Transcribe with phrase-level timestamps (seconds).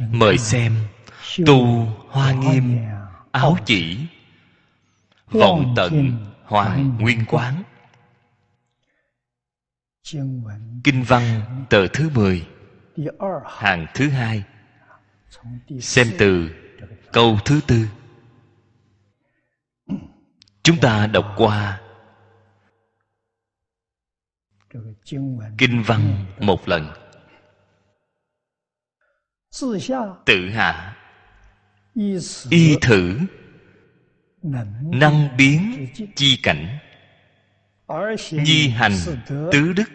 [0.00, 0.76] Mời xem.
[1.46, 2.78] Tu Hoa Nghiêm
[3.32, 4.06] Áo chỉ
[5.26, 6.12] Vọng tận
[6.44, 7.62] Hoàng Nguyên Quán.
[10.84, 11.22] Kinh văn
[11.70, 12.46] tờ thứ 10
[13.46, 14.44] Hàng thứ hai.
[15.80, 16.50] Xem từ
[17.12, 17.88] câu thứ tư.
[20.62, 21.80] Chúng ta đọc qua
[25.58, 27.03] Kinh văn một lần
[30.24, 30.96] Tự hạ.
[32.50, 33.18] Y thử.
[34.82, 36.78] Năng biến chi cảnh.
[38.30, 38.92] Nhi hành
[39.26, 39.90] tứ đức.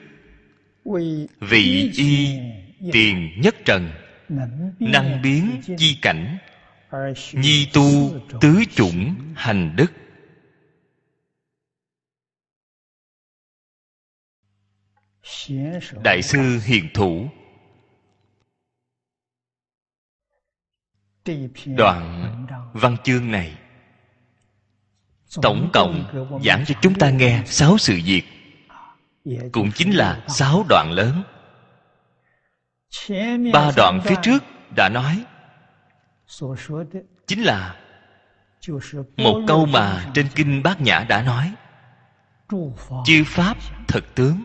[1.40, 2.40] Vị y
[2.92, 3.92] tiền nhất trần.
[4.80, 6.38] Năng biến chi cảnh.
[7.34, 9.92] Nhi tu tứ chủng hành đức.
[16.04, 17.30] Đại sư Hiền Thủ
[21.66, 22.36] Đoạn
[22.74, 23.58] văn chương này
[25.42, 26.04] Tổng cộng
[26.46, 28.24] giảng cho chúng ta nghe sáu sự việc,
[29.52, 31.24] Cũng chính là sáu đoạn lớn.
[33.54, 34.44] Ba đoạn phía trước
[34.76, 35.24] đã nói
[37.28, 37.76] Chính là
[39.18, 41.54] Một câu mà trên Kinh Bát Nhã đã nói,
[43.06, 43.58] Chư Pháp
[43.88, 44.44] thực tướng,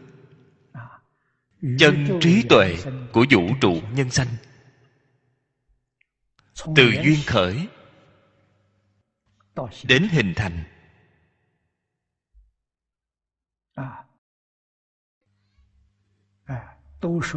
[1.78, 2.76] Chân trí tuệ
[3.12, 4.26] của vũ trụ nhân sanh.
[6.76, 7.68] Từ duyên khởi
[9.84, 10.64] Đến hình thành.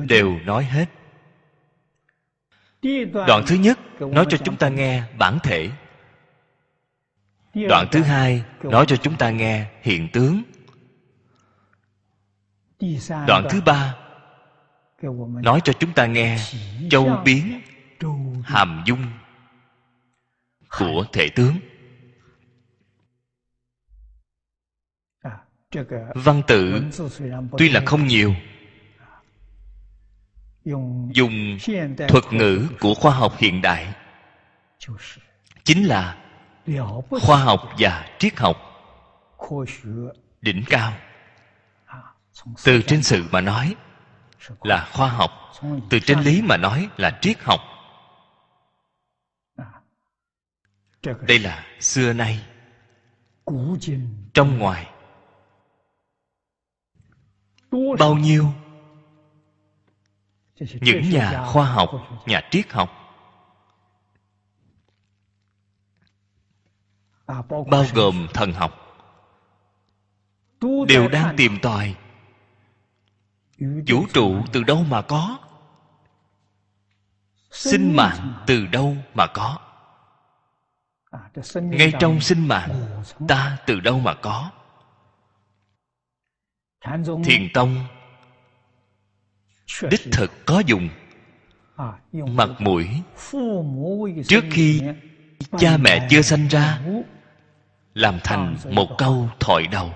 [0.07, 0.89] Đều nói hết.
[3.27, 5.71] Đoạn thứ nhất nói cho chúng ta nghe bản thể.
[7.53, 10.43] Đoạn thứ hai nói cho chúng ta nghe hiện tướng.
[13.27, 13.95] Đoạn thứ ba
[15.43, 16.37] nói cho chúng ta nghe
[16.89, 17.61] châu biến
[18.45, 19.05] hàm dung
[20.69, 21.59] của thể tướng.
[26.15, 26.83] Văn tự
[27.57, 28.35] tuy là không nhiều.
[31.13, 31.57] Dùng
[32.07, 33.93] thuật ngữ của khoa học hiện đại.
[35.63, 36.17] Chính là
[37.09, 38.57] khoa học và triết học
[40.41, 40.93] đỉnh cao.
[42.63, 43.75] Từ trên sự mà nói
[44.63, 45.31] là khoa học.
[45.89, 47.59] từ trên lý mà nói là triết học
[51.21, 52.45] đây là xưa nay
[54.33, 54.91] trong ngoài.
[57.99, 58.45] Bao nhiêu?
[60.59, 61.91] Những nhà khoa học
[62.25, 62.91] nhà triết học.
[67.47, 68.71] Bao gồm thần học.
[70.87, 71.95] Đều đang tìm tòi.
[73.59, 75.39] Vũ trụ từ đâu mà có?
[77.51, 79.66] Sinh mạng từ đâu mà có
[81.53, 84.51] ngay trong sinh mạng ta từ đâu mà có?
[87.23, 87.85] Thiền tông
[89.81, 90.89] đích thực có dùng.
[92.13, 92.89] Mặt mũi.
[94.27, 94.81] Trước khi
[95.59, 96.81] cha mẹ chưa sanh ra
[97.93, 99.91] làm thành một câu thoại đầu.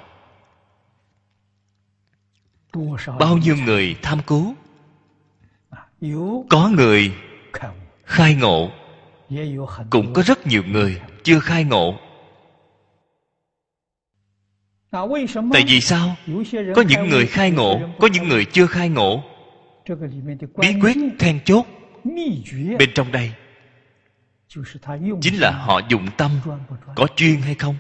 [3.20, 4.56] Bao nhiêu người tham cứu?
[6.50, 7.16] Có người
[8.04, 8.72] khai ngộ
[9.90, 11.96] cũng có rất nhiều người chưa khai ngộ.
[15.54, 16.16] Tại vì sao?
[16.76, 19.24] Có những người khai ngộ, có những người chưa khai ngộ.
[20.58, 21.66] Bí quyết then chốt
[22.80, 23.32] bên trong đây
[25.22, 26.32] chính là họ dụng tâm
[26.96, 27.76] có chuyên hay không?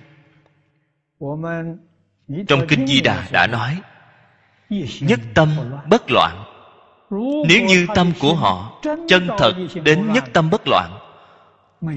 [2.48, 3.82] Trong kinh di đà đã nói,
[5.02, 5.50] nhất tâm
[5.90, 6.44] bất loạn.
[7.48, 11.01] Nếu như tâm của họ chân thật đến nhất tâm bất loạn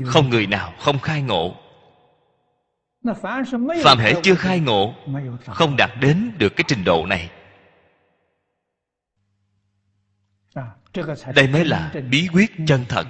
[0.06, 1.56] không người nào không khai ngộ.
[3.84, 4.94] Phàm hệ chưa khai ngộ.
[5.46, 7.30] Không đạt đến được cái trình độ này.
[11.34, 13.06] Đây mới là bí quyết chân thật.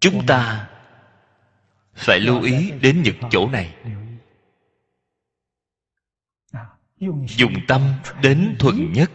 [0.00, 0.68] chúng ta
[1.94, 3.74] phải lưu ý đến những chỗ này.
[7.28, 9.10] Dùng tâm đến thuần nhất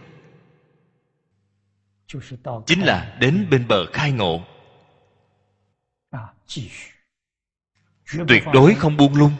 [2.66, 4.44] chính là đến bên bờ khai ngộ.
[8.28, 9.32] tuyệt đối không buông lung.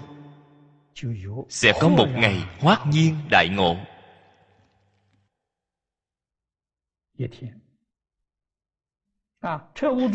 [1.49, 3.77] sẽ có một ngày hoát nhiên đại ngộ.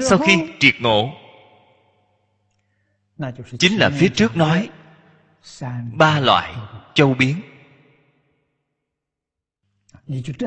[0.02, 1.10] sau khi triệt ngộ
[3.60, 4.70] chính là phía trước nói
[5.94, 6.56] ba loại
[6.94, 7.42] châu biến.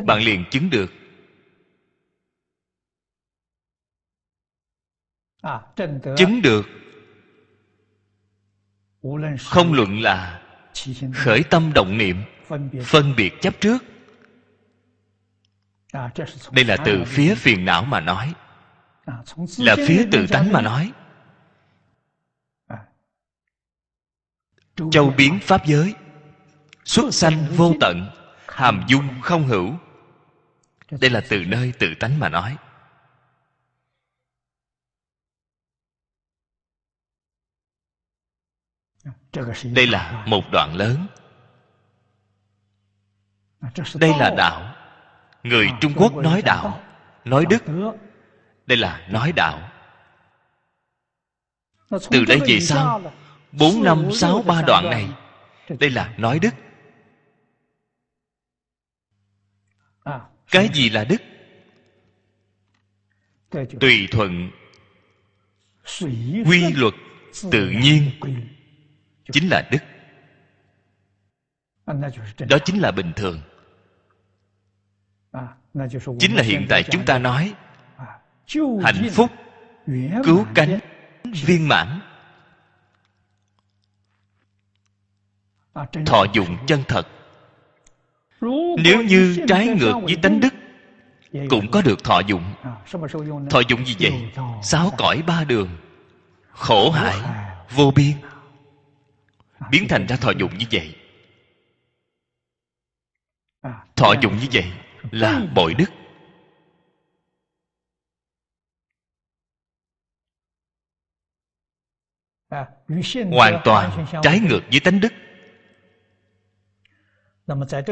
[0.06, 1.00] bạn liền chứng được
[6.16, 6.66] chứng được.
[9.44, 10.42] Không luận là
[11.14, 12.22] khởi tâm động niệm
[12.84, 13.40] phân biệt.
[13.40, 13.84] chấp trước.
[16.52, 18.34] Đây là từ phía phiền não mà nói.
[19.58, 20.92] Là phía tự tánh mà nói.
[24.90, 25.94] Châu biến pháp giới.
[26.84, 28.10] Xuất sanh vô tận.
[28.48, 29.75] Hàm dung không hữu.
[30.90, 32.56] Đây là từ nơi tự tánh mà nói
[39.64, 41.06] đây là một đoạn lớn.
[43.94, 44.74] Đây là đạo.
[45.42, 46.80] Người trung quốc nói đạo
[47.24, 47.62] nói đức.
[48.66, 49.70] đây là nói đạo.
[51.90, 53.12] Từ đây về sau
[53.52, 55.08] bốn năm sáu ba đoạn này
[55.78, 56.54] đây là nói đức.
[60.50, 61.22] Cái gì là đức?
[63.80, 64.50] Tùy thuận
[66.46, 66.94] quy luật
[67.50, 68.10] tự nhiên
[69.32, 69.78] chính là đức.
[72.49, 73.40] Đó chính là bình thường.
[76.19, 77.55] Chính là hiện tại chúng ta nói.
[78.82, 79.31] Hạnh phúc
[80.25, 80.78] cứu cánh
[81.44, 82.00] viên mãn.
[86.06, 87.06] Thọ dụng chân thật.
[88.84, 90.55] Nếu như trái ngược với tánh đức
[91.50, 92.55] cũng có được thọ dụng.
[93.50, 94.12] Thọ dụng gì vậy?
[94.62, 95.69] Sáu cõi ba đường.
[96.50, 97.16] Khổ hại
[97.70, 98.12] vô biên
[99.70, 100.96] biến thành ra thọ dụng như vậy.
[103.96, 104.72] Thọ dụng như vậy
[105.10, 105.90] là bội đức.
[113.30, 115.12] Hoàn toàn trái ngược với tánh đức.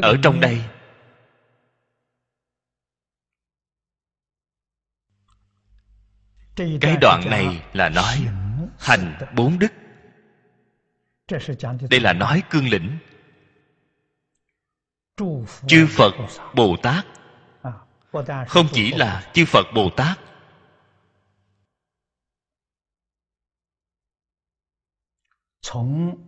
[0.02, 0.62] Ở trong đây,
[6.80, 8.28] cái đoạn này là nói
[8.78, 9.72] hành bốn đức
[11.90, 12.98] đây là nói cương lĩnh.
[15.66, 16.12] chư phật
[16.54, 17.06] bồ tát
[18.48, 20.18] không chỉ là chư phật bồ tát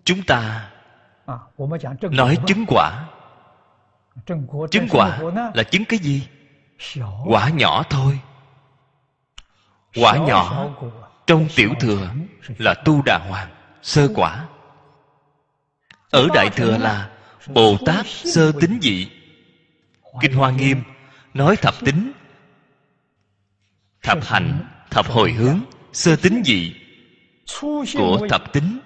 [0.04, 0.70] chúng ta
[2.00, 3.08] nói chứng quả.
[4.70, 5.20] Chứng quả
[5.54, 6.28] là chứng cái gì?
[7.26, 8.20] Quả nhỏ thôi.
[9.94, 10.68] Quả nhỏ
[11.26, 12.10] trong tiểu thừa
[12.58, 13.50] là tu đà hoàng
[13.82, 14.48] sơ quả
[16.10, 17.10] ở đại thừa là
[17.46, 19.08] bồ tát sơ tính dị.
[20.20, 20.82] Kinh hoa nghiêm
[21.34, 22.12] nói thập tính,
[24.02, 25.60] thập hạnh thập hồi hướng,
[25.92, 26.74] sơ tính dị
[27.94, 28.80] của thập tính.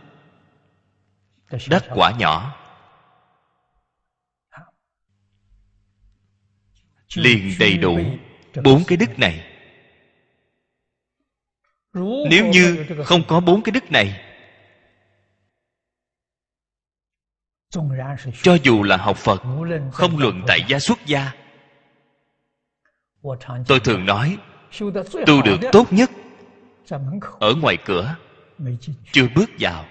[1.69, 2.57] Đắc quả nhỏ.
[7.15, 7.99] Liền đầy đủ
[8.65, 9.51] bốn cái đức này.
[12.31, 14.34] Nếu như không có bốn cái đức này
[18.43, 19.43] cho dù là học phật
[19.93, 21.33] không luận tại gia xuất gia.
[23.67, 24.39] Tôi thường nói
[25.27, 26.11] tu được tốt nhất
[27.41, 28.17] ở ngoài cửa
[29.13, 29.85] chưa bước vào.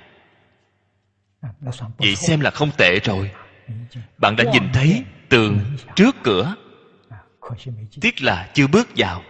[1.97, 3.31] Vậy xem là không tệ rồi.
[4.17, 5.59] Bạn đã nhìn thấy tường
[5.95, 6.55] trước cửa.
[8.01, 9.21] Tiếc là chưa bước vào.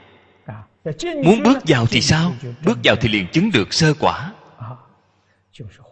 [1.23, 2.33] Muốn bước vào thì sao?
[2.65, 4.31] bước vào thì liền chứng được sơ quả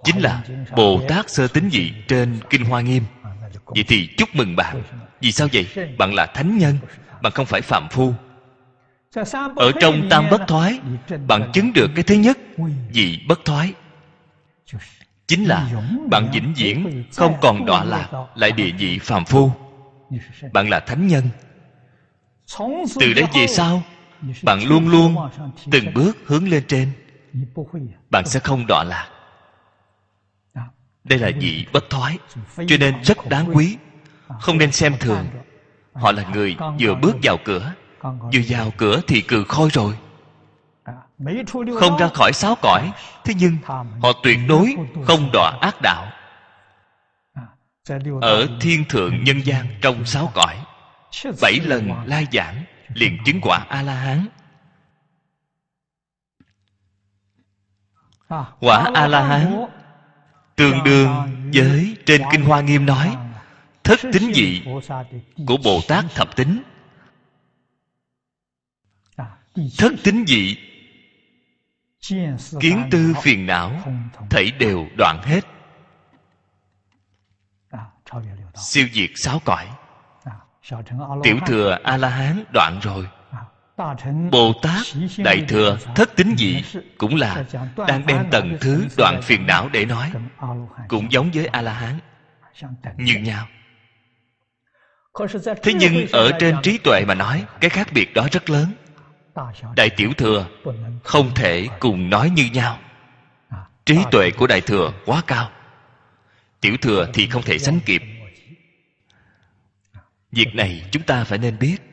[0.03, 0.43] chính là
[0.75, 3.03] bồ tát sơ tính dị trên kinh hoa nghiêm.
[3.65, 4.83] Vậy thì chúc mừng bạn.
[5.21, 5.67] Vì sao vậy?
[5.97, 6.77] Bạn là thánh nhân.
[7.21, 8.13] Bạn không phải phạm phu.
[9.55, 10.79] Ở trong tam bất thoái,
[11.27, 12.37] bạn chứng được cái thứ nhất
[12.91, 13.73] dị bất thoái.
[15.27, 15.69] Chính là
[16.09, 19.51] bạn vĩnh viễn không còn đọa lạc, lại địa vị phàm phu.
[20.53, 21.29] Bạn là thánh nhân.
[22.99, 23.83] Từ đấy về sau,
[24.43, 25.15] bạn luôn luôn
[25.71, 26.91] từng bước hướng lên trên.
[28.09, 29.07] Bạn sẽ không đọa lạc
[31.03, 32.17] đây là vị bất thoái,
[32.67, 33.77] cho nên rất đáng quý.
[34.39, 35.25] Không nên xem thường.
[35.93, 37.73] Họ là người vừa bước vào cửa.
[38.03, 39.97] Vừa vào cửa thì cừ khôi rồi.
[41.79, 42.91] Không ra khỏi sáu cõi,
[43.23, 43.57] thế nhưng
[44.01, 46.11] họ tuyệt đối không đọa ác đạo.
[48.21, 50.55] Ở thiên thượng nhân gian trong sáu cõi,
[51.41, 54.27] bảy lần lai giảng liền chứng quả a la hán
[58.59, 59.65] quả a la hán
[60.61, 61.09] tương đương
[61.53, 63.17] với trên kinh hoa nghiêm nói
[63.83, 64.61] thất tính vị
[65.47, 66.63] của bồ tát thập tính
[69.77, 70.57] thất tính vị
[72.59, 73.71] kiến tư phiền não
[74.29, 75.41] thảy đều đoạn hết.
[78.55, 79.67] Siêu diệt sáu cõi.
[81.23, 83.07] Tiểu thừa a la hán đoạn rồi
[84.31, 84.81] bồ tát
[85.17, 86.63] đại thừa, thất tính dị
[86.97, 87.43] cũng là
[87.87, 90.11] đang đem tầng thứ đoạn phiền não để nói,
[90.87, 91.99] cũng giống với a la hán
[92.97, 93.47] như nhau.
[95.63, 98.73] Thế nhưng ở trên trí tuệ mà nói, cái khác biệt đó rất lớn.
[99.75, 100.47] Đại tiểu thừa
[101.03, 102.79] không thể cùng nói như nhau.
[103.85, 105.51] Trí tuệ của đại thừa quá cao.
[106.61, 108.01] Tiểu thừa thì không thể sánh kịp.
[110.31, 111.90] Việc này chúng ta phải nên biết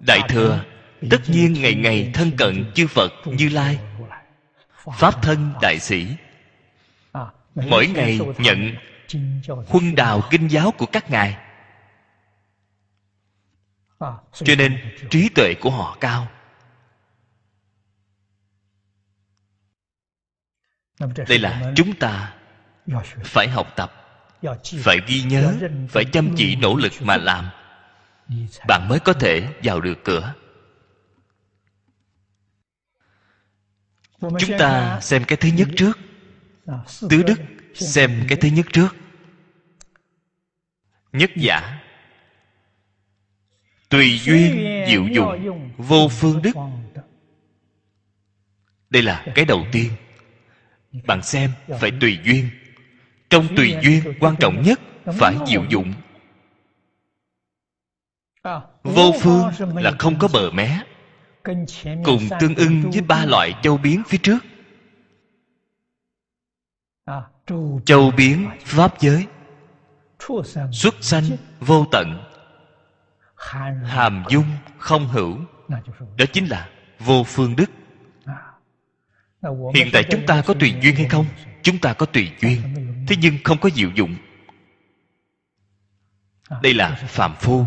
[0.00, 0.64] đại thừa
[1.10, 3.78] tất nhiên ngày ngày thân cận chư phật như lai
[4.98, 6.16] pháp thân đại sĩ.
[7.54, 8.74] Mỗi ngày nhận
[9.44, 11.36] huân đào kinh giáo của các ngài.
[14.32, 16.28] Cho nên trí tuệ của họ cao.
[21.28, 22.34] Đây là chúng ta
[23.24, 23.92] phải học tập
[24.82, 25.54] phải ghi nhớ
[25.88, 27.50] phải chăm chỉ nỗ lực mà làm
[28.68, 30.34] bạn mới có thể vào được cửa.
[34.20, 35.98] Chúng ta xem cái thứ nhất trước.
[37.10, 37.40] Tứ đức
[37.74, 38.96] xem cái thứ nhất trước.
[41.12, 41.78] Nhất giả.
[43.88, 46.52] Tùy duyên, diệu dụng, vô phương đức.
[48.90, 49.90] Đây là cái đầu tiên.
[51.06, 52.50] Bạn xem phải tùy duyên.
[53.30, 54.80] Trong tùy duyên quan trọng nhất
[55.18, 55.92] phải diệu dụng
[58.82, 60.82] vô phương là không có bờ mé,
[62.04, 64.38] cùng tương ưng với ba loại châu biến phía trước.
[67.84, 69.26] Châu biến pháp giới,
[70.72, 71.24] xuất sanh
[71.60, 72.24] vô tận.
[73.84, 74.46] Hàm dung
[74.78, 75.38] không hữu,
[76.16, 77.70] đó chính là vô phương đức.
[79.74, 81.26] Hiện tại chúng ta có tùy duyên hay không?
[81.62, 82.62] Chúng ta có tùy duyên,
[83.08, 84.16] thế nhưng không có diệu dụng.
[86.62, 87.66] Đây là phạm phu.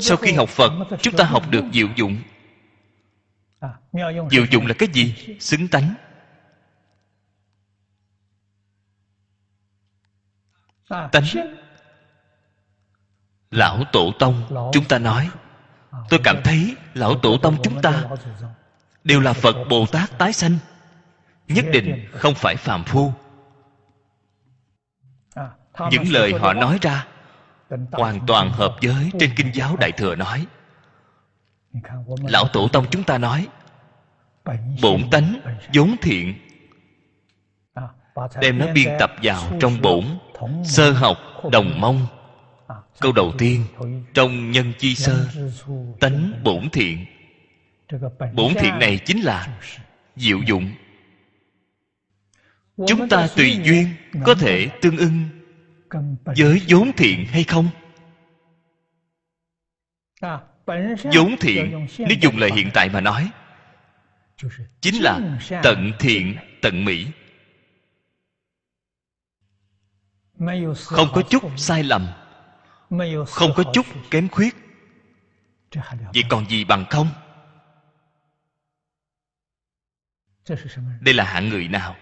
[0.00, 2.16] Sau khi học phật chúng ta học được diệu dụng.
[4.30, 5.36] Diệu dụng là cái gì?
[5.40, 5.94] Xứng tánh.
[10.88, 11.24] Tánh.
[13.50, 15.30] lão tổ tông chúng ta nói.
[16.08, 18.04] Tôi cảm thấy lão tổ tông chúng ta
[19.04, 20.58] đều là phật bồ tát tái sanh.
[21.48, 23.12] Nhất định không phải phàm phu.
[25.90, 27.06] Những lời họ nói ra
[27.92, 30.46] hoàn toàn hợp với trên kinh giáo đại thừa nói.
[32.28, 33.48] Lão tổ tông chúng ta nói,
[34.82, 35.40] bổn tánh
[35.74, 36.34] vốn thiện,
[38.40, 40.04] đem nó biên tập vào trong bổn
[40.64, 41.18] sơ học
[41.52, 42.06] đồng mông.
[43.00, 43.64] Câu đầu tiên,
[44.14, 45.28] trong nhân chi sơ,
[46.00, 47.06] tánh bổn thiện.
[48.34, 49.58] Bổn thiện này chính là
[50.16, 50.70] diệu dụng.
[52.86, 53.88] Chúng ta tùy duyên
[54.24, 55.39] có thể tương ưng
[56.36, 57.68] với vốn thiện hay không?
[61.14, 63.30] Vốn thiện nếu dùng lời hiện tại mà nói
[64.80, 67.06] chính là tận thiện tận mỹ.
[70.76, 72.06] Không có chút sai lầm
[73.26, 74.54] không có chút kém khuyết.
[76.14, 77.08] Vậy còn gì bằng không?
[81.00, 81.96] Đây là hạng người nào?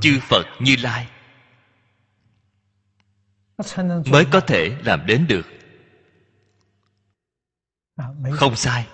[0.00, 1.08] Chư phật như lai
[4.06, 5.46] mới có thể làm đến được.
[8.32, 8.86] Không sai.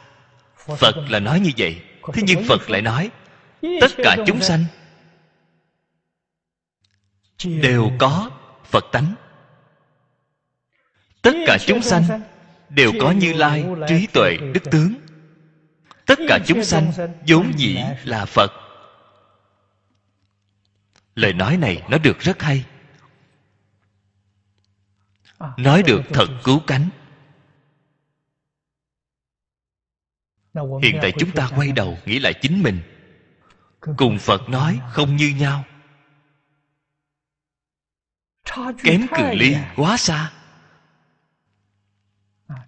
[0.56, 1.82] Phật là nói như vậy.
[2.12, 3.10] Thế nhưng phật lại nói
[3.62, 4.64] tất cả chúng sanh
[7.44, 8.30] đều có
[8.64, 9.14] phật tánh.
[11.22, 12.22] Tất cả chúng sanh
[12.68, 14.94] đều có như lai trí tuệ đức tướng.
[16.06, 16.92] Tất cả chúng sanh
[17.28, 18.52] vốn dĩ là phật.
[21.14, 22.64] Lời nói này nó được rất hay
[25.56, 26.88] nói được thật cứu cánh.
[30.82, 32.80] Hiện tại chúng ta quay đầu nghĩ lại chính mình.
[33.96, 35.64] Cùng phật nói không như nhau.
[38.82, 40.32] Kém cự ly quá xa.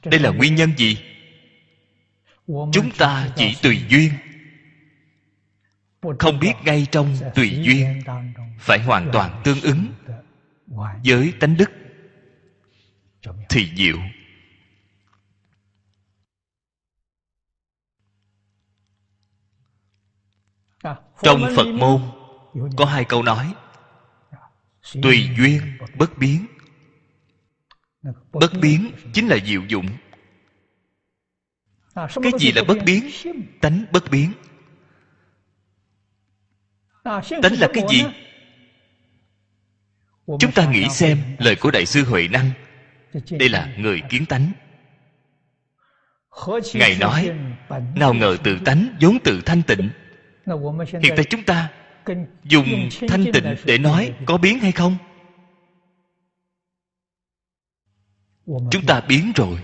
[0.05, 0.99] Đây là nguyên nhân gì?
[2.47, 4.13] Chúng ta chỉ tùy duyên.
[6.19, 8.03] Không biết ngay trong tùy duyên
[8.59, 9.87] phải hoàn toàn tương ứng
[11.05, 11.71] với tánh đức
[13.49, 13.97] thì diệu
[21.23, 22.01] trong phật môn.
[22.77, 23.55] có hai câu nói.
[25.03, 26.47] Tùy duyên bất biến.
[28.33, 29.89] Bất biến chính là diệu dụng.
[31.95, 33.11] Cái gì là bất biến?
[33.61, 34.33] tánh bất biến.
[37.43, 38.05] Tánh là cái gì?
[40.41, 42.51] chúng ta nghĩ xem lời của đại sư huệ năng
[43.31, 44.53] đây là người kiến tánh.
[46.75, 47.31] Ngài nói
[47.95, 49.91] nào ngờ tự tánh vốn tự thanh tịnh.
[51.03, 51.69] Hiện tại chúng ta
[52.45, 54.97] dùng thanh tịnh để nói có biến hay không?
[58.47, 59.59] Chúng ta biến rồi.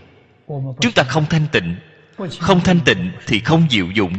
[0.80, 1.76] chúng ta không thanh tịnh.
[2.40, 4.14] không thanh tịnh thì không diệu dụng.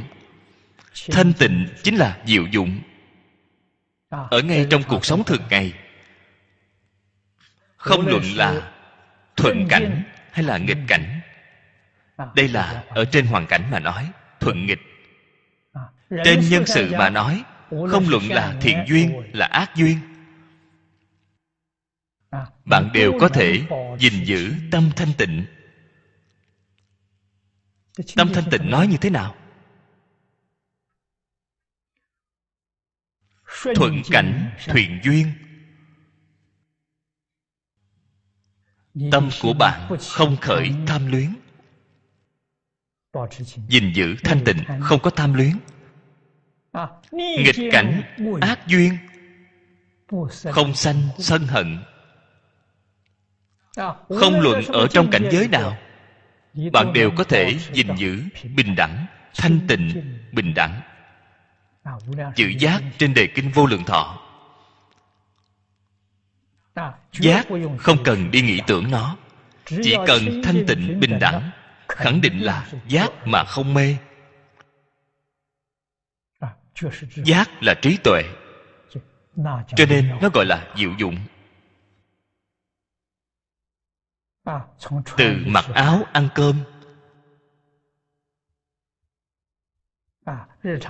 [1.11, 2.79] thanh tịnh chính là diệu dụng.
[4.09, 5.73] Ở ngay trong cuộc sống thường ngày
[7.77, 8.74] không luận là
[9.35, 11.21] thuận cảnh hay là nghịch cảnh?
[12.35, 14.81] Đây là ở trên hoàn cảnh mà nói thuận nghịch.
[16.23, 19.97] Trên nhân sự mà nói không luận là thiện duyên là ác duyên.
[22.65, 23.61] Bạn đều có thể
[23.99, 25.45] gìn giữ tâm thanh tịnh.
[28.15, 29.35] Tâm thanh tịnh nói như thế nào?
[33.75, 35.31] Thuận cảnh thuyền duyên
[39.11, 41.35] tâm của bạn không khởi tham luyến.
[43.67, 45.51] Gìn giữ thanh tịnh không có tham luyến.
[47.11, 48.01] Nghịch cảnh
[48.41, 48.97] ác duyên
[50.51, 51.77] không sanh sân hận.
[54.09, 55.77] Không luận ở trong cảnh giới nào,
[56.73, 58.23] bạn đều có thể gìn giữ
[58.55, 59.05] bình đẳng,
[59.35, 60.81] thanh tịnh, bình đẳng.
[62.35, 64.24] Chữ giác trên đề kinh vô lượng thọ
[67.11, 67.47] giác
[67.79, 69.17] không cần đi nghĩ tưởng nó.
[69.65, 71.51] Chỉ cần thanh tịnh bình đẳng
[71.89, 73.97] khẳng định là giác mà không mê.
[77.15, 78.23] Giác là trí tuệ
[79.75, 81.17] cho nên nó gọi là diệu dụng.
[85.17, 86.55] Từ mặc áo ăn cơm.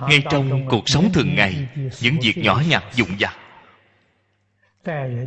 [0.00, 1.68] Ngay trong cuộc sống thường ngày
[2.00, 3.45] những việc nhỏ nhặt dụng vặt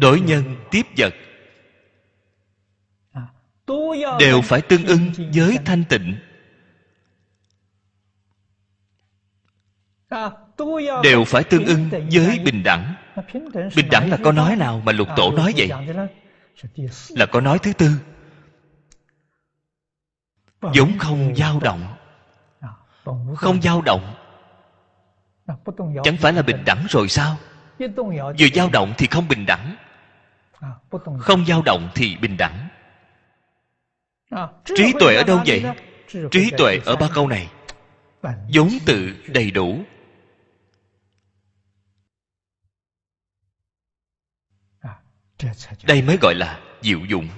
[0.02, 1.14] đối nhân tiếp vật.
[4.20, 6.16] Đều phải tương ưng với thanh tịnh.
[11.04, 12.96] Đều phải tương ưng với bình đẳng.
[13.76, 15.70] bình đẳng là có nói nào mà lục tổ nói vậy?
[17.10, 17.92] là có nói thứ tư.
[20.62, 21.96] Vốn không dao động.
[23.36, 24.14] Không dao động.
[26.04, 27.38] Chẳng phải là bình đẳng rồi sao
[28.40, 29.76] vừa dao động thì không bình đẳng.
[31.20, 32.68] Không dao động thì bình đẳng.
[34.66, 35.64] Trí tuệ ở đâu vậy?
[36.32, 37.50] trí tuệ ở ba câu này.
[38.54, 39.84] Vốn tự đầy đủ.
[45.84, 47.30] Đây mới gọi là diệu dụng.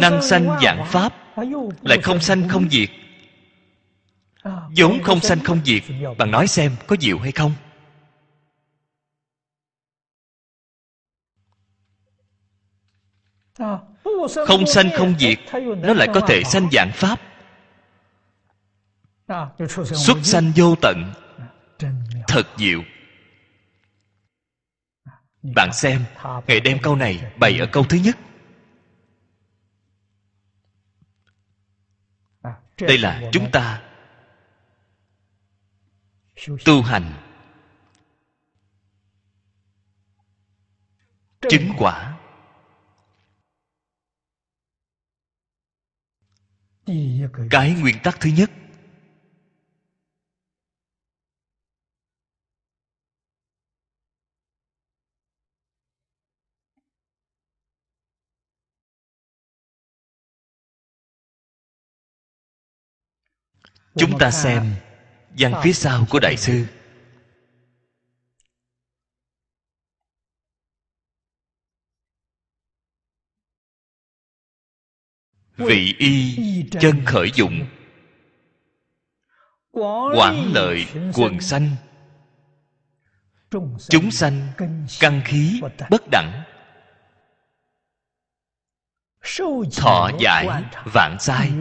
[0.00, 1.12] Năng sanh dạng pháp
[1.82, 2.90] lại không sanh không diệt
[4.76, 5.82] vốn không sanh không diệt
[6.18, 7.52] bạn nói xem có diệu hay không?
[14.46, 15.38] Không sanh không diệt
[15.82, 17.20] nó lại có thể sanh dạng pháp.
[19.84, 21.12] Xuất sanh vô tận.
[22.28, 22.82] Thật diệu.
[25.42, 26.04] Bạn xem
[26.46, 28.16] ngài đem câu này bày ở câu thứ nhất.
[32.80, 33.89] Đây là chúng ta
[36.64, 37.12] tu hành.
[41.48, 42.18] Chứng quả.
[47.50, 48.50] Cái nguyên tắc thứ nhất.
[63.96, 64.74] Chúng ta xem
[65.38, 66.66] văn phía sau của đại sư.
[75.56, 76.36] Vị y
[76.80, 77.66] chân khởi dụng.
[80.14, 81.70] Quảng lợi quần sanh.
[83.88, 84.48] chúng sanh
[85.00, 86.42] căn khí bất đẳng.
[89.76, 90.48] Thọ giải
[90.94, 91.52] vạn sai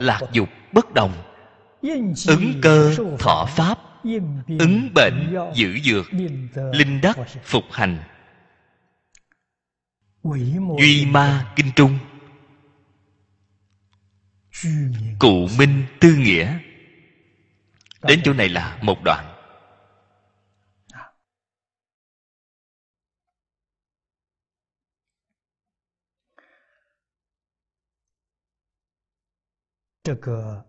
[0.00, 1.27] lạc dục bất đồng
[2.28, 3.78] ứng cơ, thọ pháp,
[4.58, 6.06] ứng bệnh, giữ dược,
[6.72, 7.98] linh đắc, phục hành.
[10.78, 11.98] Duy ma kinh trung.
[15.18, 16.58] Cụ minh tư nghĩa.
[18.02, 19.34] Đến chỗ này là một đoạn.
[30.26, 30.67] Ờ,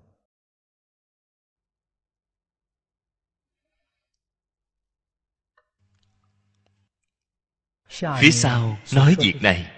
[8.21, 9.71] phía sau nói việc này.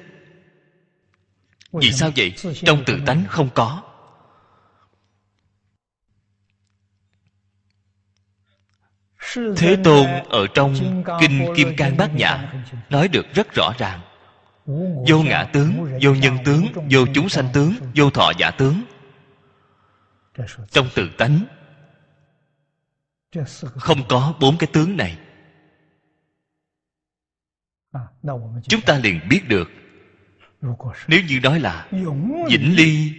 [1.72, 2.34] Vì sao vậy?
[2.54, 3.82] trong tự tánh không có.
[9.56, 10.74] Thế tôn ở trong
[11.20, 12.52] kinh kim cang bát nhã
[12.90, 14.00] nói được rất rõ ràng
[15.08, 18.82] vô ngã tướng vô nhân tướng vô chúng sanh tướng vô thọ giả tướng.
[20.70, 21.40] Trong tự tánh
[23.60, 25.18] không có bốn cái tướng này.
[28.68, 29.70] Chúng ta liền biết được.
[31.08, 31.88] Nếu như nói là
[32.50, 33.12] vĩnh ly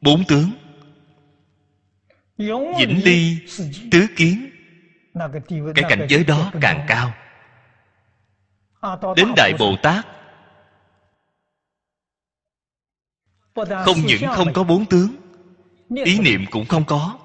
[0.00, 0.50] bốn tướng.
[2.78, 3.38] Vĩnh ly
[3.90, 4.50] tứ kiến.
[5.74, 7.14] Cái cảnh giới đó càng cao.
[9.16, 10.06] Đến đại bồ tát
[13.84, 15.16] không những không có bốn tướng,
[16.04, 17.18] ý niệm cũng không có.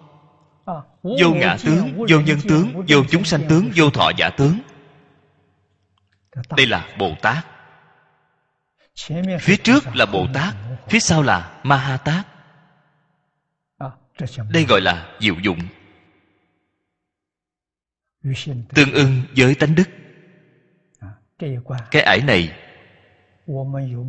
[1.03, 4.59] Vô ngã tướng, vô nhân tướng, vô chúng sanh tướng, vô thọ giả tướng.
[6.57, 7.45] Đây là bồ tát.
[9.39, 10.53] Phía trước là bồ tát,
[10.89, 12.27] phía sau là ma ha tát
[14.49, 15.59] đây gọi là diệu dụng.
[18.75, 19.89] Tương ưng với tánh đức.
[21.91, 22.51] Cái ải này,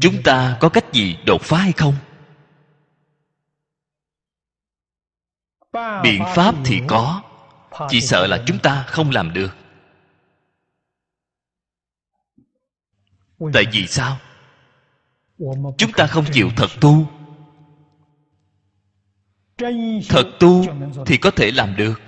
[0.01, 1.95] chúng ta có cách gì đột phá hay không?
[6.03, 7.23] Biện pháp thì có,
[7.89, 9.57] chỉ sợ là chúng ta không làm được.
[13.53, 14.19] Tại vì sao?
[15.79, 17.07] Chúng ta không chịu thật tu.
[20.09, 20.65] Thật tu
[21.07, 22.01] thì có thể làm được.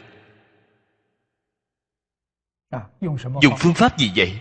[3.43, 4.41] Dùng phương pháp gì vậy?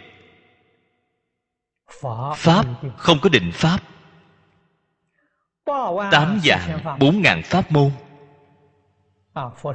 [2.35, 2.65] Pháp
[2.97, 3.79] không có định pháp.
[6.11, 7.91] Tám dạng bốn ngàn pháp môn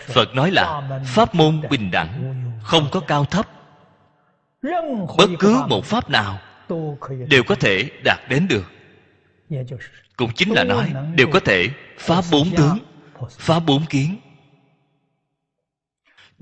[0.06, 3.48] phật nói là pháp môn bình đẳng không có cao thấp.
[5.18, 6.38] Bất cứ một pháp nào
[7.28, 8.64] đều có thể đạt đến được.
[10.16, 11.68] Cũng chính là nói đều có thể
[11.98, 12.78] phá bốn tướng
[13.30, 14.16] phá bốn kiến.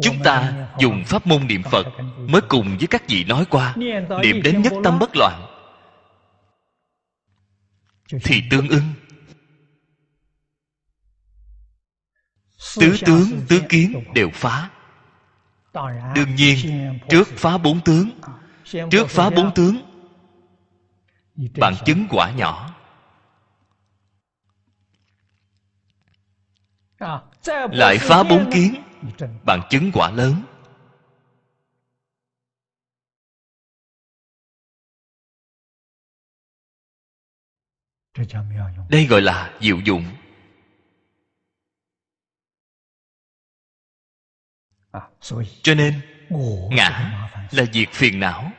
[0.03, 1.87] Chúng ta dùng pháp môn niệm phật
[2.19, 3.75] mới cùng với các vị nói qua
[4.23, 5.43] niệm đến nhất tâm bất loạn
[8.25, 8.93] thì tương ưng
[12.81, 14.71] tứ tướng tứ kiến đều phá.
[16.15, 16.57] Đương nhiên
[17.09, 18.11] trước phá bốn tướng
[18.91, 19.77] trước phá bốn tướng
[21.61, 22.75] bạn chứng quả nhỏ.
[27.73, 28.83] Lại phá bốn kiến
[29.45, 30.43] bạn chứng quả lớn.
[38.89, 40.05] Đây gọi là diệu dụng
[45.63, 46.01] cho nên
[46.71, 47.13] ngã
[47.51, 48.53] là việc phiền não.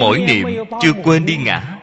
[0.00, 0.46] Mỗi niệm
[0.82, 1.78] chưa quên đi ngã.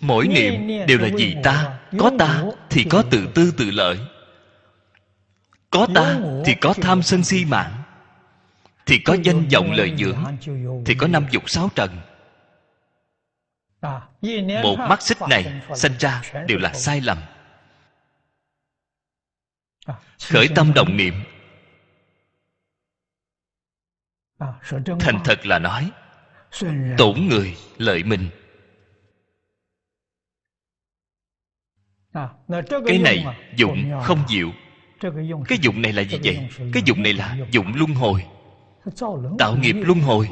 [0.00, 1.78] mỗi niệm đều là vì ta?
[1.98, 3.98] có ta thì có tự tư tự lợi.
[5.70, 7.72] Có ta thì có tham sân si mạng.
[8.86, 10.24] Thì có danh vọng lợi dưỡng.
[10.86, 11.98] Thì có năm dục sáu trần.
[14.62, 17.18] Một mắt xích này sanh ra đều là sai lầm
[20.30, 21.14] khởi tâm động niệm.
[25.00, 25.90] thành thật là nói
[26.98, 28.28] tổn người lợi mình.
[32.68, 33.24] cái này
[33.56, 34.52] dụng không diệu.
[35.48, 36.48] cái dụng này là gì vậy?
[36.72, 38.26] cái dụng này là dụng luân hồi.
[39.38, 40.30] tạo nghiệp luân hồi.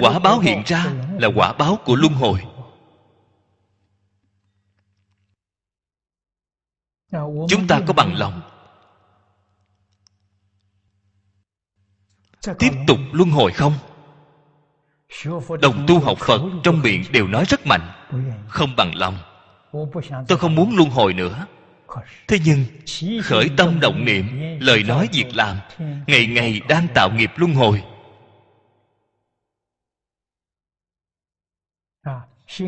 [0.00, 0.86] quả báo hiện ra
[1.18, 2.40] là quả báo của luân hồi
[7.48, 8.40] chúng ta có bằng lòng.
[12.58, 13.72] Tiếp tục luân hồi không?
[15.60, 17.92] Đồng tu học phật trong miệng đều nói rất mạnh.
[18.48, 19.18] Không bằng lòng.
[20.28, 21.46] Tôi không muốn luân hồi nữa.
[22.28, 22.64] Thế nhưng
[23.22, 24.26] khởi tâm động niệm
[24.60, 25.56] lời nói việc làm
[26.06, 27.84] ngày ngày đang tạo nghiệp luân hồi.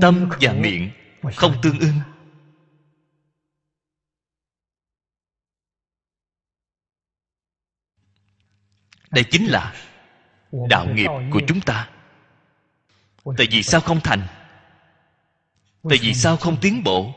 [0.00, 0.90] Tâm và miệng
[1.34, 2.00] không tương ưng
[9.14, 9.74] đây chính là
[10.68, 11.88] đạo nghiệp của chúng ta.
[13.36, 14.26] Tại vì sao không thành?
[15.88, 17.14] Tại vì sao không tiến bộ?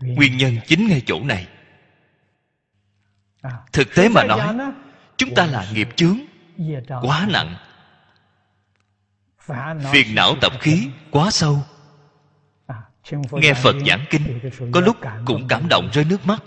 [0.00, 1.46] Nguyên nhân chính ngay chỗ này.
[3.72, 4.54] Thực tế mà nói,
[5.16, 6.18] chúng ta là nghiệp chướng,
[7.02, 7.56] quá nặng.
[9.92, 11.62] Phiền não tập khí quá sâu.
[13.30, 16.42] Nghe phật giảng kinh, có lúc cũng cảm động rơi nước mắt.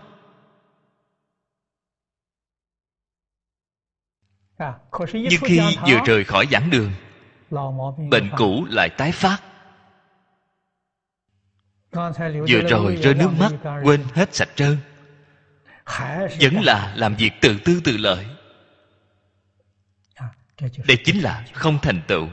[5.13, 6.91] Nhưng khi vừa rời khỏi giảng đường
[8.10, 9.38] bệnh cũ lại tái phát.
[12.50, 13.52] Vừa rồi rơi nước mắt
[13.84, 14.78] quên hết sạch trơn.
[16.41, 18.26] Vẫn là làm việc tự tư tự lợi.
[20.88, 22.28] Đây chính là không thành tựu.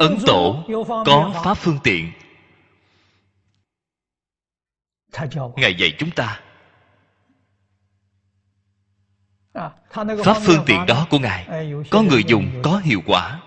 [0.00, 0.64] Ấn tổ
[1.06, 2.12] có pháp phương tiện
[5.56, 6.40] ngài dạy chúng ta.
[10.24, 11.72] Pháp phương tiện đó của ngài.
[11.90, 13.40] Có người dùng có hiệu quả.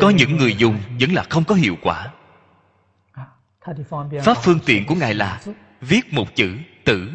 [0.00, 2.12] Có những người dùng vẫn là không có hiệu quả.
[4.24, 5.40] Pháp phương tiện của ngài là
[5.80, 7.10] viết một chữ tử.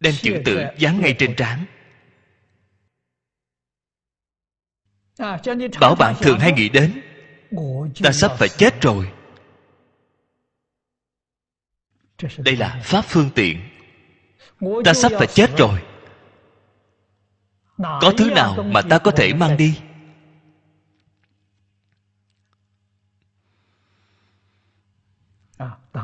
[0.00, 1.64] Đem chữ tử dán ngay trên trán.
[5.80, 7.00] Bảo bạn thường hay nghĩ đến
[8.02, 9.12] ta sắp phải chết rồi
[12.38, 13.60] đây là pháp phương tiện.
[14.84, 15.82] Ta sắp phải chết rồi.
[17.78, 19.78] Có thứ nào mà ta có thể mang đi?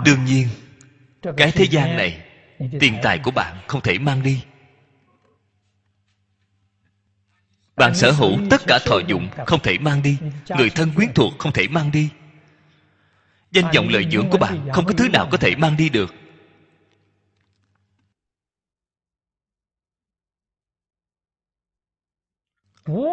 [0.04, 0.48] Đương nhiên
[1.36, 2.24] cái thế gian này
[2.80, 4.44] tiền tài của bạn không thể mang đi.
[7.76, 10.18] Bạn sở hữu tất cả thọ dụng không thể mang đi.
[10.48, 11.32] người thân quyến thuộc.
[11.38, 12.10] không thể mang đi
[13.54, 16.14] danh vọng lợi dưỡng của bạn không có thứ nào có thể mang đi được.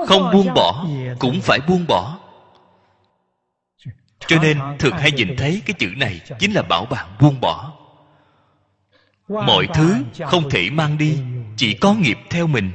[0.08, 0.88] Không buông bỏ
[1.20, 2.20] cũng phải buông bỏ.
[4.28, 7.74] Cho nên thường hay nhìn thấy cái chữ này chính là bảo bạn buông bỏ.
[9.28, 11.18] Mọi thứ không thể mang đi
[11.58, 12.72] chỉ có nghiệp theo mình.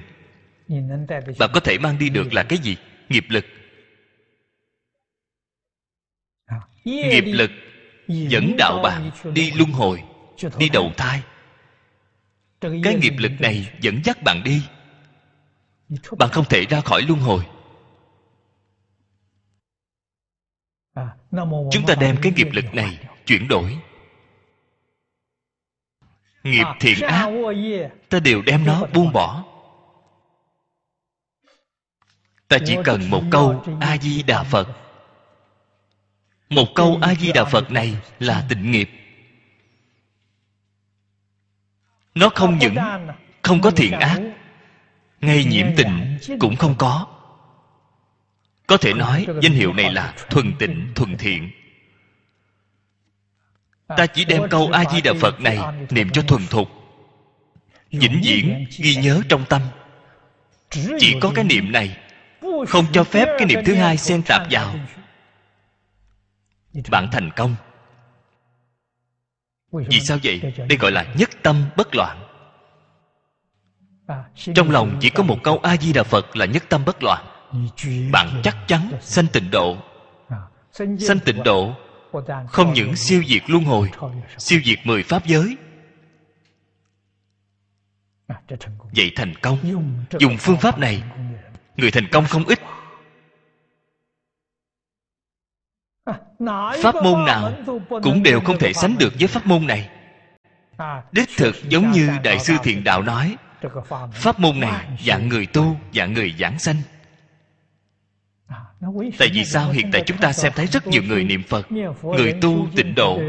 [1.38, 2.76] Bạn có thể mang đi được là cái gì?
[3.08, 3.44] Nghiệp lực
[6.86, 7.50] nghiệp lực
[8.08, 10.02] dẫn đạo bạn đi luân hồi
[10.58, 11.22] đi đầu thai.
[12.60, 14.62] Cái nghiệp lực này dẫn dắt bạn đi.
[16.18, 17.46] Bạn không thể ra khỏi luân hồi.
[21.70, 23.78] Chúng ta đem cái nghiệp lực này chuyển đổi.
[26.42, 27.30] Nghiệp thiện ác
[28.08, 29.44] ta đều đem nó buông bỏ.
[32.48, 34.85] Ta chỉ cần một câu a di đà phật
[36.48, 38.90] một câu a di đà phật này là tịnh nghiệp.
[42.14, 42.74] Nó không những
[43.42, 44.20] không có thiện ác,
[45.20, 47.06] ngay nhiễm tình cũng không có.
[48.66, 51.50] Có thể nói danh hiệu này là thuần tịnh, thuần thiện.
[53.88, 55.58] Ta chỉ đem câu a di đà phật này
[55.90, 56.68] niệm cho thuần thục.
[57.90, 59.62] Vĩnh viễn ghi nhớ trong tâm.
[60.70, 61.96] Chỉ có cái niệm này,
[62.68, 64.74] không cho phép cái niệm thứ hai xen tạp vào
[66.90, 67.54] bạn thành công.
[69.72, 70.40] Vì sao vậy?
[70.68, 72.22] đây gọi là nhất tâm bất loạn.
[74.54, 77.26] Trong lòng chỉ có một câu a di đà phật là nhất tâm bất loạn.
[78.12, 79.76] Bạn chắc chắn sanh tịnh độ.
[80.98, 81.74] Sanh tịnh độ
[82.48, 83.90] không những siêu diệt luân hồi
[84.38, 85.56] siêu diệt mười pháp giới.
[88.96, 89.58] Vậy thành công.
[90.18, 91.02] Dùng phương pháp này
[91.76, 92.60] người thành công không ít
[96.82, 97.52] pháp môn nào
[98.02, 99.88] cũng đều không thể sánh được với pháp môn này
[101.12, 103.36] đích thực giống như đại sư thiện đạo nói
[104.12, 106.76] pháp môn này dạng người tu dạng người giảng sanh
[109.18, 112.32] tại vì sao hiện tại chúng ta xem thấy rất nhiều người niệm phật người
[112.40, 113.20] tu tịnh độ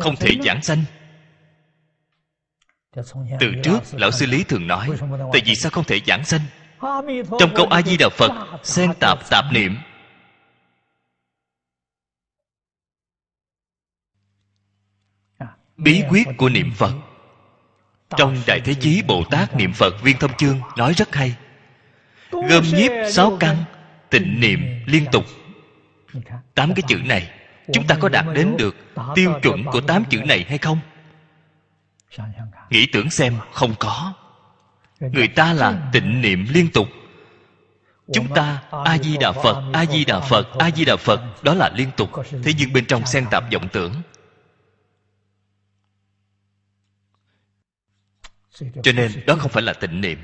[0.00, 0.84] không thể giảng sanh
[3.40, 4.88] từ trước lão sư lý thường nói
[5.32, 6.40] tại vì sao không thể giảng sanh
[7.38, 8.30] trong câu a di đà phật
[8.62, 9.76] xen tạp tạp niệm
[15.82, 16.92] bí quyết của niệm phật.
[18.16, 21.34] Trong đại thế chí bồ tát niệm phật viên thông chương nói rất hay.
[22.30, 23.56] Gom nhiếp sáu căn,
[24.10, 25.24] tịnh niệm liên tục.
[26.54, 27.30] Tám cái chữ này,
[27.72, 28.76] chúng ta có đạt đến được
[29.14, 30.78] tiêu chuẩn của tám chữ này hay không?
[32.70, 34.12] Nghĩ tưởng xem, không có.
[35.00, 36.88] Người ta là tịnh niệm liên tục.
[38.12, 41.54] Chúng ta a di đà phật, a di đà phật, a di đà phật, đó
[41.54, 42.10] là liên tục.
[42.42, 43.92] Thế nhưng bên trong xen tạp vọng tưởng
[48.82, 50.18] cho nên đó không phải là tịnh niệm.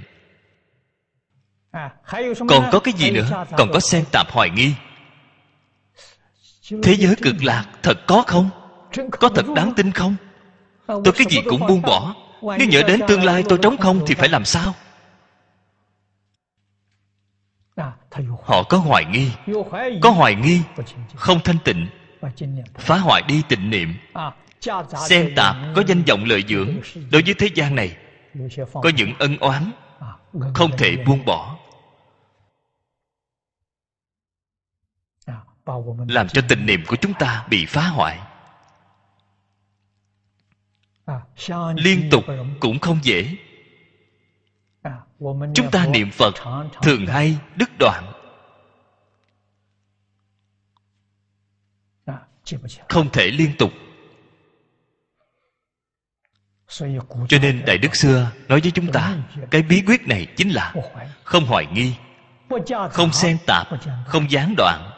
[2.48, 3.44] Còn có cái gì nữa?
[3.56, 4.74] còn có xen tạp hoài nghi.
[6.82, 8.50] Thế giới cực lạc thật có không?
[9.10, 10.16] Có thật đáng tin không?
[10.86, 12.14] Tôi cái gì cũng buông bỏ.
[12.42, 14.74] Nếu nhớ đến tương lai tôi trống không thì phải làm sao?
[18.44, 19.30] Họ có hoài nghi.
[20.02, 20.60] Có hoài nghi
[21.14, 21.86] không thanh tịnh.
[22.74, 23.94] Phá hoại đi tịnh niệm.
[25.08, 26.76] Xen tạp có danh vọng lợi dưỡng
[27.10, 27.96] đối với thế gian này
[28.72, 29.72] có những ân oán
[30.54, 31.58] không thể buông bỏ.
[36.08, 38.20] Làm cho tình niệm của chúng ta bị phá hoại.
[41.76, 42.24] Liên tục
[42.60, 43.36] cũng không dễ.
[45.54, 46.34] Chúng ta niệm phật
[46.82, 48.12] thường hay đứt đoạn.
[52.88, 53.70] Không thể liên tục
[57.28, 59.16] cho nên đại đức xưa nói với chúng ta
[59.50, 60.74] cái bí quyết này chính là
[61.24, 61.94] không hoài nghi
[62.90, 63.66] không xen tạp
[64.06, 64.90] không gián đoạn.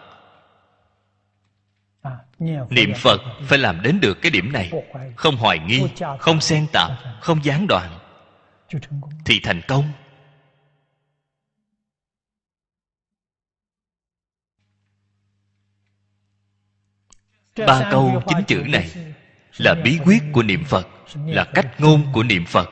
[2.70, 4.72] Niệm phật phải làm đến được cái điểm này.
[5.16, 5.82] Không hoài nghi
[6.18, 7.98] không xen tạp không gián đoạn.
[9.24, 9.92] Thì thành công.
[17.66, 18.90] Ba câu chính chữ này
[19.58, 20.86] là bí quyết của niệm phật
[21.26, 22.70] là cách ngôn của niệm phật.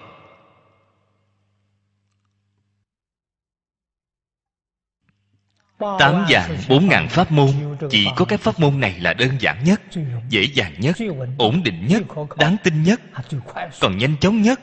[5.78, 7.48] Tám dạng bốn ngàn pháp môn.
[7.90, 9.80] Chỉ có cái pháp môn này là đơn giản nhất
[10.28, 10.96] dễ dàng nhất
[11.38, 12.02] ổn định nhất
[12.36, 13.00] đáng tin nhất
[13.80, 14.60] còn nhanh chóng nhất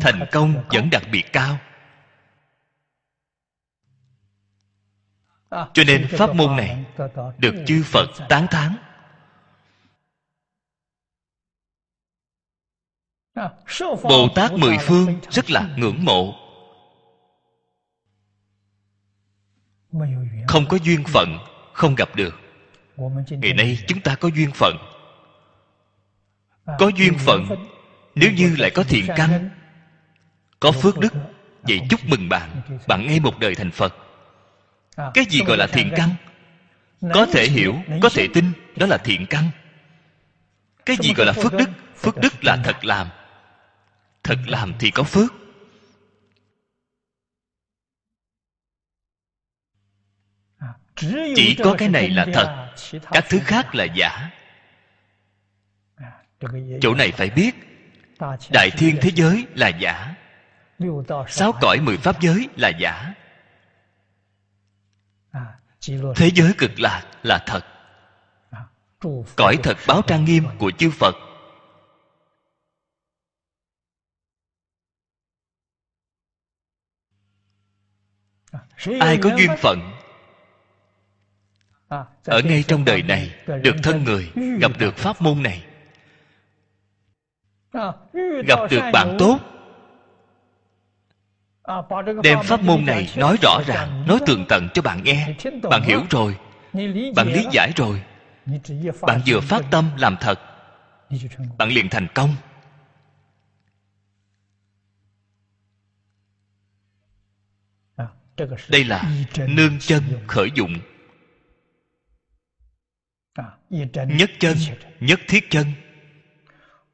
[0.00, 1.58] thành công vẫn đặc biệt cao.
[5.50, 6.84] Cho nên pháp môn này
[7.38, 8.76] được chư phật tán thán
[14.02, 16.34] bồ tát mười phương rất là ngưỡng mộ.
[20.48, 21.38] Không có duyên phận
[21.72, 22.34] không gặp được.
[23.28, 24.76] Ngày nay chúng ta có duyên phận.
[26.78, 27.46] Có duyên phận
[28.14, 29.50] nếu như lại có thiện căn
[30.60, 31.12] có phước đức
[31.62, 32.50] vậy chúc mừng bạn.
[32.88, 33.94] Bạn ngay một đời thành phật.
[35.14, 36.10] Cái gì gọi là thiện căn?
[37.14, 39.50] Có thể hiểu có thể tin đó là thiện căn.
[40.86, 41.68] Cái gì gọi là phước đức?
[41.96, 43.08] Phước đức là thật làm
[44.26, 45.32] thật làm thì có phước.
[51.36, 52.74] Chỉ có cái này là thật.
[53.10, 54.30] Các thứ khác là giả.
[56.80, 57.54] Chỗ này phải biết,
[58.52, 60.14] đại thiên thế giới là giả.
[61.28, 63.14] Sáu cõi mười pháp giới là giả.
[66.16, 67.64] Thế giới cực lạc là thật.
[69.36, 71.25] Cõi thật báo trang nghiêm của chư phật
[79.00, 79.96] ai có duyên phận
[82.24, 83.30] ở ngay trong đời này
[83.62, 85.62] được thân người gặp được pháp môn này.
[88.46, 89.38] Gặp được bạn tốt.
[92.22, 95.34] Đem pháp môn này nói rõ ràng nói tường tận cho bạn nghe.
[95.70, 96.36] Bạn hiểu rồi.
[97.16, 98.02] bạn lý giải rồi.
[99.00, 100.40] Bạn vừa phát tâm làm thật.
[101.58, 102.34] Bạn liền thành công
[108.68, 109.12] đây là
[109.48, 110.74] nương chân khởi dụng.
[114.08, 114.58] Nhất chân
[115.00, 115.66] nhất thiết chân.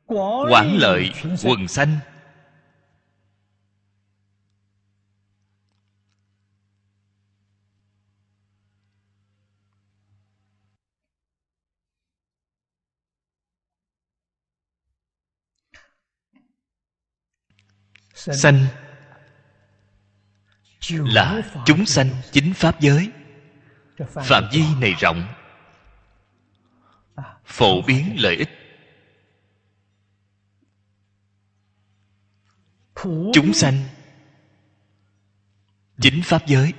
[0.07, 1.11] Quảng lợi
[1.43, 1.99] quần sanh.
[18.15, 18.67] Sanh
[20.91, 23.11] là chúng sanh chính pháp giới.
[24.25, 25.27] Phạm vi này rộng,
[27.45, 28.49] phổ biến lợi ích.
[33.33, 33.75] Chúng sanh
[36.01, 36.73] chính pháp giới.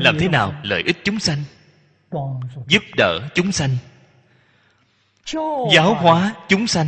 [0.00, 1.42] Làm thế nào lợi ích chúng sanh,
[2.66, 3.76] giúp đỡ chúng sanh,
[5.72, 6.86] giáo hóa chúng sanh?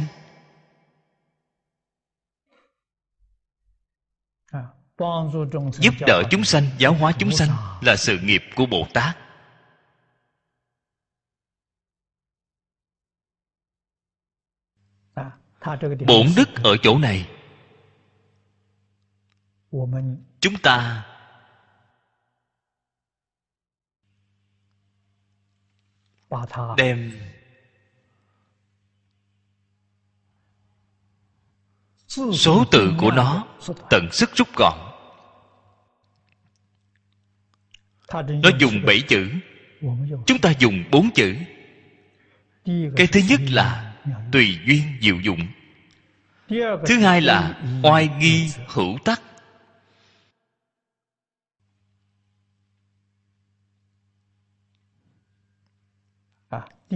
[5.72, 7.48] Giúp đỡ chúng sanh giáo hóa chúng sanh
[7.80, 9.16] là sự nghiệp của bồ tát.
[16.06, 17.28] Bổn đức ở chỗ này.
[20.40, 21.06] Chúng ta
[26.76, 27.20] đem
[32.32, 33.46] số tự của nó
[33.90, 34.91] tận sức rút gọn
[38.14, 39.28] nó dùng bảy chữ.
[40.26, 41.34] Chúng ta dùng bốn chữ.
[42.96, 43.94] Cái thứ nhất là
[44.32, 45.40] tùy duyên diệu dụng.
[46.86, 49.22] Thứ hai là oai nghi hữu tắc.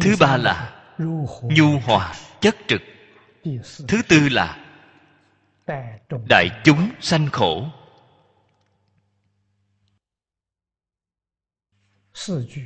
[0.01, 0.73] Thứ ba là
[1.43, 2.83] nhu hòa chất trực.
[3.89, 4.67] Thứ tư là
[6.29, 7.71] đại chúng sanh khổ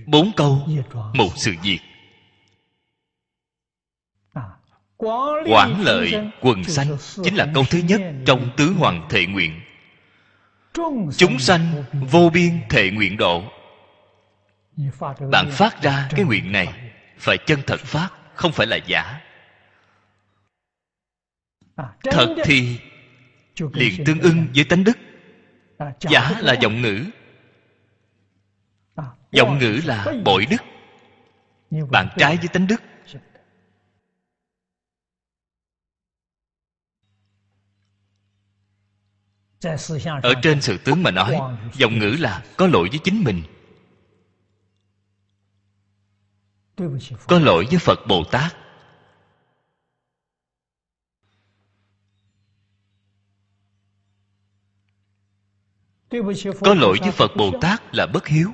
[0.06, 0.68] bốn câu
[1.14, 1.78] một sự việc.
[5.46, 9.60] quảng lợi quần sanh chính là câu thứ nhất trong tứ hoàng thệ nguyện.
[11.16, 13.42] chúng sanh vô biên thệ nguyện độ.
[15.30, 19.20] bạn phát ra cái nguyện này phải chân thật phát không phải là giả.
[22.02, 22.78] Thật thì
[23.72, 24.98] liền tương ưng với tánh đức.
[26.00, 27.04] Giả là giọng ngữ
[29.32, 30.62] giọng ngữ là bội đức.
[31.90, 32.82] Bạn trái với tánh đức.
[40.22, 41.38] Ở trên sự tướng mà nói,
[41.74, 43.42] giọng ngữ là có lỗi với chính mình.
[47.28, 48.56] Có lỗi với phật bồ tát.
[56.60, 58.52] Có lỗi với phật bồ tát là bất hiếu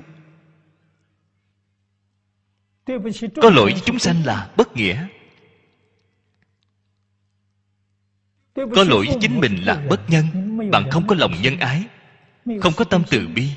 [3.41, 5.07] có lỗi với chúng sanh là bất nghĩa.
[8.55, 10.25] Có lỗi với chính mình là bất nhân.
[10.71, 11.83] Bạn không có lòng nhân ái.
[12.61, 13.51] không có tâm từ bi.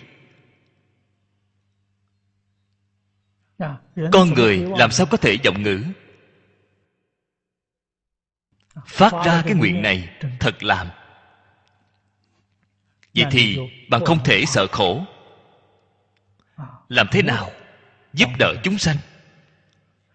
[4.12, 5.84] Con người làm sao có thể giọng ngữ?
[8.86, 10.08] Phát ra cái nguyện này
[10.40, 10.88] thật làm.
[13.14, 13.58] Vậy thì
[13.90, 15.04] bạn không thể sợ khổ.
[16.88, 17.50] Làm thế nào
[18.12, 18.96] giúp đỡ chúng sanh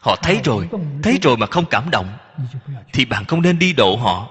[0.00, 0.68] Họ thấy rồi
[1.02, 2.18] thấy rồi mà không cảm động,
[2.92, 4.30] thì bạn không nên đi độ họ.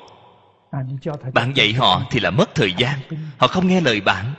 [1.33, 2.99] Bạn dạy họ thì là mất thời gian,
[3.37, 4.33] họ không nghe lời bạn.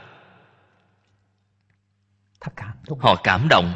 [2.99, 3.75] Họ cảm động.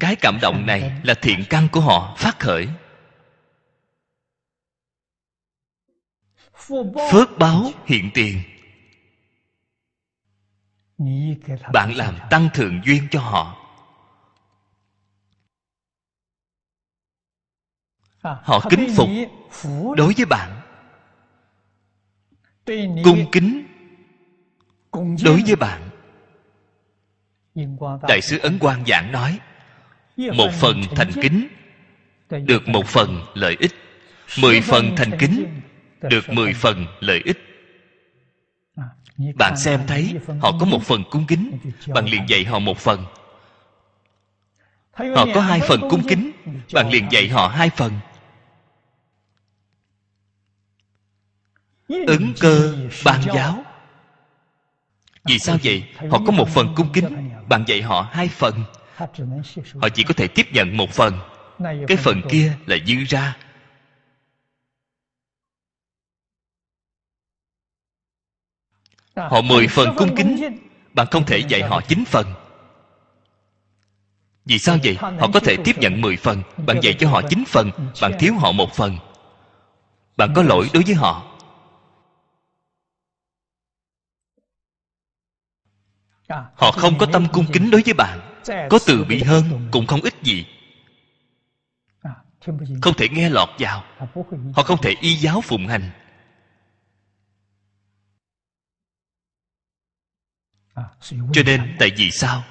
[0.00, 2.68] Cái cảm động này là thiện căn của họ phát khởi.
[7.12, 8.42] Phước báo hiện tiền.
[11.72, 13.58] Bạn làm tăng thượng duyên cho họ.
[18.22, 19.08] Họ kính phục
[19.96, 20.60] đối với bạn.
[23.04, 23.66] Cung kính
[25.24, 25.88] đối với bạn.
[28.08, 29.38] Đại sứ ấn quang giảng nói,
[30.16, 31.48] một phần thành kính
[32.28, 33.72] được một phần lợi ích,
[34.40, 35.60] mười phần thành kính
[36.02, 37.38] được mười phần lợi ích.
[39.36, 43.04] Bạn xem thấy họ có một phần cung kính bạn liền dạy họ một phần.
[44.92, 46.30] Họ có hai phần cung kính
[46.72, 47.92] bạn liền dạy họ hai phần.
[51.88, 52.74] Ứng cơ
[53.04, 53.64] ban giáo.
[55.24, 55.84] Vì sao vậy?
[56.10, 58.54] họ có một phần cung kính bạn dạy họ hai phần.
[59.80, 61.18] Họ chỉ có thể tiếp nhận một phần.
[61.88, 63.36] Cái phần kia là dư ra
[69.16, 70.58] họ mười phần cung kính?
[70.94, 72.26] bạn không thể dạy họ chín phần.
[74.44, 74.96] Vì sao vậy?
[75.00, 76.42] họ có thể tiếp nhận mười phần.
[76.66, 77.70] Bạn dạy cho họ chín phần
[78.02, 78.98] bạn thiếu họ một phần.
[80.16, 81.28] Bạn có lỗi đối với họ.
[86.56, 88.20] Họ không có tâm cung kính đối với bạn.
[88.70, 90.46] Có từ bi hơn cũng không ít gì.
[92.82, 93.84] Không thể nghe lọt vào.
[94.54, 95.90] Họ không thể y giáo phụng hành
[101.32, 102.44] cho nên tại vì sao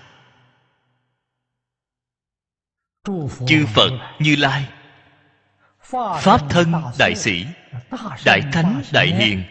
[3.48, 4.70] chư phật như lai
[6.22, 7.46] pháp thân đại sĩ
[8.26, 9.44] đại thánh đại hiền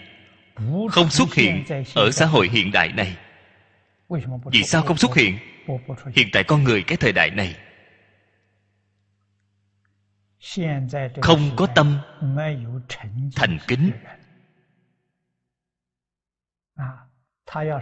[0.90, 1.64] không xuất hiện
[1.94, 3.16] ở xã hội hiện đại này
[4.52, 5.38] vì sao không xuất hiện
[6.16, 7.56] hiện tại con người cái thời đại này
[11.22, 11.98] không có tâm
[13.36, 13.90] thành kính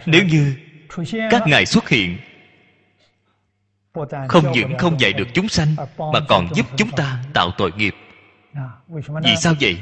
[0.05, 0.55] nếu như
[1.31, 2.17] các ngài xuất hiện.
[4.27, 5.75] Không những không dạy được chúng sanh,
[6.13, 7.95] mà còn giúp chúng ta tạo tội nghiệp.
[9.23, 9.81] Vì sao vậy?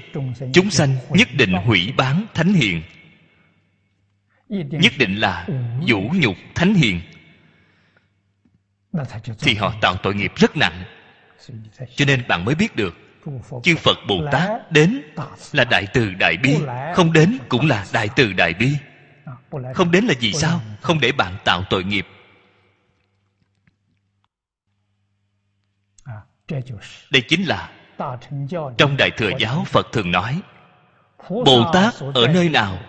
[0.53, 2.81] Chúng sanh nhất định hủy bán thánh hiền.
[4.49, 5.47] Nhất định là
[5.87, 7.01] vũ nhục thánh hiền.
[9.39, 10.83] Thì họ tạo tội nghiệp rất nặng.
[11.95, 12.95] Cho nên bạn mới biết được,
[13.63, 15.01] chư phật bồ tát đến
[15.51, 16.57] là đại từ đại bi,
[16.95, 18.69] không đến cũng là đại từ đại bi
[19.75, 20.61] không đến là vì sao?
[20.81, 22.07] Không để bạn tạo tội nghiệp.
[27.11, 27.71] Đây chính là
[28.77, 30.41] trong đại thừa giáo phật thường nói
[31.29, 32.79] bồ tát ở nơi nào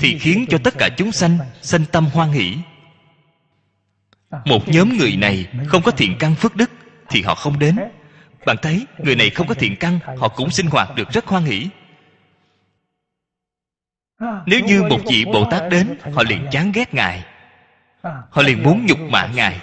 [0.00, 2.56] thì khiến cho tất cả chúng sanh sanh tâm hoan hỷ.
[4.44, 6.70] Một nhóm người này không có thiện căn phước đức
[7.08, 7.76] thì họ không đến.
[8.46, 11.44] Bạn thấy người này không có thiện căn họ cũng sinh hoạt được rất hoan
[11.44, 11.68] hỷ
[14.18, 17.26] nếu như một vị bồ tát đến họ liền chán ghét ngài.
[18.02, 19.60] Họ liền muốn nhục mạ ngài.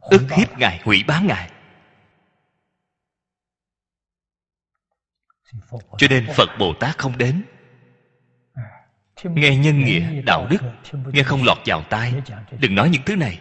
[0.00, 1.50] ức hiếp ngài hủy bán ngài.
[5.70, 7.44] Cho nên phật bồ tát không đến.
[9.24, 10.58] Nghe nhân nghĩa đạo đức.
[10.92, 12.14] Nghe không lọt vào tai.
[12.60, 13.40] Đừng nói những thứ này.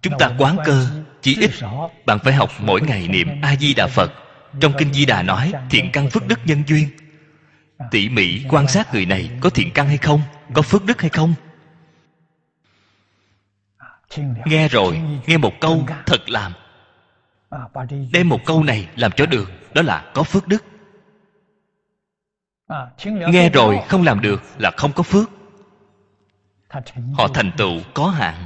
[0.00, 1.50] Chúng ta quán cơ chỉ ít
[2.06, 4.12] bạn phải học mỗi ngày niệm a di đà phật.
[4.60, 6.88] Trong kinh di đà nói thiện căn phước đức nhân duyên.
[7.90, 10.20] tỉ mỉ quan sát người này có thiện căn hay không
[10.54, 11.34] có phước đức hay không?
[14.44, 16.52] Nghe rồi nghe một câu thật làm.
[18.12, 20.64] Đem một câu này làm cho được đó là có phước đức.
[23.04, 25.30] Nghe rồi không làm được là không có phước.
[27.14, 28.44] Họ thành tựu có hạn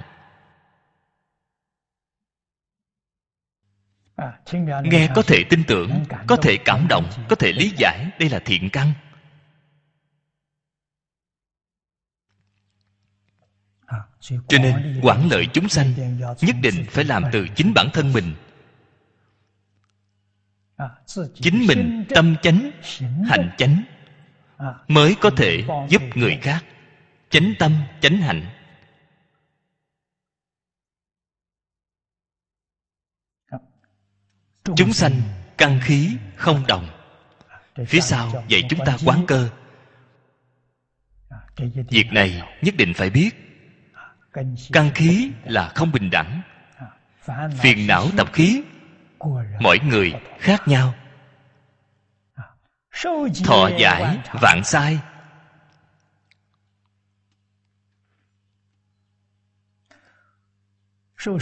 [4.83, 8.39] nghe có thể tin tưởng có thể cảm động có thể lý giải đây là
[8.45, 8.93] thiện căn.
[14.21, 15.95] Cho nên quản lợi chúng sanh
[16.41, 18.35] nhất định phải làm từ chính bản thân mình.
[21.35, 22.71] Chính mình tâm chánh
[23.29, 23.83] hành chánh
[24.89, 26.65] mới có thể giúp người khác.
[27.31, 28.47] Chánh tâm chánh hạnh
[34.65, 35.13] chúng sanh
[35.59, 36.89] căn khí không đồng.
[37.87, 39.49] Phía sau dạy chúng ta quán cơ.
[41.91, 43.31] Việc này nhất định phải biết.
[44.73, 46.43] Căn khí là không bình đẳng.
[47.59, 48.63] Phiền não tập khí
[49.61, 50.95] mỗi người khác nhau.
[53.45, 54.99] Thọ giải vạn sai.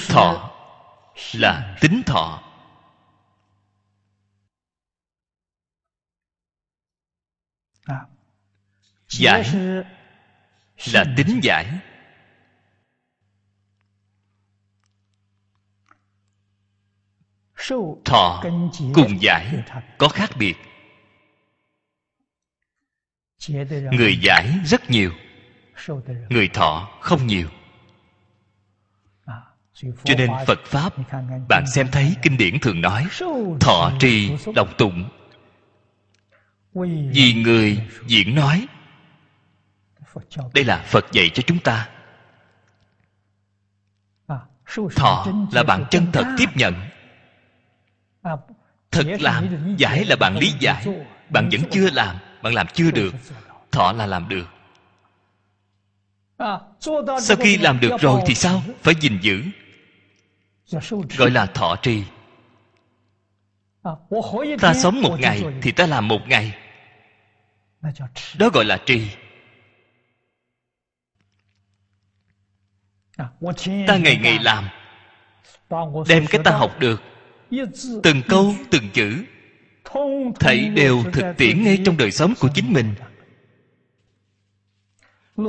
[0.09, 0.51] Thọ
[1.35, 2.50] là tính thọ
[9.11, 9.55] giải.
[10.93, 11.67] Là tính giải.
[18.05, 18.43] Thọ
[18.95, 19.65] cùng giải
[19.99, 20.57] có khác biệt.
[23.93, 25.13] Người giải rất nhiều.
[26.29, 27.49] Người thọ không nhiều.
[30.05, 30.93] Cho nên phật pháp
[31.49, 33.07] bạn xem thấy kinh điển thường nói
[33.61, 35.09] thọ trì đọc tụng.
[37.13, 38.67] Vì người diễn nói
[40.55, 41.89] đây là phật dạy cho chúng ta.
[44.97, 46.75] Thọ là bạn chân thật tiếp nhận.
[48.91, 50.87] Thật làm giải là bạn lý giải.
[51.29, 53.15] bạn vẫn chưa làm bạn làm chưa được.
[53.71, 54.47] thọ là làm được.
[57.21, 58.63] Sau khi làm được rồi thì sao?
[58.83, 59.43] phải gìn giữ.
[61.17, 62.05] Gọi là thọ trì.
[64.61, 66.59] Ta sống một ngày thì ta làm một ngày.
[68.39, 69.09] Đó gọi là trì
[73.87, 74.69] ta ngày ngày làm,
[76.09, 77.03] đem cái ta học được.
[78.03, 79.25] Từng câu, từng chữ,
[80.41, 82.95] thầy đều thực tiễn ngay trong đời sống của chính mình.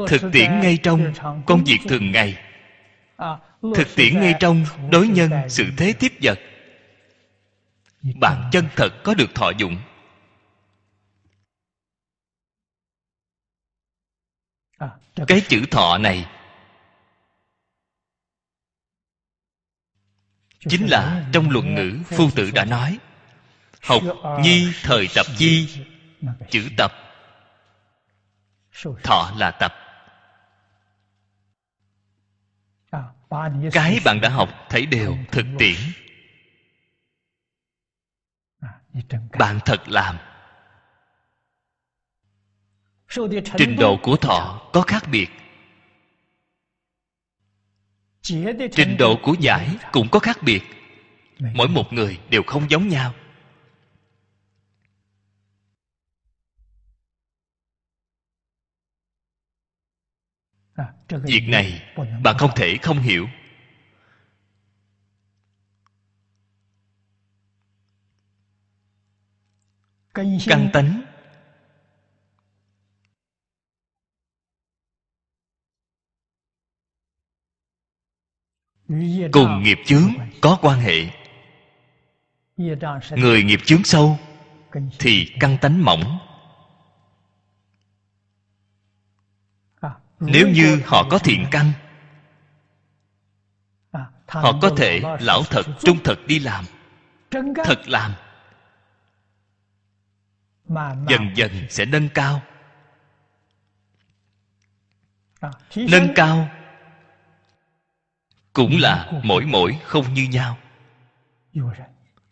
[0.08, 1.14] Thực tiễn ngay trong
[1.46, 2.38] công việc thường ngày.
[3.76, 6.40] Thực tiễn ngay trong đối nhân, sự thế tiếp vật.
[8.20, 9.78] Bạn chân thật có được thọ dụng.
[15.28, 16.26] Cái chữ thọ này
[20.70, 23.00] chính là trong luận ngữ, phu tử đã nói,
[23.82, 24.02] học
[24.40, 25.86] nhi thời tập di,
[26.50, 26.94] chữ tập.
[29.04, 29.74] Thọ là tập.
[33.72, 35.76] Cái bạn đã học thấy đều thực tiễn.
[39.40, 40.18] Bạn thật làm.
[43.58, 45.30] Trình độ của thọ có khác biệt
[48.22, 50.62] trình độ của giải cũng có khác biệt.
[51.40, 53.14] Mỗi một người đều không giống nhau.
[61.10, 63.28] Việc này bạn không thể không hiểu.
[70.48, 71.11] Căn tánh
[79.32, 80.10] cùng nghiệp chướng
[80.42, 81.06] có quan hệ.
[83.12, 84.20] Người nghiệp chướng sâu
[85.00, 86.20] thì căn tánh mỏng.
[90.20, 91.72] Nếu như họ có thiện căn,
[94.28, 96.66] họ có thể lão thật, trung thật đi làm,
[97.66, 98.14] thật làm.
[101.08, 102.42] Dần dần sẽ nâng cao.
[105.76, 106.50] Nâng cao
[108.54, 110.58] cũng là mỗi mỗi không như nhau.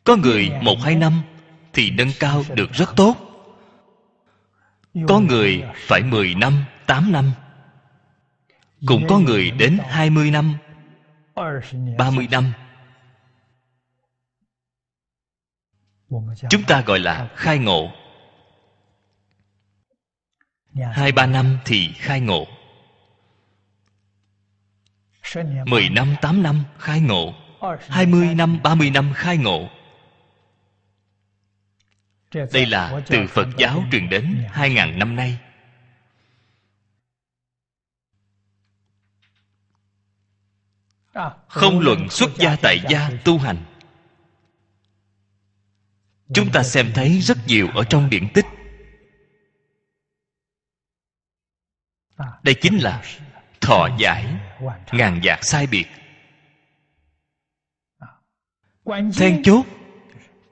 [0.03, 1.22] Có người một hai năm
[1.74, 3.15] thì nâng cao được rất tốt.
[5.07, 7.32] Có người phải mười năm, tám năm.
[8.86, 10.53] Cũng có người đến hai mươi năm,
[11.97, 12.53] ba mươi năm.
[16.49, 17.91] Chúng ta gọi là khai ngộ.
[20.93, 22.47] Hai ba năm thì khai ngộ
[25.65, 27.34] mười năm, tám năm, khai ngộ.
[27.80, 29.69] Hai mươi năm, ba mươi năm, khai ngộ.
[32.32, 35.38] Đây là từ phật giáo truyền đến hai ngàn năm nay.
[41.47, 43.65] Không luận xuất gia tại gia tu hành.
[46.34, 48.45] Chúng ta xem thấy rất nhiều ở trong điển tích.
[52.43, 53.03] Đây chính là
[53.62, 54.26] thọ giải,
[54.91, 55.86] ngàn dạc sai biệt.
[59.18, 59.66] Then chốt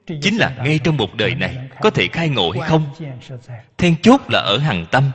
[0.06, 2.94] chính là ngay trong một đời này có thể khai ngộ hay không?
[3.78, 5.10] Then chốt là ở hằng tâm.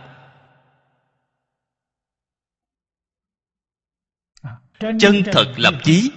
[4.79, 6.11] Chân thật lập chí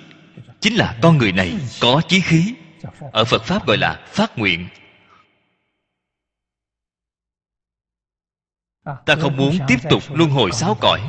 [0.60, 2.54] chính là con người này có chí khí.
[3.12, 4.68] Ở phật pháp gọi là phát nguyện.
[8.84, 11.00] Ta không muốn tiếp tục luân hồi sáu cõi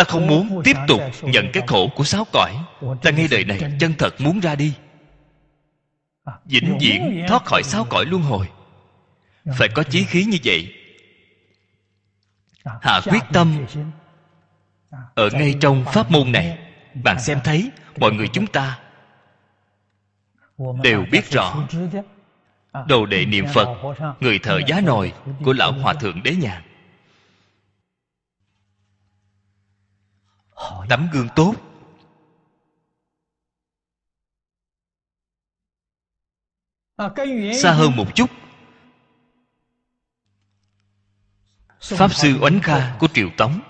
[0.00, 2.56] ta không muốn tiếp tục nhận cái khổ của sáu cõi.
[3.02, 4.74] Ta ngay đời này chân thật muốn ra đi.
[6.44, 8.48] Vĩnh viễn thoát khỏi sáu cõi luân hồi.
[9.58, 10.74] Phải có chí khí như vậy.
[12.64, 13.66] Hạ quyết tâm
[15.14, 16.58] ở ngay trong pháp môn này.
[17.04, 18.78] Bạn xem thấy mọi người chúng ta
[20.82, 21.56] đều biết rõ
[22.86, 23.68] đồ đệ niệm phật
[24.20, 25.12] người thợ giá nồi
[25.44, 26.62] của lão hòa thượng đế nhàn
[30.88, 31.54] tấm gương tốt.
[37.62, 38.30] Xa hơn một chút.
[41.80, 43.60] Pháp sư oánh kha của triều tống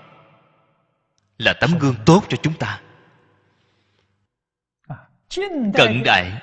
[1.37, 2.81] là tấm gương tốt cho chúng ta.
[5.73, 6.41] Cận đại.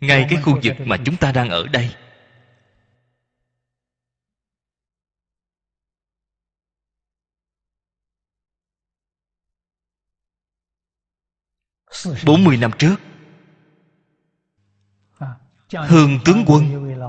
[0.00, 1.94] Ngay cái khu vực mà chúng ta đang ở đây
[12.26, 12.96] bốn mươi năm trước,
[15.88, 16.64] hương tướng quân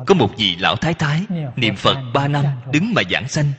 [0.07, 1.25] có một vị lão thái thái
[1.55, 3.51] niệm phật ba năm đứng mà giảng sanh.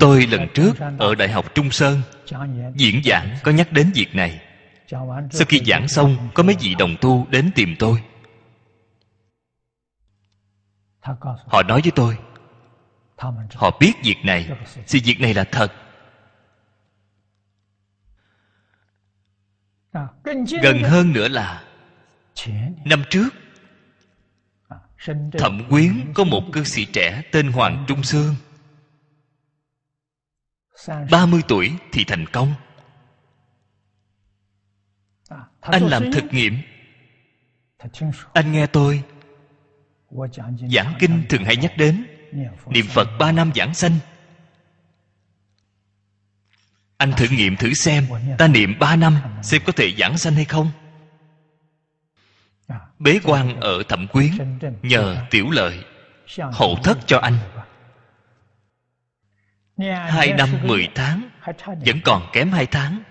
[0.00, 2.02] Tôi lần trước ở đại học trung sơn
[2.74, 4.40] diễn giảng có nhắc đến việc này.
[5.30, 8.02] Sau khi giảng xong, có mấy vị đồng tu đến tìm tôi
[11.46, 12.18] họ nói với tôi
[13.54, 14.50] họ biết việc này.
[14.88, 15.72] Thì việc này là thật.
[20.62, 21.64] Gần hơn nữa là
[22.84, 23.28] năm trước
[25.38, 28.34] thẩm quyến có một cư sĩ trẻ tên hoàng trung sương
[31.10, 32.54] 30 tuổi thì thành công.
[35.60, 36.58] Anh làm thực nghiệm.
[38.32, 39.04] Anh nghe tôi
[40.70, 42.04] Giảng kinh thường hay nhắc đến.
[42.66, 43.92] Niệm Phật ba năm giảng sanh.
[46.96, 48.06] Anh thử nghiệm thử xem,
[48.38, 50.70] Ta niệm ba năm, Xem có thể giảng sanh hay không.
[52.98, 54.30] Bế quan ở thẩm quyến,
[54.82, 55.84] Nhờ tiểu lợi,
[56.52, 57.38] Hộ thất cho anh.
[60.08, 61.28] Hai năm mười tháng,
[61.86, 63.02] vẫn còn kém hai tháng.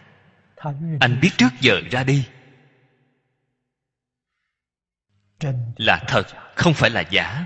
[0.99, 2.25] Anh biết trước giờ ra đi
[5.77, 6.23] là thật
[6.55, 7.45] không phải là giả.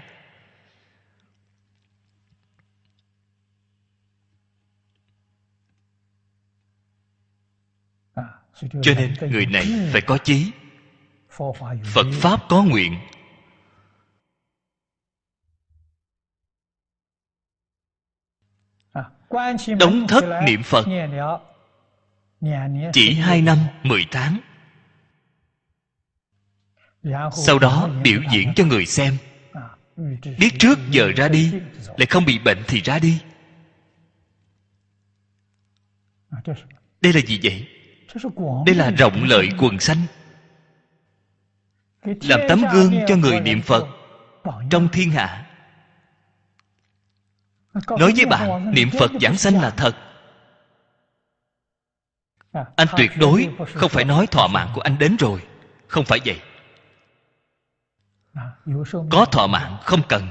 [8.62, 10.52] Cho nên người này phải có chí
[11.84, 13.00] phật pháp có nguyện.
[19.80, 20.86] Đóng thất niệm phật.
[22.94, 24.40] chỉ hai năm mười tháng
[27.46, 29.18] sau đó biểu diễn cho người xem.
[30.40, 31.54] Biết trước giờ ra đi
[31.98, 33.22] lại không bị bệnh thì ra đi.
[37.02, 37.68] Đây là gì vậy?
[38.66, 39.98] Đây là rộng lợi quần sanh
[42.04, 43.88] làm tấm gương cho người niệm phật
[44.70, 45.46] trong thiên hạ.
[47.74, 49.96] Nói với bạn niệm phật giảng sanh là thật.
[52.76, 55.42] Anh tuyệt đối không phải nói thọ mạng của anh đến rồi.
[55.88, 56.40] Không phải vậy
[59.12, 60.28] có thọ mạng không cần.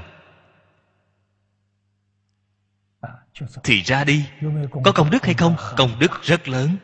[3.63, 4.29] Thì ra đi,
[4.83, 5.55] có công đức hay không?
[5.77, 6.77] Công đức rất lớn.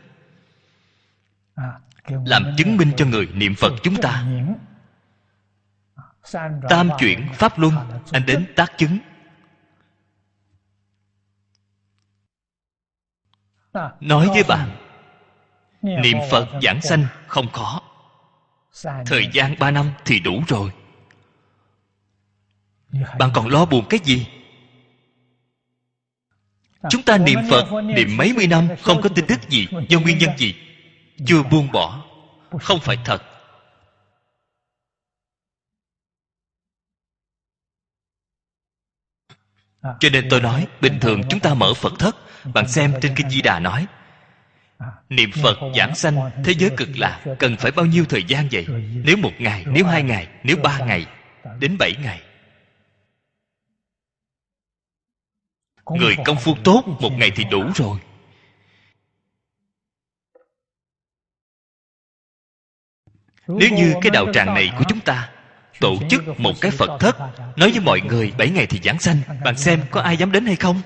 [2.26, 4.26] Làm chứng minh cho người niệm phật chúng ta.
[6.70, 7.74] Tam chuyển pháp luân,
[8.12, 8.98] anh đến tác chứng.
[14.00, 14.70] Nói với bạn,
[15.82, 17.82] niệm phật giảng sanh không khó.
[19.06, 20.72] Thời gian ba năm thì đủ rồi
[23.20, 24.28] bạn còn lo buồn cái gì?
[26.90, 30.18] Chúng ta niệm phật niệm mấy mươi năm không có tin tức gì do nguyên
[30.18, 30.56] nhân gì?
[31.26, 32.06] Chưa buông bỏ.
[32.60, 33.24] Không phải thật.
[40.00, 42.16] Cho nên tôi nói bình thường chúng ta mở phật thất
[42.54, 43.88] bạn xem trên kinh di đà nói.
[45.10, 48.66] Niệm phật giảng sanh thế giới cực lạc cần phải bao nhiêu thời gian vậy?
[49.06, 51.06] Nếu một ngày nếu hai ngày nếu ba ngày
[51.60, 52.22] đến bảy ngày
[56.00, 57.98] người công phu tốt một ngày thì đủ rồi.
[63.48, 65.30] Nếu như cái đạo tràng này của chúng ta
[65.80, 67.18] tổ chức một cái phật thất
[67.58, 69.18] nói với mọi người bảy ngày thì giảng sanh.
[69.44, 70.82] Bạn xem có ai dám đến hay không?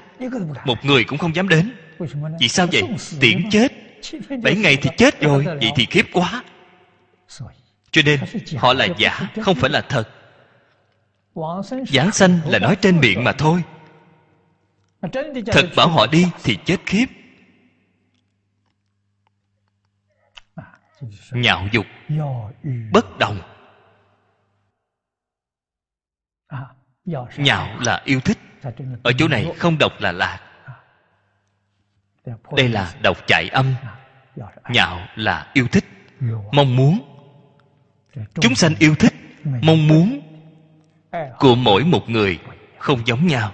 [0.65, 1.71] Một người cũng không dám đến.
[2.39, 2.83] Vì sao vậy?
[3.19, 3.71] tiễn chết.
[4.43, 6.43] Bảy ngày thì chết rồi vậy thì khiếp quá.
[7.91, 8.19] Cho nên
[8.57, 10.09] họ là giả không phải là thật.
[11.87, 13.63] Giảng sanh là nói trên miệng mà thôi
[15.51, 17.05] thật bảo họ đi thì chết khiếp.
[21.31, 21.85] Nhạo dục.
[22.91, 23.41] Bất đồng.
[27.37, 28.37] Nhạo là yêu thích.
[29.03, 30.39] Ở chỗ này không độc là lạc.
[32.55, 33.75] Đây là độc chạy âm.
[34.69, 35.85] Nhạo là yêu thích.
[36.51, 36.99] Mong muốn.
[38.33, 39.13] Chúng sanh yêu thích.
[39.43, 40.21] Mong muốn
[41.39, 42.39] của mỗi một người
[42.77, 43.51] không giống nhau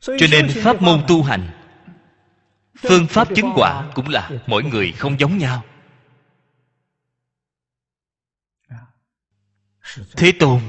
[0.00, 1.50] cho nên pháp môn tu hành
[2.78, 5.64] phương pháp chứng quả cũng là mỗi người không giống nhau.
[10.16, 10.60] Thế tôn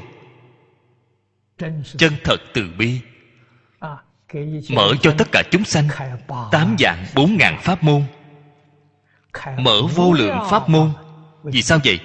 [1.97, 3.01] chân thật từ bi
[4.69, 5.88] mở cho tất cả chúng sanh
[6.51, 8.03] tám dạng bốn ngàn pháp môn
[9.57, 10.93] mở vô lượng pháp môn.
[11.43, 11.99] Vì sao vậy?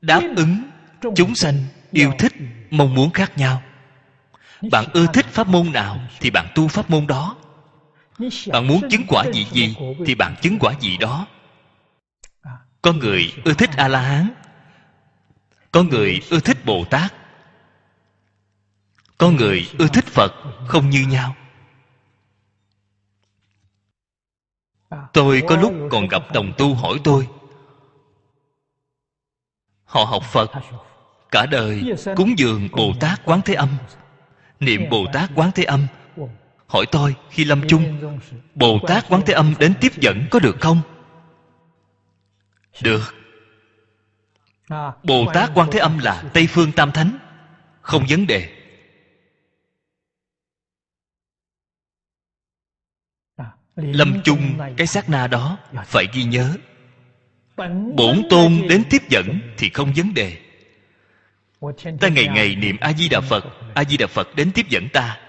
[0.00, 0.70] Đáp ứng
[1.16, 1.54] chúng sanh
[1.90, 2.32] yêu thích
[2.70, 3.62] mong muốn khác nhau
[4.70, 7.36] bạn ưa thích pháp môn nào thì bạn tu pháp môn đó.
[8.52, 11.26] Bạn muốn chứng quả gì gì thì bạn chứng quả gì đó.
[12.82, 14.30] Có người ưa thích a la hán
[15.72, 17.14] có người ưa thích bồ tát
[19.18, 20.32] có người ưa thích phật
[20.66, 21.36] không như nhau.
[25.12, 27.28] Tôi có lúc còn gặp đồng tu hỏi tôi.
[29.84, 30.50] Họ học phật
[31.30, 33.68] cả đời cúng dường bồ tát quán thế âm
[34.60, 35.86] niệm bồ tát quán thế âm.
[36.66, 38.18] Hỏi tôi khi lâm chung,
[38.54, 40.80] bồ tát quán thế âm đến tiếp dẫn có được không?
[42.82, 43.14] Được.
[45.02, 47.18] Bồ tát quan thế âm là tây phương tam thánh.
[47.80, 48.54] Không vấn đề.
[53.76, 56.56] Lâm chung cái sát na đó, phải ghi nhớ.
[57.94, 60.47] Bổn tôn đến tiếp dẫn thì không vấn đề
[62.00, 63.44] ta ngày ngày niệm a di đà phật
[63.74, 65.20] a di đà phật đến tiếp dẫn ta.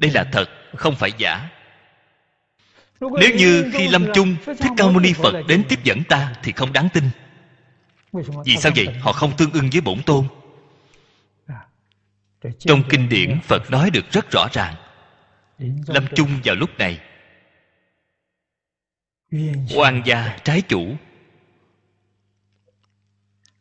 [0.00, 1.48] Đây là thật, không phải giả.
[3.00, 6.52] Nếu như khi lâm chung, thích ca mâu ni phật đến tiếp dẫn ta thì
[6.52, 7.04] không đáng tin.
[8.44, 8.86] Vì sao vậy?
[9.00, 10.24] Họ không tương ưng với bổn tôn.
[12.58, 14.74] Trong kinh điển, phật nói được rất rõ ràng.
[15.86, 17.00] Lâm chung vào lúc này
[19.74, 20.96] quan gia trái chủ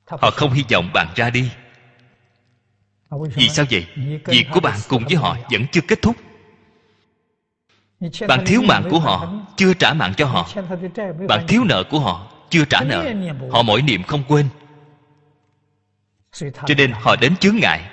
[0.09, 1.51] họ không hy vọng bạn ra đi.
[3.11, 3.87] Vì sao vậy?
[4.25, 6.15] Việc của bạn cùng với họ vẫn chưa kết thúc.
[8.27, 10.49] Bạn thiếu mạng của họ, chưa trả mạng cho họ.
[11.27, 13.13] Bạn thiếu nợ của họ, chưa trả nợ.
[13.51, 14.49] Họ mỗi niệm không quên.
[16.31, 17.89] Cho nên họ đến chướng ngại.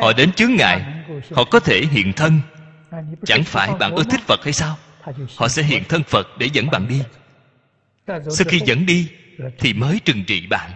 [0.00, 0.84] Họ đến chướng ngại.
[1.32, 2.40] Họ có thể hiện thân.
[3.26, 4.76] Chẳng phải bạn ưa thích phật hay sao?
[5.36, 7.02] Họ sẽ hiện thân phật để dẫn bạn đi
[8.06, 9.10] sau khi dẫn đi
[9.58, 10.70] thì mới trừng trị bạn.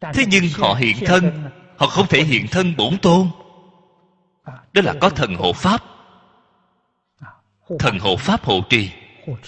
[0.00, 3.28] Thế nhưng họ hiện thân họ không thể hiện thân bổn tôn.
[4.72, 5.82] Đó là có thần hộ pháp.
[7.78, 8.90] Thần hộ pháp hộ trì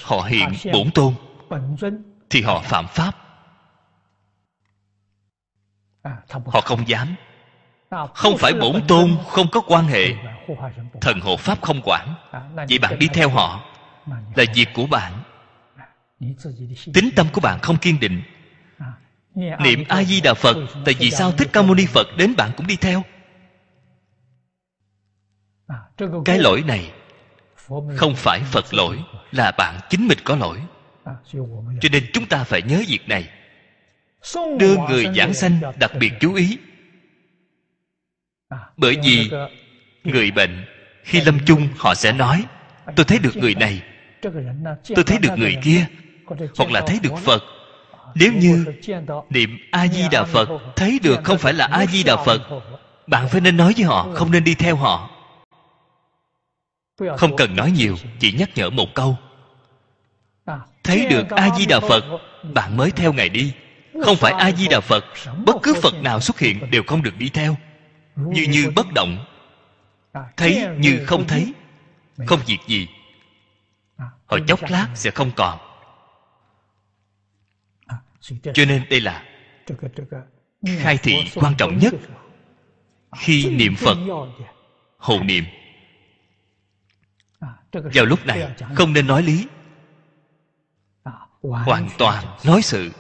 [0.03, 1.15] họ hiện bổn tôn.
[2.31, 3.13] Thì họ phạm pháp.
[6.47, 7.15] Họ không dám.
[8.15, 10.15] Không phải bổn tôn không có quan hệ.
[11.01, 12.15] Thần hộ pháp không quản.
[12.69, 13.61] Vậy bạn đi theo họ.
[14.37, 15.24] là việc của bạn
[16.95, 18.23] tính tâm của bạn không kiên định
[19.35, 22.51] niệm a di đà phật tại vì sao thích ca mâu ni phật đến bạn
[22.57, 23.03] cũng đi theo
[26.25, 26.93] cái lỗi này
[27.97, 28.99] không phải phật lỗi
[29.31, 30.59] là bạn chính mình có lỗi
[31.81, 33.29] cho nên chúng ta phải nhớ việc này
[34.59, 36.59] đưa người giảng sanh đặc biệt chú ý
[38.77, 39.31] bởi vì
[40.05, 40.65] người bệnh
[41.03, 42.45] khi lâm chung họ sẽ nói
[42.97, 43.83] tôi thấy được người này
[44.95, 45.87] tôi thấy được người kia
[46.57, 47.43] hoặc là thấy được phật.
[48.15, 48.65] Nếu như
[49.31, 52.41] niệm a di đà phật thấy được không phải là a di đà phật
[53.07, 55.11] bạn phải nên nói với họ không nên đi theo họ.
[57.17, 59.17] Không cần nói nhiều chỉ nhắc nhở một câu.
[60.83, 62.05] Thấy được a di đà phật
[62.55, 63.53] bạn mới theo ngài đi.
[64.05, 65.05] Không phải a di đà phật
[65.47, 67.57] bất cứ phật nào xuất hiện đều không được đi theo.
[68.17, 69.25] Như như bất động.
[70.37, 71.53] Thấy như không thấy
[72.27, 72.89] không việc gì.
[74.27, 75.59] Hồi chốc lát sẽ không còn
[78.55, 79.25] cho nên đây là
[80.79, 81.95] khai thị quan trọng nhất
[83.19, 83.97] khi niệm phật
[84.97, 85.45] hộ niệm.
[87.73, 89.47] Vào lúc này không nên nói lý.
[91.41, 92.91] Hoàn toàn nói sự.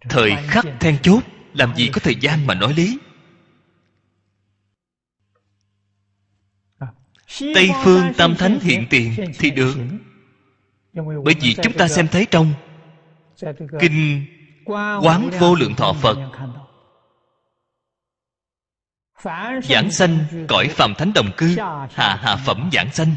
[0.00, 1.22] Thời khắc then chốt
[1.52, 2.98] làm gì có thời gian mà nói lý?
[7.54, 9.76] Tây phương tam thánh hiện tiền thì được
[10.94, 12.52] bởi vì chúng ta xem thấy trong
[13.80, 14.24] kinh
[14.64, 16.18] quán vô lượng thọ phật.
[19.62, 20.18] giảng sanh
[20.48, 21.56] cõi phàm thánh đồng cư.
[21.94, 23.14] hạ hạ phẩm giảng sanh.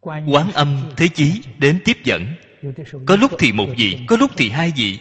[0.00, 2.26] Quán âm thế chí đến tiếp dẫn.
[3.06, 4.98] Có lúc thì một vị có lúc thì hai vị.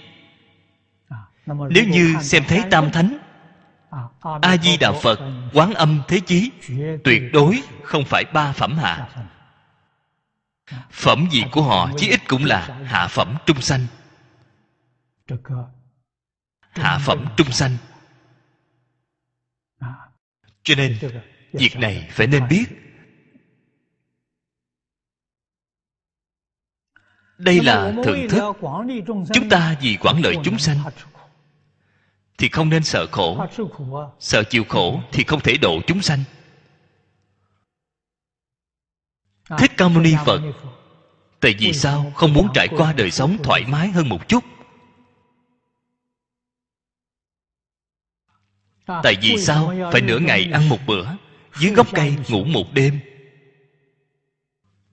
[1.46, 3.18] Nếu như xem thấy tam thánh
[4.22, 5.20] a di đà phật,
[5.54, 6.52] quán âm thế chí,
[7.04, 9.10] tuyệt đối không phải ba phẩm hạ.
[10.92, 13.88] Phẩm gì của họ chí ít cũng là hạ phẩm trung sanh.
[16.72, 17.78] Hạ phẩm trung sanh.
[20.64, 20.98] Cho nên,
[21.54, 22.66] việc này phải nên biết.
[27.38, 28.44] Đây là thượng thức
[29.34, 30.78] chúng ta vì quản lợi chúng sanh
[32.42, 33.46] thì không nên sợ khổ.
[34.20, 36.24] Sợ chịu khổ thì không thể độ chúng sanh.
[39.58, 40.42] Thích ca mâu ni phật,
[41.40, 44.44] tại vì sao không muốn trải qua đời sống thoải mái hơn một chút?
[48.86, 51.06] Tại vì sao phải nửa ngày ăn một bữa,
[51.60, 53.00] dưới gốc cây ngủ một đêm?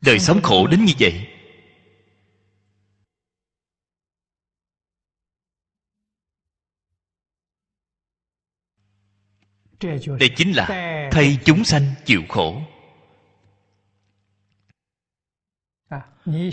[0.01, 1.27] Đời sống khổ đến như vậy
[9.81, 10.67] đây chính là
[11.13, 12.63] thay chúng sanh chịu khổ.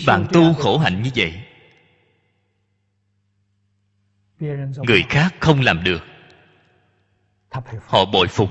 [0.08, 1.34] Bạn tu khổ hạnh như vậy
[4.78, 6.04] người khác không làm được.
[7.88, 8.50] Họ bội phục.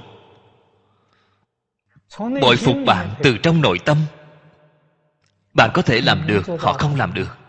[2.19, 3.99] Bội phục bạn từ trong nội tâm.
[5.55, 7.44] Bạn có thể làm được họ không làm được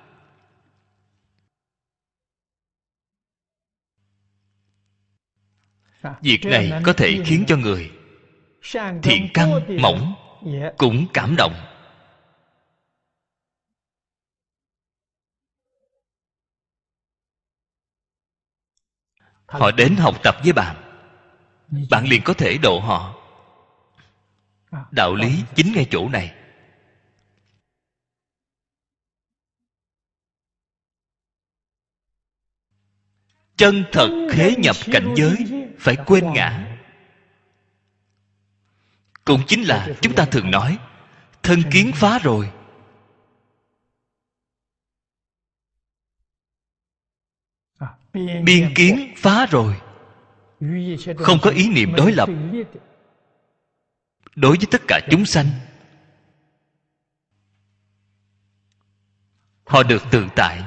[6.22, 7.92] việc này có thể khiến cho người
[9.04, 10.16] thiện căn mỏng
[10.78, 11.54] cũng cảm động.
[19.46, 20.76] Họ đến học tập với bạn.
[21.90, 23.16] Bạn liền có thể độ họ.
[24.92, 26.36] Đạo lý chính ngay chỗ này.
[33.58, 36.78] Chân thật khế nhập cảnh giới phải quên ngã.
[39.26, 40.80] Cũng chính là chúng ta thường nói,
[41.44, 42.52] thân kiến phá rồi.
[48.44, 49.82] Biên kiến phá rồi.
[51.18, 52.30] Không có ý niệm đối lập.
[54.36, 55.46] Đối với tất cả chúng sanh,
[59.66, 60.64] họ được tự tại.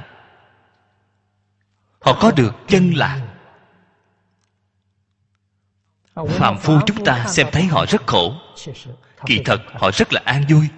[2.00, 3.37] Họ có được chân lạc
[6.26, 8.34] phạm phu chúng ta xem thấy họ rất khổ.
[9.26, 10.68] kỳ thật họ rất là an vui.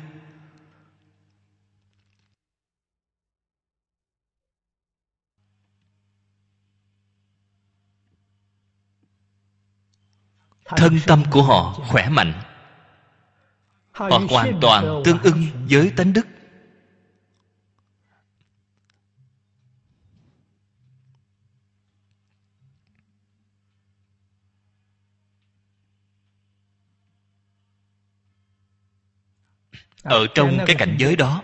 [10.65, 12.33] Thân tâm của họ khỏe mạnh.
[13.93, 16.27] họ hoàn toàn tương ưng với tánh đức
[30.03, 31.43] ở trong cái cảnh giới đó.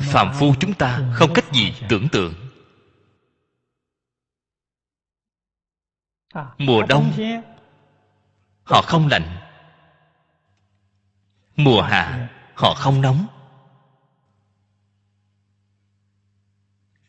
[0.00, 2.34] Phàm phu chúng ta không cách gì tưởng tượng.
[6.58, 7.12] Mùa đông
[8.64, 9.36] họ không lạnh.
[11.56, 13.26] Mùa hạ họ không nóng.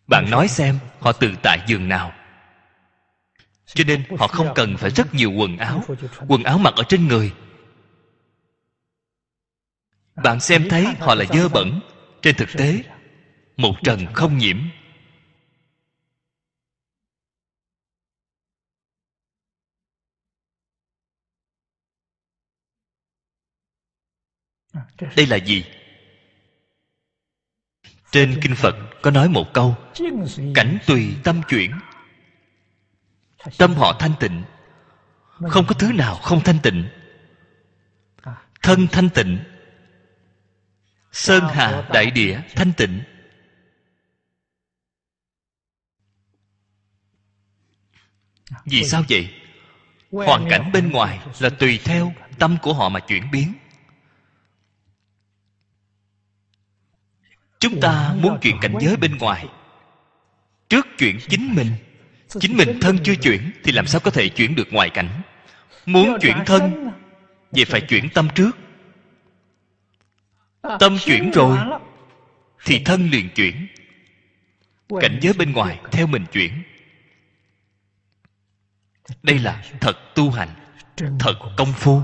[0.08, 2.19] Bạn nói xem họ tự tại giường nào
[3.76, 5.84] cho nên họ không cần phải rất nhiều quần áo.
[6.28, 7.34] Quần áo mặc ở trên người.
[10.24, 11.80] Bạn xem thấy họ là dơ bẩn.
[12.22, 12.84] Trên thực tế,
[13.58, 14.58] một trần không nhiễm.
[25.16, 25.66] Đây là gì?
[28.12, 29.76] Trên kinh phật có nói một câu,
[30.56, 31.72] cảnh tùy tâm chuyển
[33.58, 34.44] tâm họ thanh tịnh.
[35.50, 36.90] Không có thứ nào không thanh tịnh.
[38.62, 39.40] Thân thanh tịnh.
[41.12, 43.02] Sơn hà đại địa thanh tịnh.
[48.66, 49.34] Vì sao vậy?
[50.12, 53.54] Hoàn cảnh bên ngoài là tùy theo tâm của họ mà chuyển biến.
[57.60, 59.48] Chúng ta muốn chuyển cảnh giới bên ngoài,
[60.70, 61.72] trước chuyển chính mình
[62.30, 65.22] chính mình thân chưa chuyển thì làm sao có thể chuyển được ngoài cảnh?
[65.86, 66.92] Muốn chuyển thân
[67.52, 68.58] vậy phải chuyển tâm trước.
[70.80, 71.58] Tâm chuyển rồi
[72.66, 73.68] thì thân liền chuyển.
[75.02, 76.64] Cảnh giới bên ngoài theo mình chuyển.
[79.24, 80.50] Đây là thật tu hành
[81.20, 82.02] thật công phu.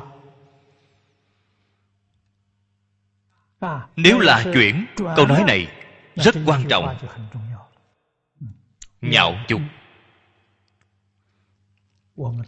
[3.96, 5.68] Nếu là chuyển câu nói này
[6.16, 6.98] rất quan trọng.
[9.02, 9.62] nhạo dục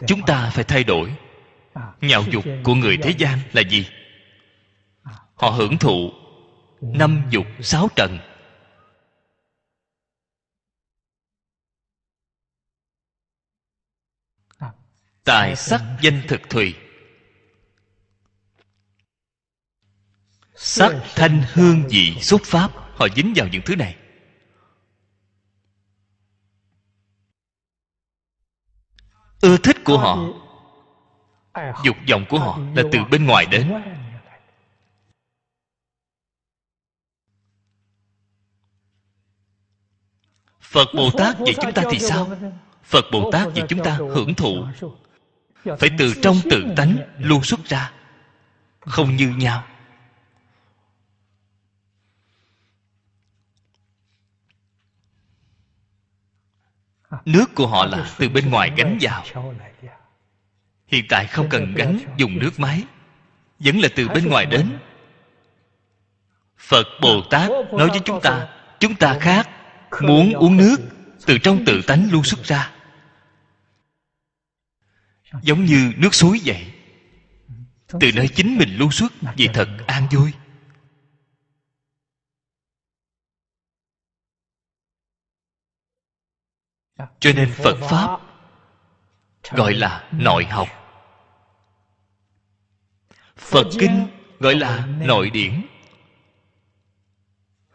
[0.07, 1.15] chúng ta phải thay đổi.
[2.01, 3.87] Nhạo dục của người thế gian là gì?
[5.35, 6.11] Họ hưởng thụ
[6.81, 8.19] năm dục sáu trần.
[15.23, 16.75] Tài sắc danh thực thùy.
[20.55, 22.71] Sắc thanh hương vị xuất pháp.
[22.95, 23.95] Họ dính vào những thứ này
[29.41, 30.17] ưa thích của họ.
[31.83, 33.73] Dục vọng của họ là từ bên ngoài đến.
[40.61, 42.27] Phật bồ tát vậy chúng ta thì sao?
[42.83, 44.65] Phật bồ tát vậy chúng ta hưởng thụ.
[45.79, 47.91] Phải từ trong tự tánh luôn xuất ra,
[48.79, 49.63] không như nhau.
[57.25, 59.23] Nước của họ là từ bên ngoài gánh vào.
[60.87, 62.83] Hiện tại không cần gánh dùng nước máy,
[63.59, 64.77] vẫn là từ bên ngoài đến.
[66.57, 68.47] Phật bồ tát nói với chúng ta
[68.79, 69.49] chúng ta khác,
[70.01, 70.77] muốn uống nước
[71.25, 72.71] từ trong tự tánh luôn xuất ra.
[75.41, 76.65] Giống như nước suối vậy,
[77.87, 80.31] từ nơi chính mình luôn xuất vì thật an vui.
[87.19, 88.19] Cho nên phật pháp
[89.51, 90.67] gọi là nội học.
[93.37, 94.07] Phật kinh
[94.39, 95.65] gọi là nội điển.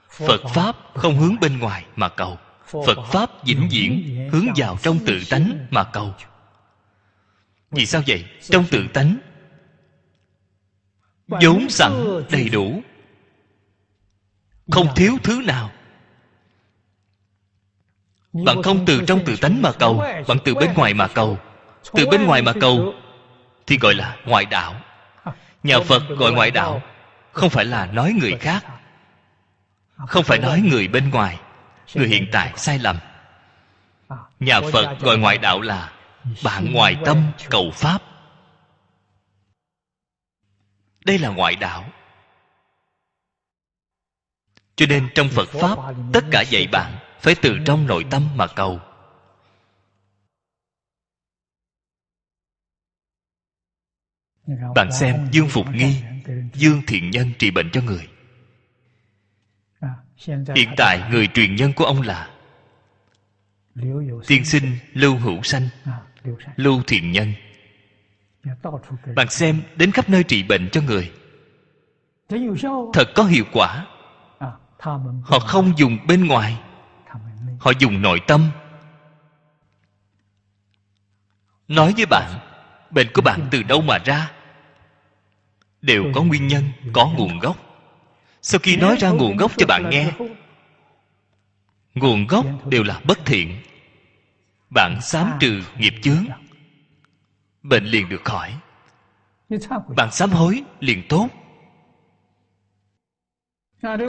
[0.09, 2.39] Phật pháp không hướng bên ngoài mà cầu.
[2.67, 6.15] Phật pháp vĩnh viễn hướng vào trong tự tánh mà cầu.
[7.71, 8.25] Vì sao vậy?
[8.43, 9.17] Trong tự tánh
[11.29, 11.93] vốn sẵn
[12.31, 12.83] đầy đủ.
[14.71, 15.72] Không thiếu thứ nào
[18.33, 21.39] bạn không từ trong tự tánh mà cầu bạn từ bên ngoài mà cầu.
[21.93, 22.95] Từ bên ngoài mà cầu
[23.67, 24.75] thì gọi là ngoại đạo.
[25.63, 26.83] Nhà phật gọi ngoại đạo
[27.33, 28.65] không phải là nói người khác.
[30.09, 31.41] không phải nói người bên ngoài
[31.95, 32.99] người hiện tại sai lầm.
[34.41, 35.93] nhà phật gọi ngoại đạo là
[36.45, 38.03] bạn ngoài tâm cầu pháp.
[41.05, 41.85] Đây là ngoại đạo.
[44.77, 45.79] Cho nên trong phật pháp
[46.13, 48.81] tất cả dạy bạn phải từ trong nội tâm mà cầu.
[54.75, 56.03] Bạn xem dương phục nghi,
[56.55, 58.09] dương thiện nhân trị bệnh cho người.
[60.57, 62.31] Hiện tại người truyền nhân của ông là
[64.27, 65.69] tiên sinh lưu hữu sanh,
[66.57, 67.33] lưu thiện nhân.
[69.17, 71.13] Bạn xem đến khắp nơi trị bệnh cho người.
[72.93, 73.87] Thật có hiệu quả.
[75.23, 76.61] Họ không dùng bên ngoài
[77.63, 78.51] họ dùng nội tâm.
[81.69, 82.31] Nói với bạn
[82.91, 84.31] bệnh của bạn từ đâu mà ra?
[85.83, 87.57] Đều có nguyên nhân, có nguồn gốc.
[88.43, 90.13] Sau khi nói ra nguồn gốc cho bạn nghe,
[91.95, 93.63] nguồn gốc đều là bất thiện.
[94.71, 96.27] Bạn sám trừ nghiệp chướng.
[97.63, 98.55] Bệnh liền được khỏi.
[99.97, 101.29] Bạn sám hối liền tốt.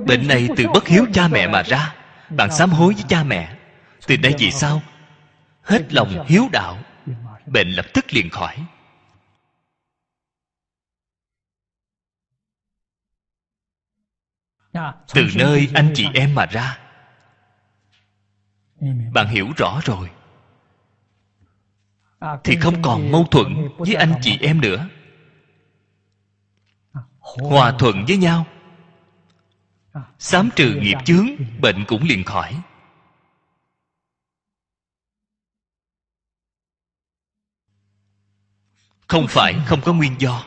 [0.07, 1.95] Bệnh này từ bất hiếu cha mẹ mà ra
[2.37, 3.57] bạn sám hối với cha mẹ.
[4.07, 4.81] Từ đây vì sao?
[5.61, 6.77] Hết lòng hiếu đạo.
[7.45, 8.65] Bệnh lập tức liền khỏi.
[15.13, 16.79] Từ nơi anh chị em mà ra.
[19.13, 20.09] Bạn hiểu rõ rồi.
[22.43, 24.87] Thì không còn mâu thuẫn với anh chị em nữa.
[27.19, 28.45] Hòa thuận với nhau
[30.19, 31.27] sám trừ nghiệp chướng,
[31.61, 32.61] bệnh cũng liền khỏi.
[39.07, 40.43] Không phải không có nguyên do.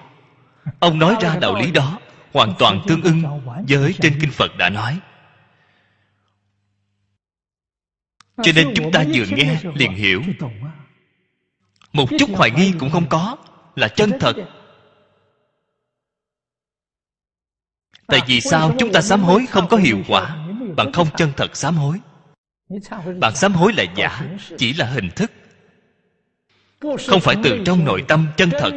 [0.78, 2.00] Ông nói ra đạo lý đó,
[2.32, 3.22] hoàn toàn tương ưng
[3.68, 5.00] với trên kinh phật đã nói.
[8.42, 10.22] Cho nên chúng ta vừa nghe liền hiểu.
[11.92, 13.36] Một chút hoài nghi cũng không có
[13.76, 14.36] là chân thật
[18.06, 20.36] tại vì sao chúng ta sám hối không có hiệu quả
[20.76, 22.00] bạn không chân thật sám hối?
[23.20, 24.22] Bạn sám hối là giả
[24.58, 25.30] chỉ là hình thức.
[26.80, 28.70] Không phải từ trong nội tâm chân thật.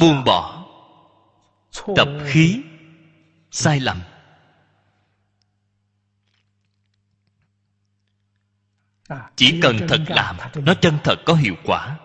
[0.00, 0.64] buông bỏ
[1.96, 2.62] tập khí
[3.50, 3.98] sai lầm
[9.36, 11.98] chỉ cần thật làm nó chân thật có hiệu quả.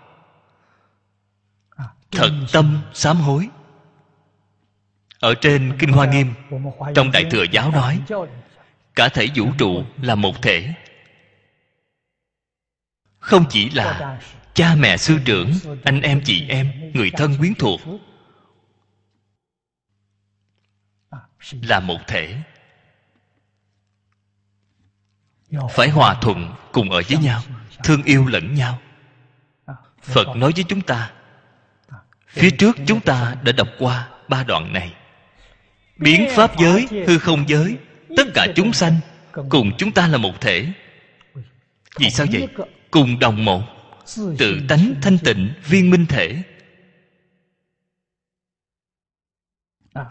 [2.11, 3.49] Thật tâm sám hối.
[5.19, 6.33] Ở trên kinh hoa nghiêm
[6.95, 8.01] trong đại thừa giáo nói
[8.95, 10.73] cả thể vũ trụ là một thể.
[13.19, 14.19] Không chỉ là
[14.53, 15.51] cha mẹ sư trưởng
[15.83, 17.81] anh em chị em người thân quyến thuộc
[21.51, 22.43] là một thể
[25.71, 27.41] phải hòa thuận cùng ở với nhau,
[27.83, 28.79] thương yêu lẫn nhau.
[30.01, 31.11] Phật nói với chúng ta,
[32.27, 34.93] phía trước chúng ta đã đọc qua ba đoạn này.
[35.97, 37.77] Biến pháp giới, hư không giới,
[38.17, 38.99] tất cả chúng sanh,
[39.49, 40.67] cùng chúng ta là một thể.
[41.99, 42.47] Vì sao vậy?
[42.91, 43.61] Cùng đồng một,
[44.37, 46.43] tự tánh thanh tịnh, viên minh thể.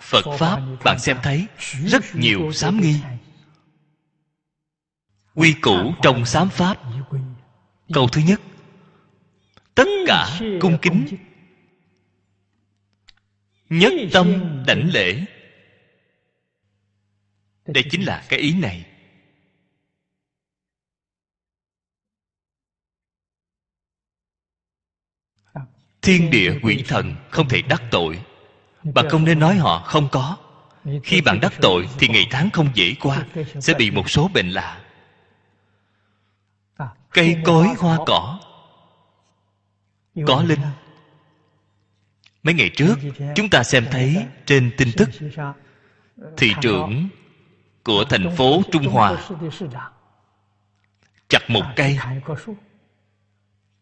[0.01, 1.47] Phật pháp, bạn xem thấy,
[1.87, 3.01] rất nhiều sám nghi
[5.35, 6.79] quy củ trong sám pháp.
[7.93, 8.41] Câu thứ nhất,
[9.75, 11.07] tất cả cung kính.
[13.69, 15.25] Nhất tâm đảnh lễ.
[17.67, 18.87] Đây chính là cái ý này.
[26.03, 28.23] Thiên địa quỷ thần không thể đắc tội.
[28.83, 30.37] Bạn không nên nói họ không có.
[31.05, 33.27] Khi bạn đắc tội thì ngày tháng không dễ qua,
[33.61, 34.82] sẽ bị một số bệnh lạ
[37.13, 38.39] cây cối hoa cỏ.
[40.27, 40.61] Có linh.
[42.43, 42.95] Mấy ngày trước
[43.35, 45.09] chúng ta xem thấy trên tin tức
[46.37, 47.09] thị trưởng
[47.85, 49.29] của thành phố trung hòa
[51.29, 51.99] chặt một cây.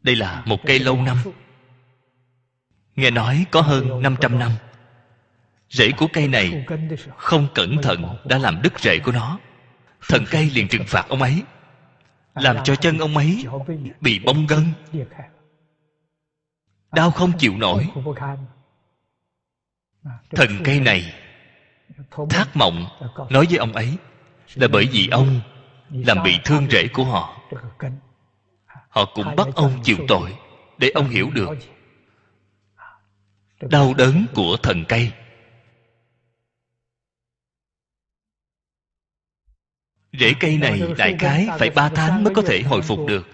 [0.03, 1.17] Đây là một cây lâu năm.
[2.97, 4.53] Nghe nói có hơn 500 năm.
[5.71, 6.67] Rễ của cây này
[7.17, 9.39] không cẩn thận đã làm đứt rễ của nó.
[10.09, 11.43] Thần cây liền trừng phạt ông ấy
[12.35, 13.47] làm cho chân ông ấy
[14.01, 14.65] bị bong gân.
[16.93, 17.87] Đau không chịu nổi.
[20.31, 21.15] Thần cây này
[22.31, 22.87] thác mộng
[23.31, 23.97] nói với ông ấy
[24.55, 25.41] là bởi vì ông
[25.91, 27.41] làm bị thương rễ của họ.
[28.89, 30.37] Họ cũng bắt ông chịu tội
[30.79, 31.49] để ông hiểu được
[33.61, 35.13] đau đớn của thần cây
[40.13, 43.27] rễ cây này đại khái phải ba tháng mới có thể hồi phục được.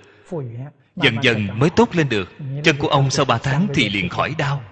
[0.96, 2.32] Dần dần mới tốt lên được.
[2.64, 4.62] Chân của ông sau ba tháng thì liền khỏi đau.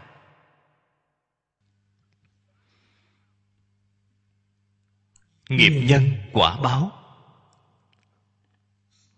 [5.49, 6.93] Nghiệp nhân quả báo.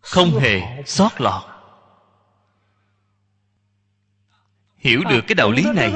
[0.00, 1.42] Không hề sót lọt.
[4.76, 5.92] Hiểu được cái đạo lý này,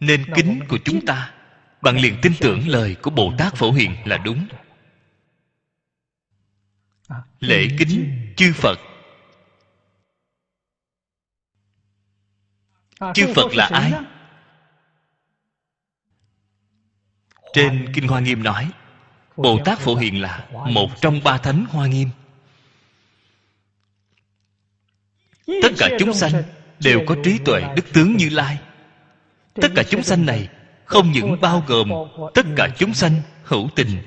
[0.00, 1.34] nên kính của chúng ta
[1.82, 4.46] bạn liền tin tưởng lời của bồ tát phổ hiền là đúng
[7.40, 8.78] lễ kính chư phật.
[13.14, 13.92] Chư phật là ai?
[17.52, 18.70] Trên kinh hoa nghiêm nói,
[19.36, 22.08] bồ tát phổ hiền là một trong ba thánh hoa nghiêm.
[25.46, 26.42] Tất cả chúng sanh
[26.80, 28.58] đều có trí tuệ đức tướng như lai.
[29.54, 30.48] Tất cả chúng sanh này
[30.84, 31.90] không những bao gồm
[32.34, 34.02] tất cả chúng sanh hữu tình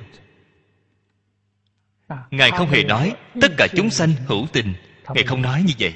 [2.31, 4.73] ngài không hề nói tất cả chúng sanh hữu tình.
[5.13, 5.93] Ngài không nói như vậy.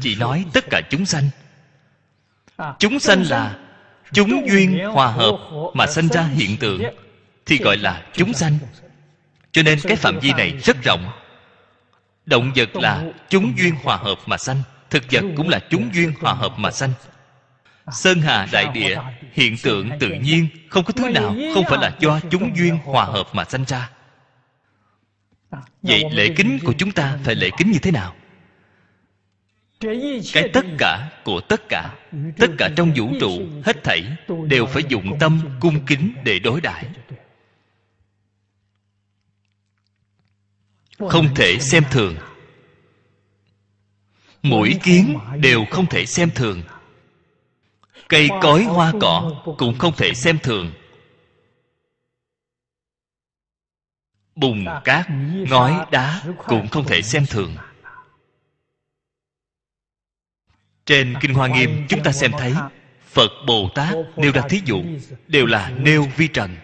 [0.00, 1.28] Chỉ nói tất cả chúng sanh.
[2.78, 3.58] Chúng sanh là
[4.12, 5.36] chúng duyên hòa hợp
[5.74, 6.82] mà sanh ra hiện tượng,
[7.46, 8.58] thì gọi là chúng sanh.
[9.52, 11.10] Cho nên cái phạm vi này rất rộng.
[12.26, 16.12] Động vật là chúng duyên hòa hợp mà sanh, thực vật cũng là chúng duyên
[16.20, 16.92] hòa hợp mà sanh.
[17.92, 18.98] Sơn hà đại địa,
[19.32, 23.04] hiện tượng tự nhiên, không có thứ nào không phải là do chúng duyên hòa
[23.04, 23.90] hợp mà sanh ra
[25.82, 28.14] vậy lễ kính của chúng ta phải lễ kính như thế nào?
[30.32, 31.94] Cái tất cả của tất cả
[32.38, 33.30] tất cả trong vũ trụ
[33.64, 34.16] hết thảy
[34.48, 36.84] đều phải dụng tâm cung kính để đối đãi.
[41.08, 42.16] Không thể xem thường.
[44.42, 46.62] Mỗi kiến đều không thể xem thường.
[48.08, 50.72] Cây cối hoa cỏ cũng không thể xem thường
[54.40, 55.06] bùn cát
[55.48, 57.56] ngói đá cũng không thể xem thường.
[60.86, 62.54] Trên kinh hoa nghiêm chúng ta xem thấy
[63.04, 64.82] phật bồ tát nêu ra thí dụ
[65.28, 66.56] đều là nêu vi trần.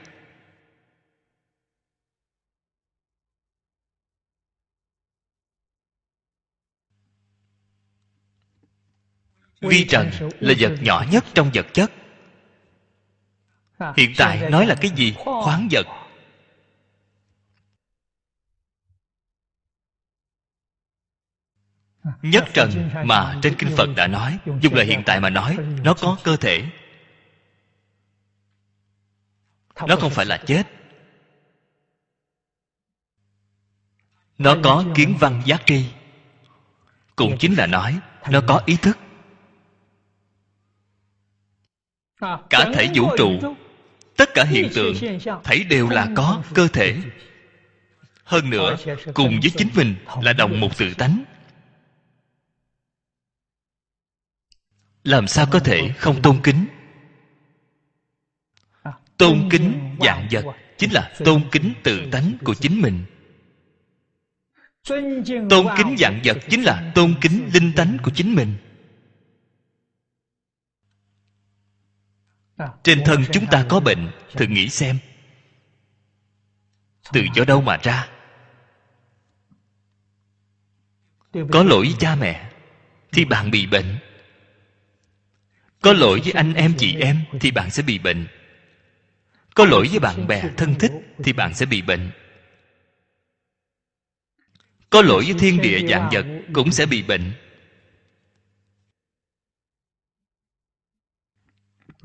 [9.61, 11.93] Vi trần là vật nhỏ nhất trong vật chất.
[13.97, 15.15] Hiện tại nói là cái gì?
[15.19, 16.06] Khoáng vật
[22.23, 25.95] nhất trần mà trên kinh phật đã nói, dùng lời hiện tại mà nói, nó
[25.95, 26.65] có cơ thể.
[29.89, 30.62] Nó không phải là chết.
[34.39, 35.85] Nó có kiến văn giác tri
[37.16, 37.99] cũng chính là nói,
[38.31, 38.99] nó có ý thức.
[42.51, 43.57] Cả thể vũ trụ,
[44.16, 44.95] tất cả hiện tượng,
[45.45, 46.97] thấy đều là có cơ thể.
[48.24, 48.77] Hơn nữa,
[49.15, 51.24] cùng với chính mình là đồng một tự tánh.
[55.07, 56.66] Làm sao có thể không tôn kính?
[59.16, 60.45] Tôn kính dạng vật
[60.78, 63.05] chính là tôn kính tự tánh của chính mình.
[65.51, 68.57] Tôn kính dạng vật chính là tôn kính linh tánh của chính mình.
[72.83, 74.99] Trên thân chúng ta có bệnh, thử nghĩ xem.
[77.12, 78.09] Từ do đâu mà ra?
[81.33, 82.53] Có lỗi với cha mẹ,
[83.12, 83.99] thì bạn bị bệnh
[85.82, 88.27] có lỗi với anh em chị em thì bạn sẽ bị bệnh.
[89.55, 90.93] Có lỗi với bạn bè thân thích
[91.24, 92.11] thì bạn sẽ bị bệnh.
[94.90, 97.32] Có lỗi với thiên địa dạng vật cũng sẽ bị bệnh.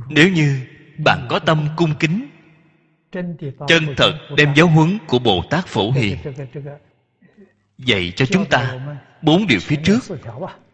[0.10, 0.62] Nếu như
[0.98, 2.30] bạn có tâm cung kính,
[3.68, 6.18] chân thật đem giáo huấn của bồ tát phổ hiền,
[7.78, 8.80] dạy cho chúng ta
[9.22, 10.00] bốn điều phía trước,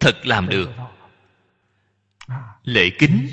[0.00, 0.70] thật làm được
[2.62, 3.28] lễ kính.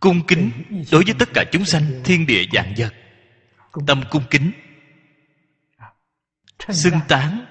[0.00, 0.50] Cung kính
[0.92, 2.94] đối với tất cả chúng sanh thiên địa dạng vật.
[3.86, 4.52] Tâm cung kính.
[6.68, 7.46] Xưng tán.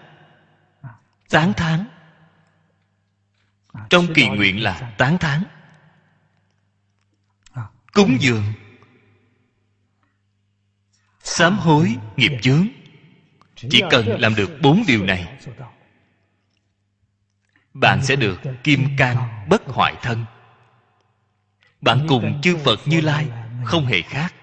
[1.29, 1.85] Tán thán.
[3.89, 5.43] Trong kỳ nguyện là tán thán.
[7.93, 8.43] Cúng dường.
[11.23, 12.67] Sám hối nghiệp chướng.
[13.55, 15.39] Chỉ cần làm được bốn điều này
[17.73, 20.25] bạn sẽ được kim cang bất hoại thân.
[21.81, 23.27] Bạn cùng chư phật như lai
[23.65, 24.33] không hề khác.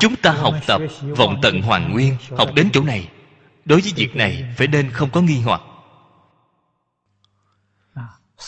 [0.00, 0.80] Chúng ta học tập
[1.16, 3.10] vọng tận hoàng nguyên học đến chỗ này.
[3.64, 5.60] Đối với việc này phải nên không có nghi hoặc.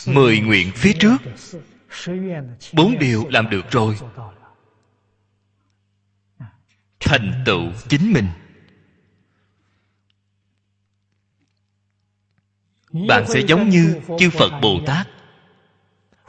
[0.07, 1.17] Mười nguyện phía trước.
[2.73, 3.97] bốn điều làm được rồi
[7.01, 8.27] thành tựu chính mình.
[13.07, 15.07] Bạn sẽ giống như chư phật bồ tát.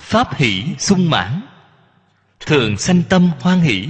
[0.00, 1.40] Pháp hỷ sung mãn.
[2.40, 3.88] Thường sanh tâm hoan hỷ.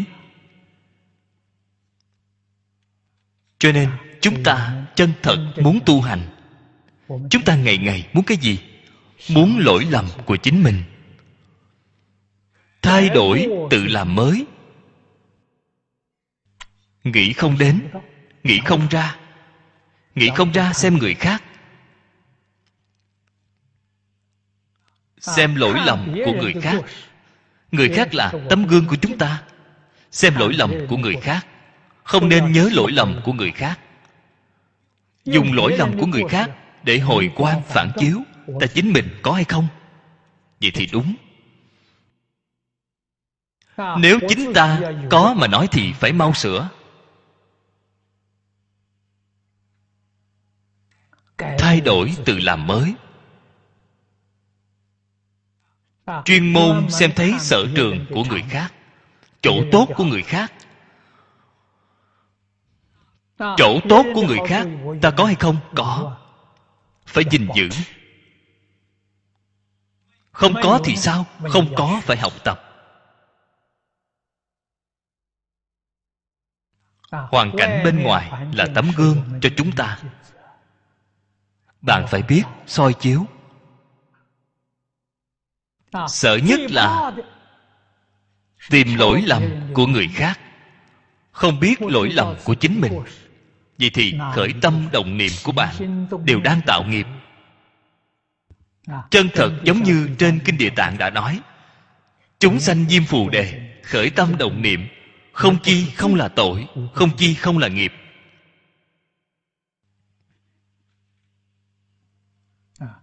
[3.58, 3.90] Cho nên
[4.20, 6.20] chúng ta chân thật muốn tu hành.
[7.30, 8.58] Chúng ta ngày ngày muốn cái gì?
[9.28, 10.82] Muốn lỗi lầm của chính mình.
[12.82, 14.46] Thay đổi tự làm mới
[17.04, 17.88] nghĩ không đến,
[18.44, 19.16] nghĩ không ra.
[20.14, 21.42] Nghĩ không ra, xem người khác.
[25.18, 26.82] Xem lỗi lầm của người khác.
[27.72, 29.42] Người khác là tấm gương của chúng ta.
[30.10, 31.46] Xem lỗi lầm của người khác.
[32.04, 33.78] Không nên nhớ lỗi lầm của người khác.
[35.24, 36.50] Dùng lỗi lầm của người khác
[36.82, 38.18] để hồi quan phản chiếu,
[38.60, 39.68] ta chính mình có hay không?
[40.60, 41.14] Vậy thì đúng.
[43.98, 44.80] Nếu chính ta
[45.10, 46.68] có mà nói thì phải mau sửa.
[51.58, 52.94] Thay đổi tự làm mới.
[56.24, 58.72] Chuyên môn xem thấy sở trường của người khác
[59.42, 60.52] chỗ tốt của người khác.
[63.38, 64.66] Chỗ tốt của người khác
[65.02, 65.56] ta có hay không?
[65.76, 66.16] Có.
[67.06, 67.68] Phải gìn giữ.
[70.32, 71.26] Không có thì sao?
[71.50, 72.68] Không có phải học tập.
[77.10, 79.98] Hoàn cảnh bên ngoài là tấm gương cho chúng ta
[81.82, 83.26] bạn phải biết soi chiếu.
[86.08, 87.12] Sợ nhất là
[88.70, 89.42] tìm lỗi lầm
[89.74, 90.40] của người khác.
[91.32, 92.92] Không biết lỗi lầm của chính mình.
[93.78, 97.06] vậy thì khởi tâm động niệm của bạn đều đang tạo nghiệp.
[99.10, 101.40] Chân thật giống như trên kinh địa tạng đã nói
[102.38, 104.88] chúng sanh diêm phù đề khởi tâm động niệm.
[105.32, 107.92] Không chi không là tội không chi không là nghiệp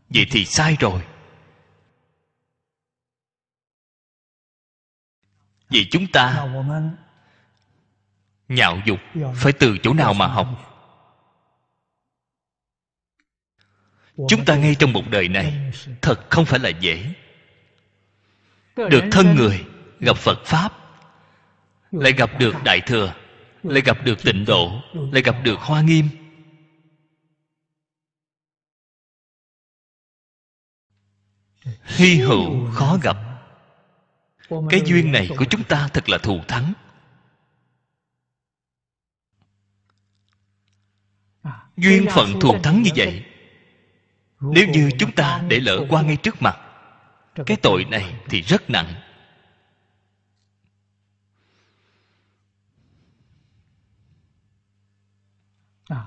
[0.10, 1.02] vậy thì sai rồi.
[5.70, 6.48] Vì chúng ta
[8.48, 9.00] nhạo dục
[9.36, 10.48] phải từ chỗ nào mà học?
[14.30, 15.72] Chúng ta ngay trong một đời này,
[16.02, 17.14] thật không phải là dễ.
[18.76, 19.66] Được thân người,
[20.00, 20.74] gặp phật pháp,
[21.92, 23.14] lại gặp được đại thừa,
[23.64, 26.10] lại gặp được tịnh độ, lại gặp được hoa nghiêm.
[31.84, 33.18] Hy hữu khó gặp.
[34.70, 36.74] Cái duyên này của chúng ta thật là thù thắng.
[41.78, 43.26] Duyên phận thù thắng như vậy,
[44.40, 46.58] nếu như chúng ta để lỡ qua ngay trước mặt,
[47.46, 48.94] cái tội này thì rất nặng.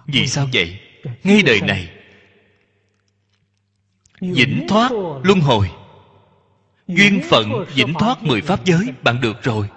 [0.07, 0.81] Vì sao vậy?
[1.25, 2.02] Ngay đời này
[4.23, 4.93] vĩnh thoát
[5.23, 5.71] luân hồi.
[6.89, 9.69] Duyên phận vĩnh thoát mười pháp giới bạn được rồi.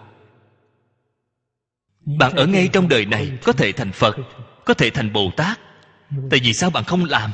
[2.05, 4.15] Bạn ở ngay trong đời này có thể thành phật
[4.65, 5.59] có thể thành bồ tát.
[6.29, 7.31] Tại vì sao bạn không làm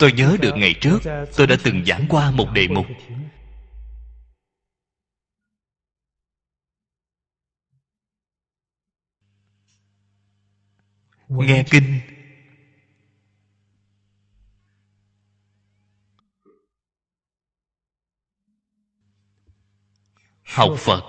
[0.00, 0.98] tôi nhớ được ngày trước,
[1.36, 2.86] tôi đã từng giảng qua một đề mục.
[11.28, 12.00] Nghe kinh.
[20.44, 21.02] Học phật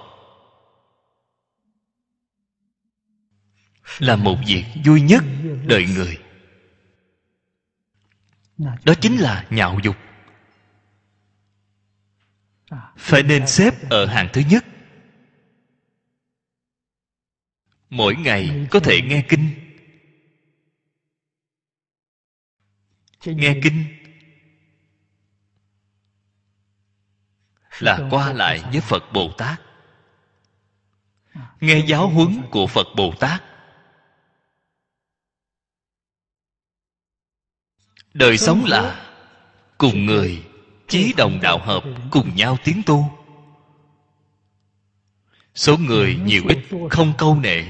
[3.99, 5.23] là một việc vui nhất
[5.65, 6.20] đời người
[8.83, 9.95] đó chính là nhạo dục.
[12.97, 14.65] Phải nên xếp ở hàng thứ nhất.
[17.89, 19.49] Mỗi ngày có thể nghe kinh.
[23.25, 23.85] Nghe kinh
[27.79, 29.61] là qua lại với phật bồ tát.
[31.59, 33.50] Nghe giáo huấn của phật bồ tát
[38.13, 39.11] đời sống là
[39.77, 40.43] cùng người
[40.87, 43.17] chí đồng đạo hợp cùng nhau tiến tu.
[45.55, 46.59] Số người nhiều ít
[46.89, 47.63] không câu nệ.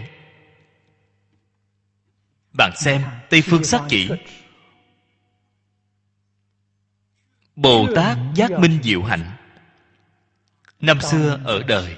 [2.53, 4.09] Bạn xem tây phương sắc chỉ
[7.55, 9.31] bồ tát giác minh diệu hạnh.
[10.79, 11.97] Năm xưa ở đời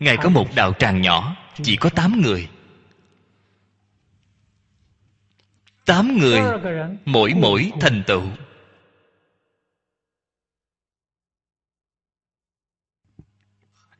[0.00, 2.48] ngài có một đạo tràng nhỏ chỉ có tám người
[5.90, 6.40] tám người,
[7.04, 8.22] mỗi mỗi thành tựu.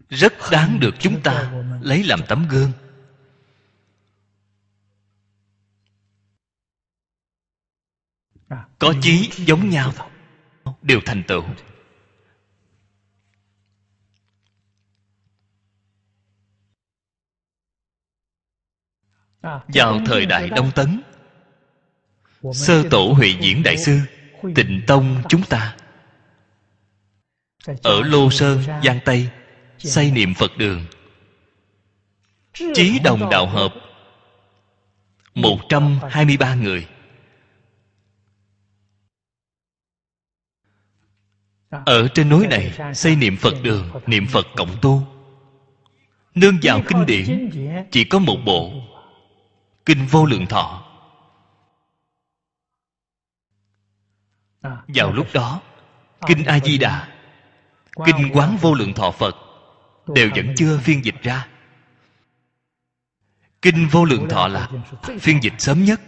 [0.08, 1.52] Rất đáng được chúng ta
[1.82, 2.72] lấy làm tấm gương.
[8.78, 9.92] Có chí giống nhau,
[10.82, 11.44] đều thành tựu.
[19.68, 21.02] Vào thời đại đông tấn
[22.54, 24.00] sơ tổ huệ diễn đại sư
[24.54, 25.76] tịnh tông chúng ta.
[27.82, 29.28] Ở lô sơn giang tây
[29.78, 30.84] xây niệm phật đường.
[32.52, 33.74] Chí đồng đạo hợp.
[35.34, 36.86] 123 người.
[41.70, 45.02] Ở trên núi này xây niệm Phật đường Niệm Phật cộng tu
[46.34, 47.50] Nương vào kinh điển
[47.90, 48.72] Chỉ có một bộ
[49.86, 50.89] Kinh vô lượng thọ
[54.62, 55.60] vào lúc đó
[56.26, 57.08] kinh a di đà
[58.06, 59.36] kinh quán vô lượng thọ phật
[60.14, 61.48] đều vẫn chưa phiên dịch ra.
[63.62, 64.68] kinh vô lượng thọ là
[65.20, 66.00] phiên dịch sớm nhất.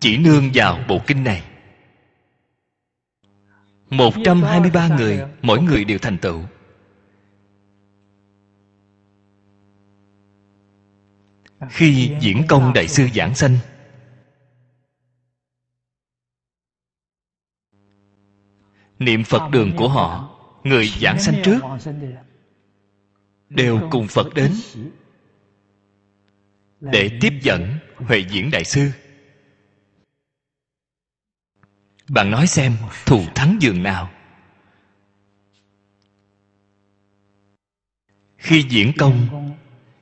[0.00, 1.42] Chỉ nương vào bộ kinh này.
[3.90, 6.42] 123 người mỗi người đều thành tựu
[11.70, 13.58] khi diễn công đại sư giảng sanh,
[18.98, 21.60] niệm phật đường của họ, người giảng sanh trước,
[23.48, 24.52] đều cùng phật đến
[26.80, 28.90] để tiếp dẫn huệ diễn đại sư.
[32.08, 32.76] Bạn nói xem,
[33.06, 34.10] thù thắng giường nào?
[38.36, 39.28] Khi diễn công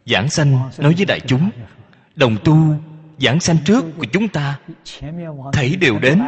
[0.07, 1.51] giảng sanh nói với đại chúng,
[2.15, 2.57] đồng tu,
[3.19, 4.61] giảng sanh trước của chúng ta,
[5.53, 6.23] thấy đều đến.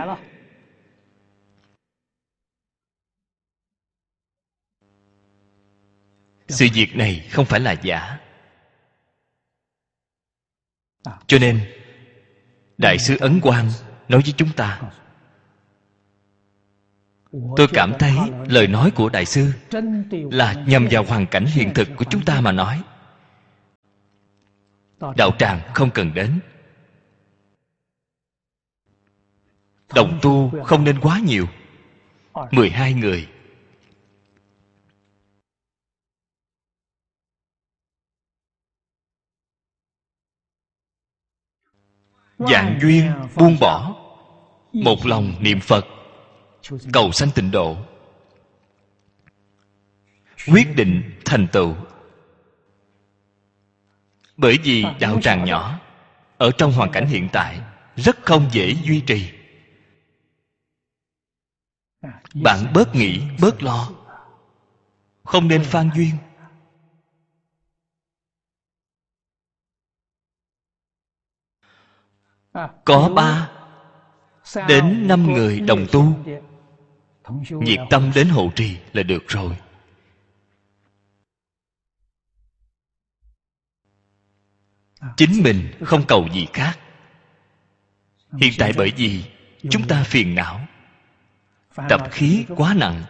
[6.48, 8.18] Sự việc này không phải là giả.
[11.26, 11.60] Cho nên,
[12.78, 13.70] đại sứ ấn quang
[14.08, 14.80] nói với chúng ta,
[17.56, 18.16] tôi cảm thấy
[18.48, 19.52] lời nói của đại sư
[20.10, 22.82] là nhằm vào hoàn cảnh hiện thực của chúng ta mà nói
[25.16, 26.40] đạo tràng không cần đến.
[29.94, 31.46] Đồng tu không nên quá nhiều.
[32.50, 33.28] 12 người.
[42.38, 43.94] Dạng duyên buông bỏ.
[44.72, 45.84] Một lòng niệm phật.
[46.92, 47.76] Cầu sanh tịnh độ.
[50.46, 51.74] Quyết định thành tựu
[54.36, 55.80] bởi vì đạo tràng nhỏ
[56.38, 57.60] ở trong hoàn cảnh hiện tại
[57.96, 59.30] rất không dễ duy trì.
[62.34, 63.90] Bạn bớt nghĩ bớt lo.
[65.24, 66.10] Không nên phan duyên.
[72.84, 73.50] Có ba
[74.68, 76.04] đến năm người đồng tu.
[77.50, 79.56] nhiệt tâm đến hộ trì là được rồi
[85.16, 86.78] chính mình không cầu gì khác.
[88.40, 89.24] Hiện tại bởi vì
[89.70, 90.60] chúng ta phiền não,
[91.88, 93.02] tập khí quá nặng.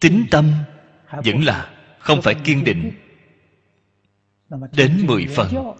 [0.00, 0.52] Tính tâm
[1.10, 2.92] vẫn là không phải kiên định.
[4.72, 5.76] Đến mười phần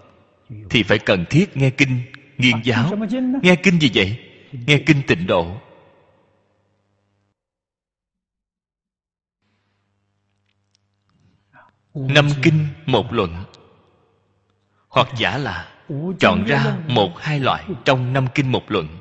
[0.70, 2.01] thì phải cần thiết nghe kinh,
[2.39, 2.91] nghiên giáo.
[3.43, 4.19] Nghe kinh gì vậy?
[4.53, 5.61] Nghe kinh tịnh độ.
[11.95, 13.45] Năm kinh một luận
[14.95, 15.69] hoặc giả là
[16.21, 18.99] chọn ra một hai loại trong năm kinh một luận.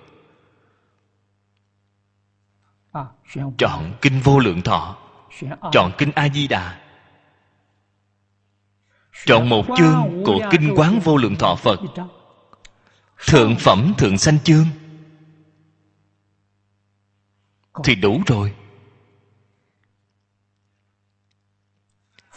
[3.58, 4.98] Chọn kinh vô lượng thọ.
[5.72, 6.80] Chọn kinh a di đà.
[9.26, 11.80] Chọn một chương của kinh quán vô lượng thọ phật.
[13.28, 14.66] Thượng phẩm, thượng sanh chương.
[17.84, 18.56] Thì đủ rồi.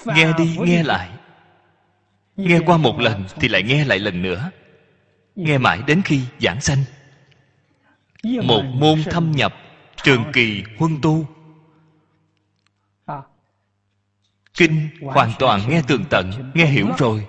[0.05, 1.16] Nghe đi, nghe lại
[2.37, 4.51] nghe qua một lần thì lại nghe lại lần nữa.
[5.37, 6.85] Nghe mãi đến khi giảng sanh.
[8.23, 9.55] Một môn thâm nhập,
[10.03, 11.27] trường kỳ huân tu.
[14.55, 17.27] Kinh hoàn toàn nghe tường tận, nghe hiểu rồi.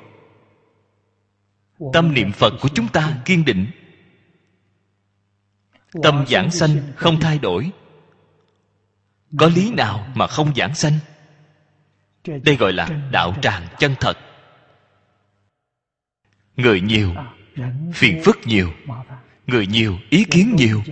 [1.94, 3.68] Tâm niệm phật của chúng ta kiên định.
[6.04, 7.72] Tâm giảng sanh không thay đổi.
[9.40, 10.94] Có lý nào mà không giảng sanh?
[12.44, 14.18] Đây gọi là đạo tràng chân thật
[16.58, 17.14] người nhiều
[17.94, 18.74] phiền phức nhiều.
[19.48, 20.84] người nhiều ý kiến nhiều.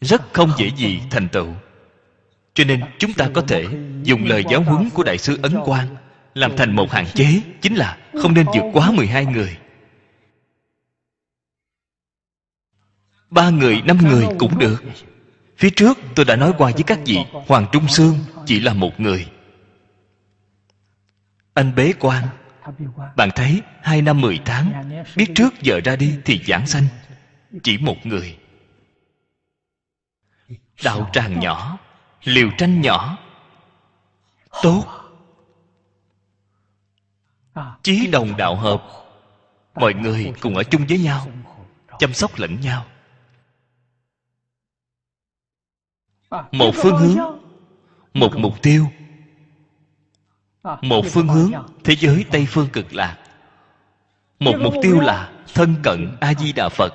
[0.00, 1.54] rất không dễ gì thành tựu.
[2.54, 3.66] Cho nên chúng ta có thể
[4.02, 5.96] dùng lời giáo huấn của đại sư ấn quang
[6.34, 9.58] làm thành một hạn chế chính là không nên vượt quá 12 người.
[13.30, 14.82] Ba người năm người cũng được.
[15.56, 19.00] phía trước tôi đã nói qua với các vị hoàng trung sương chỉ là một
[19.00, 19.26] người
[21.58, 22.24] anh bế quan.
[23.16, 26.84] Bạn thấy hai năm mười tháng, biết trước giờ ra đi thì giảng sanh.
[27.62, 28.38] Chỉ một người.
[30.84, 31.78] Đạo tràng nhỏ,
[32.22, 33.18] liều tranh nhỏ.
[34.62, 34.84] Tốt.
[37.82, 38.84] Chí đồng đạo hợp.
[39.74, 41.26] Mọi người cùng ở chung với nhau,
[41.98, 42.86] chăm sóc lẫn nhau.
[46.52, 47.16] Một phương hướng,
[48.14, 48.86] một mục tiêu
[50.82, 51.52] một phương hướng
[51.84, 53.18] thế giới tây phương cực lạc
[54.38, 56.94] một mục tiêu là thân cận a di đà phật.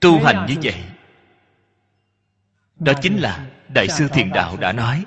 [0.00, 0.84] Tu hành như vậy
[2.78, 5.04] đó chính là đại sư thiền đạo đã nói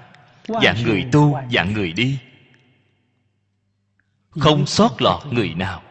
[0.47, 1.93] dạng người tu dạng người.
[1.93, 2.19] đi.
[4.29, 5.82] Không sót lọt người nào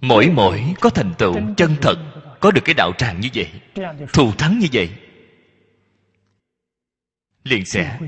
[0.00, 1.96] mỗi mỗi có thành tựu chân thật
[2.40, 3.50] có được cái đạo tràng như vậy
[4.12, 4.90] thù thắng như vậy.
[7.44, 7.98] Liền sẽ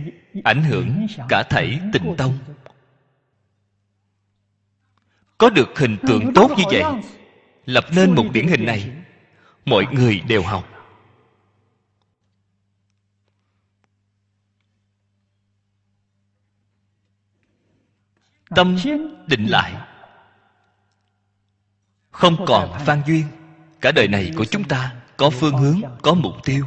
[0.45, 2.39] ảnh hưởng cả thảy tình tông.
[5.43, 6.83] có được hình tượng tốt như vậy
[7.67, 8.91] lập nên một điển hình này
[9.65, 10.69] mọi người đều học.
[18.57, 18.77] Tâm
[19.27, 19.92] định lại
[22.13, 23.27] không còn phan duyên.
[23.81, 26.67] Cả đời này của chúng ta có phương hướng có mục tiêu.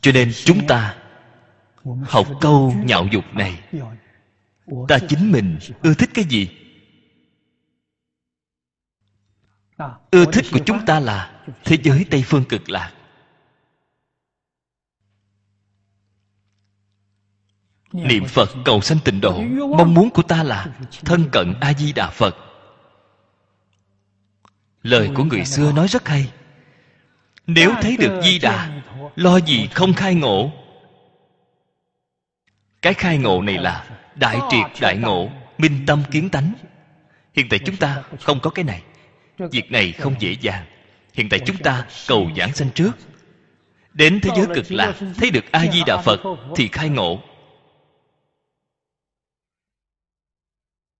[0.00, 0.96] Cho nên chúng ta
[2.02, 3.62] học câu nhạo dục này.
[4.88, 6.50] ta chính mình ưa thích cái gì?
[10.10, 12.97] Ưa thích của chúng ta là thế giới tây phương cực lạc
[18.04, 19.40] niệm phật cầu sanh tịnh độ.
[19.76, 20.66] Mong muốn của ta là
[21.04, 22.36] thân cận a di đà phật.
[24.82, 26.30] Lời của người xưa nói rất hay.
[27.46, 28.82] Nếu thấy được di đà,
[29.16, 30.52] lo gì không khai ngộ?
[32.82, 33.84] Cái khai ngộ này là
[34.14, 36.52] đại triệt đại ngộ, minh tâm kiến tánh.
[37.34, 38.82] Hiện tại chúng ta không có cái này.
[39.38, 40.64] Việc này không dễ dàng.
[41.14, 42.92] Hiện tại chúng ta cầu giảng sanh trước.
[43.92, 46.20] Đến thế giới cực lạc thấy được a di đà phật
[46.56, 47.20] thì khai ngộ.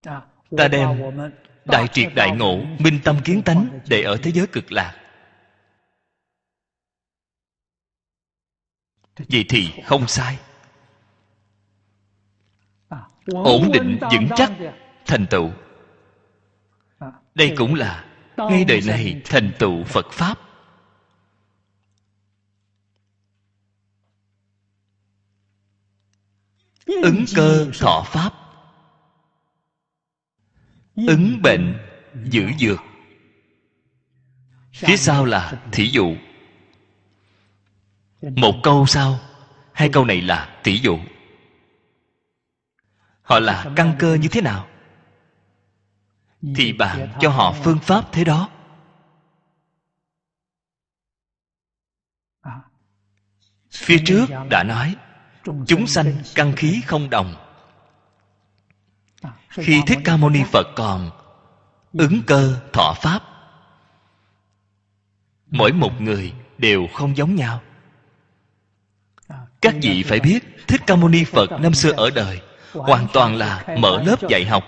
[0.01, 1.01] Ta đem
[1.65, 4.95] đại triệt đại ngộ, minh tâm kiến tánh để ở thế giới cực lạc.
[9.17, 10.39] Vậy thì không sai.
[13.25, 14.51] Ổn định vững chắc
[15.05, 15.51] thành tựu.
[17.35, 18.05] Đây cũng là
[18.37, 20.39] ngay đời này thành tựu phật pháp.
[26.85, 28.48] Ứng cơ thọ pháp
[31.07, 31.77] ứng bệnh,
[32.23, 32.79] giữ dược.
[34.73, 36.15] Phía sau là thí dụ.
[38.21, 39.19] Một câu sau,
[39.73, 40.99] hai câu này là thí dụ.
[43.21, 44.67] Họ là căn cơ như thế nào?
[46.55, 48.49] Thì bạn cho họ phương pháp thế đó.
[53.71, 54.95] Phía trước đã nói,
[55.67, 57.48] chúng sanh căn khí không đồng
[59.49, 61.11] khi thích ca mâu ni phật còn
[61.93, 63.23] ứng cơ thọ pháp.
[65.47, 67.61] Mỗi một người đều không giống nhau.
[69.61, 72.41] Các vị phải biết thích ca mâu ni phật năm xưa ở đời
[72.73, 74.63] hoàn toàn là mở lớp dạy học.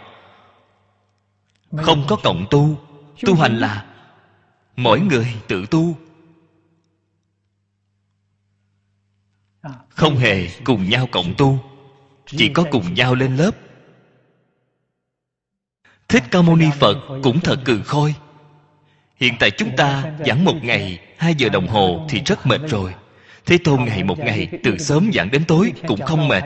[1.78, 2.80] Không có cộng tu
[3.22, 3.86] tu hành là
[4.76, 5.98] mỗi người tự tu.
[9.90, 11.60] Không hề cùng nhau cộng tu
[12.26, 13.52] chỉ có cùng nhau lên lớp
[16.12, 18.16] thích ca mâu ni phật cũng thật cừ khôi.
[19.16, 22.94] Hiện tại chúng ta giảng một ngày, hai giờ đồng hồ thì rất mệt rồi.
[23.46, 26.44] Thế tôn ngày một ngày, từ sớm giảng đến tối cũng không mệt.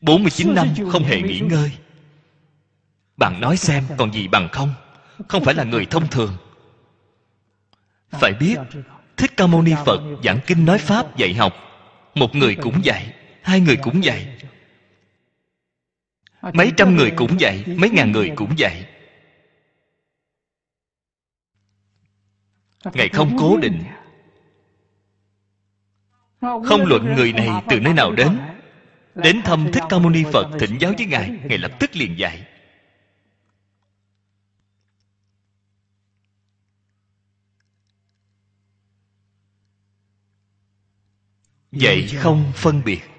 [0.00, 1.72] 49 năm không hề nghỉ ngơi.
[3.16, 4.74] Bạn nói xem còn gì bằng không?
[5.28, 6.36] Không phải là người thông thường.
[8.10, 8.56] Phải biết,
[9.16, 11.52] Thích Ca Mâu Ni Phật giảng kinh nói Pháp dạy học.
[12.14, 13.12] Một người cũng dạy,
[13.44, 14.33] Hai người cũng dạy.
[16.52, 18.86] Mấy trăm người cũng vậy, Mấy ngàn người cũng vậy.
[22.92, 23.84] Ngài không cố định.
[26.40, 28.38] Không luận người này từ nơi nào đến.
[29.14, 32.18] Đến thăm thích ca mâu ni phật, thỉnh giáo với ngài ngài lập tức liền
[32.18, 32.46] dạy.
[41.72, 43.13] Vậy không phân biệt.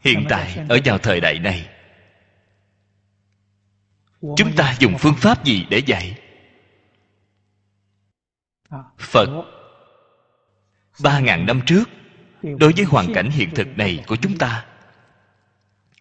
[0.00, 1.68] Hiện tại ở vào thời đại này
[4.36, 6.18] chúng ta dùng phương pháp gì để dạy?
[8.98, 9.44] Phật.
[11.02, 11.84] Ba ngàn năm trước
[12.42, 14.66] đối với hoàn cảnh hiện thực này của chúng ta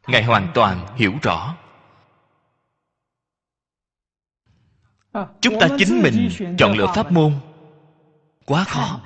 [0.07, 1.55] ngài hoàn toàn hiểu rõ.
[5.13, 7.33] Chúng ta chính mình chọn lựa pháp môn.
[8.45, 9.01] Quá khó.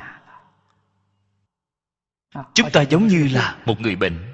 [2.54, 4.33] chúng ta giống như là một người bệnh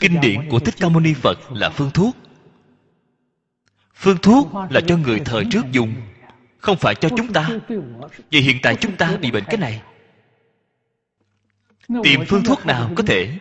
[0.00, 2.16] kinh điển của thích ca mâu ni phật là phương thuốc.
[3.94, 5.94] Phương thuốc là cho người thời trước dùng
[6.58, 7.50] không phải cho chúng ta.
[8.30, 9.82] Vì hiện tại chúng ta bị bệnh cái này.
[12.02, 13.38] Tìm phương thuốc nào có thể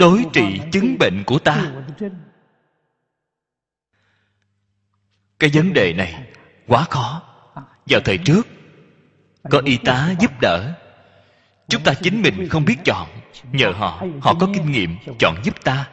[0.00, 1.72] đối trị chứng bệnh của ta?
[5.38, 6.32] Cái vấn đề này
[6.66, 7.22] quá khó.
[7.86, 8.46] Vào thời trước
[9.50, 10.74] có y tá giúp đỡ
[11.68, 13.08] chúng ta chính mình không biết chọn.
[13.52, 15.88] Nhờ họ họ có kinh nghiệm chọn giúp ta.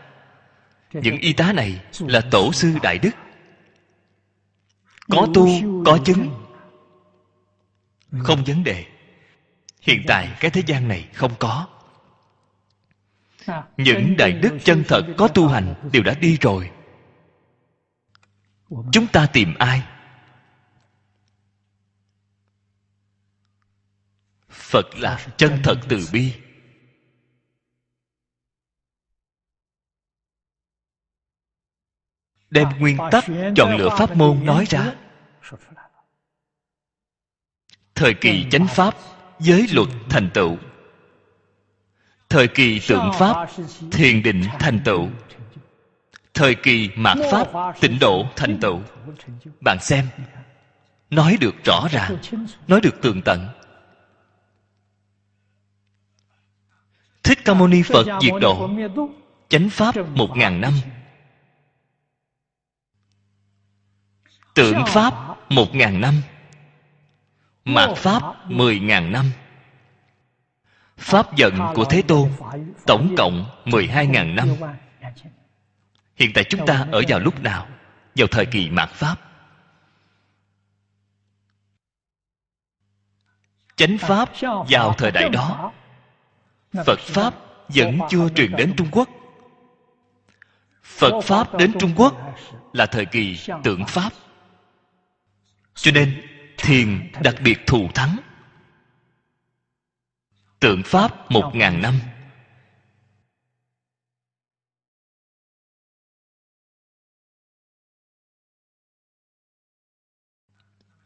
[0.93, 3.11] Những y tá này là tổ sư đại đức.
[5.10, 5.47] Có tu,
[5.85, 6.30] có chứng.
[8.23, 8.85] Không vấn đề.
[9.81, 11.68] Hiện tại cái thế gian này không có.
[13.77, 16.69] Những đại đức chân thật có tu hành đều đã đi rồi.
[18.91, 19.84] Chúng ta tìm ai?
[24.65, 26.33] Phật là chân thật từ bi.
[32.49, 33.25] Đem nguyên tắc
[33.55, 34.93] chọn lựa pháp môn nói ra.
[37.95, 38.95] Thời kỳ chánh pháp
[39.39, 40.57] giới luật thành tựu.
[42.29, 43.49] Thời kỳ tượng pháp
[43.91, 45.09] thiền định thành tựu.
[46.33, 47.47] Thời kỳ mạt pháp
[47.81, 48.81] tịnh độ thành tựu.
[49.61, 50.07] Bạn xem,
[51.09, 52.17] nói được rõ ràng,
[52.67, 53.47] nói được tường tận.
[57.26, 58.69] Thích ca mâu ni phật diệt độ
[59.49, 60.73] chánh pháp một ngàn năm.
[64.53, 65.14] Tượng pháp
[65.52, 66.22] một ngàn năm.
[67.65, 69.31] Mạt pháp mười ngàn năm.
[70.97, 72.31] Pháp giận của thế tôn
[72.85, 74.47] tổng cộng mười hai ngàn năm.
[76.15, 77.68] Hiện tại chúng ta ở vào lúc nào?
[78.15, 79.15] Vào thời kỳ mạt pháp.
[83.76, 84.30] Chánh pháp
[84.69, 85.72] vào thời đại đó
[86.85, 87.34] phật pháp
[87.68, 89.10] vẫn chưa truyền đến trung quốc.
[90.84, 92.35] Phật pháp đến trung quốc
[92.73, 94.14] là thời kỳ tượng pháp.
[95.73, 96.22] Cho nên,
[96.57, 98.18] thiền đặc biệt thù thắng.
[100.60, 101.99] Tượng pháp một ngàn năm.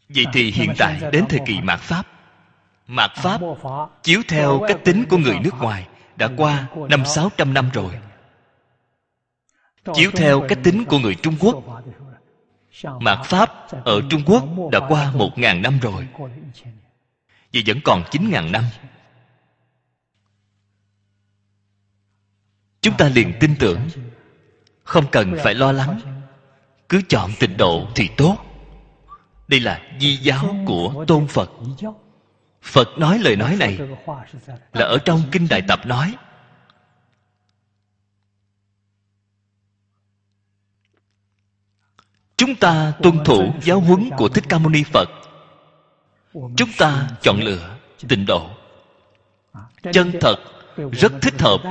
[0.09, 2.18] Vậy thì hiện tại đến thời kỳ mạt pháp
[2.89, 3.41] mạt pháp
[4.03, 7.99] chiếu theo cách tính của người nước ngoài đã qua năm sáu trăm năm rồi.
[9.93, 11.63] chiếu theo cách tính của người trung quốc.
[12.99, 13.49] Mạt pháp
[13.85, 16.07] ở trung quốc đã qua một ngàn năm rồi.
[17.51, 18.63] vì vẫn còn chín ngàn năm.
[22.81, 23.79] Chúng ta liền tin tưởng.
[24.83, 25.99] Không cần phải lo lắng.
[26.89, 28.37] Cứ chọn tịnh độ thì tốt.
[29.47, 31.51] Đây là di giáo của tôn phật
[32.61, 33.79] phật nói lời nói này
[34.73, 36.15] là ở trong kinh đại tập nói.
[42.37, 45.09] Chúng ta tuân thủ giáo huấn của thích ca mâu ni phật.
[46.33, 47.77] Chúng ta chọn lựa
[48.07, 48.49] tịnh độ.
[49.93, 50.35] Chân thật,
[50.91, 51.61] rất thích hợp.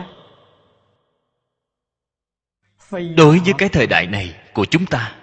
[2.90, 5.14] Đối với cái thời đại này của chúng ta,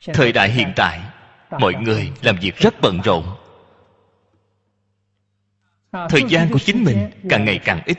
[0.00, 1.00] thời đại hiện tại,
[1.50, 3.36] mọi người làm việc rất bận rộn
[6.10, 7.98] thời gian của chính mình càng ngày càng ít.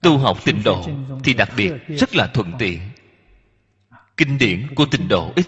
[0.00, 0.88] Tu học tịnh độ
[1.24, 2.80] thì đặc biệt rất là thuận tiện.
[4.16, 5.46] Kinh điển của tịnh độ ít.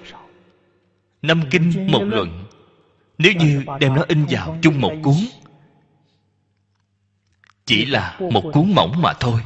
[1.23, 2.45] năm kinh một luận.
[3.19, 5.17] Nếu như đem nó in vào chung một cuốn
[7.65, 9.41] chỉ là một cuốn mỏng mà thôi.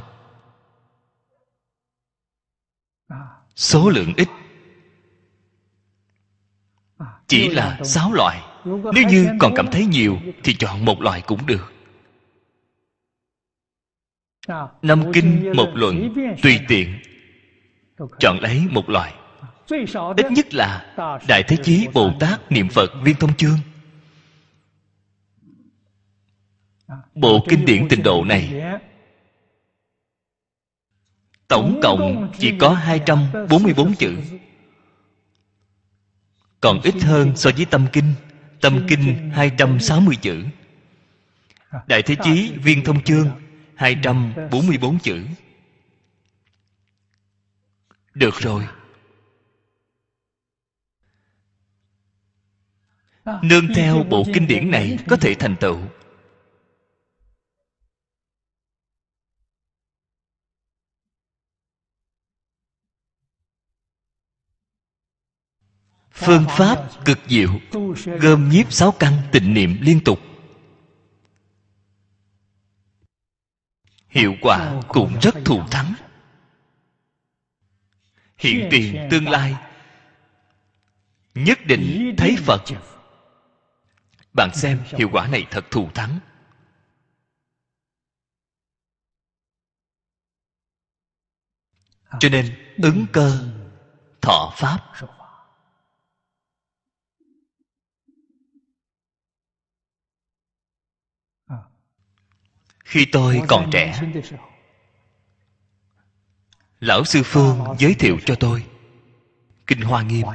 [3.55, 4.27] Số lượng ít.
[7.27, 8.46] chỉ là sáu loại
[8.93, 11.73] nếu như còn cảm thấy nhiều, thì chọn một loại cũng được.
[14.81, 16.13] Năm kinh, một luận,
[16.43, 16.99] tùy tiện.
[18.19, 19.13] Chọn lấy một loại.
[20.17, 20.95] Ít nhất là
[21.27, 23.57] đại thế chí, bồ tát, niệm phật, viên thông chương.
[27.15, 28.63] Bộ kinh điển tịnh độ này,
[31.47, 34.17] tổng cộng chỉ có 244 chữ.
[36.61, 38.13] Còn ít hơn so với tâm kinh
[38.61, 40.45] tâm kinh 260 chữ.
[41.87, 43.29] Đại thế chí viên thông chương
[43.75, 45.25] 244 chữ.
[48.13, 48.67] Được rồi.
[53.41, 55.79] Nương theo bộ kinh điển này có thể thành tựu.
[66.17, 67.49] phương pháp cực diệu,
[68.21, 70.19] gom nhiếp sáu căn tịnh niệm liên tục.
[74.09, 75.93] Hiệu quả cũng rất thù thắng.
[78.37, 79.55] Hiện tiền tương lai,
[81.35, 82.61] nhất định thấy phật.
[84.33, 86.19] Bạn xem hiệu quả này thật thù thắng.
[92.19, 93.39] Cho nên ứng cơ,
[94.21, 94.79] thọ pháp.
[102.87, 104.01] Khi tôi còn trẻ.
[106.79, 108.65] lão sư phương giới thiệu cho tôi
[109.67, 110.27] kinh hoa nghiêm.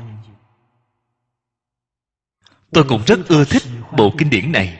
[2.70, 3.62] Tôi cũng rất ưa thích
[3.97, 4.79] bộ kinh điển này.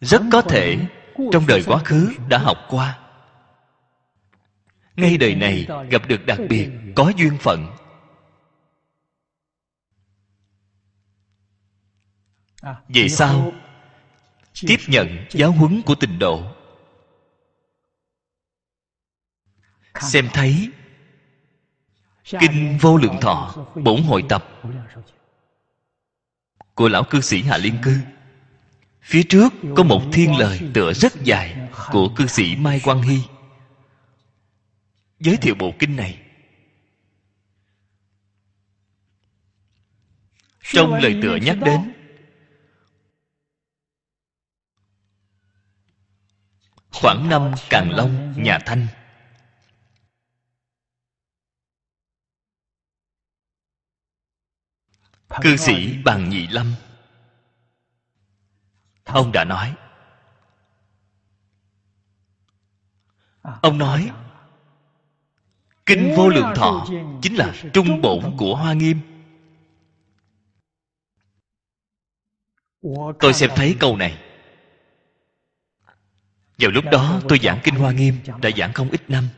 [0.00, 0.78] Rất có thể
[1.32, 2.98] trong đời quá khứ đã học qua.
[4.96, 7.81] Ngay đời này gặp được đặc biệt có duyên phận
[12.88, 13.52] về sau
[14.60, 16.42] tiếp nhận giáo huấn của tình độ.
[20.00, 20.68] Xem thấy
[22.24, 24.60] kinh vô lượng thọ bổn hội tập.
[26.74, 27.98] Của lão cư sĩ hạ liên cư
[29.02, 33.18] phía trước có một thiên lời tựa rất dài của cư sĩ mai quang hy.
[35.20, 36.18] Giới thiệu bộ kinh này.
[40.62, 41.92] Trong lời tựa nhắc đến
[46.92, 48.86] khoảng năm càng long, nhà thanh.
[55.42, 56.74] Cư sĩ bằng nhị lâm.
[59.04, 59.74] Ông đã nói.
[63.42, 64.10] Ông nói,
[65.86, 66.86] kinh vô lượng thọ
[67.22, 69.00] chính là trung bổn của hoa nghiêm.
[73.20, 74.31] Tôi xem thấy câu này
[76.62, 79.28] vào lúc đó tôi giảng kinh hoa nghiêm, đã giảng không ít năm.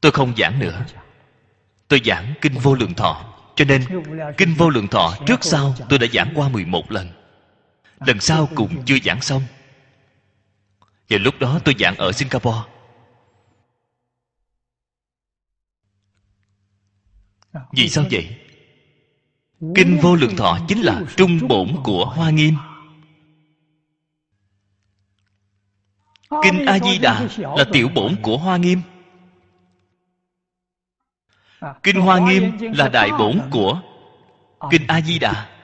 [0.00, 0.84] Tôi không giảng nữa.
[1.88, 3.34] Tôi giảng kinh vô lượng thọ.
[3.56, 3.84] Cho nên,
[4.36, 7.08] kinh vô lượng thọ trước sau tôi đã giảng qua 11 lần.
[8.06, 9.42] Lần sau cũng chưa giảng xong.
[11.08, 12.58] Và lúc đó tôi giảng ở singapore.
[17.72, 18.36] Vì sao vậy?
[19.74, 22.54] Kinh vô lượng thọ chính là trung bổn của hoa nghiêm.
[26.30, 28.82] Kinh a di đà là tiểu bổn của hoa nghiêm.
[31.82, 33.80] Kinh hoa nghiêm là đại bổn của
[34.70, 35.56] kinh a di đà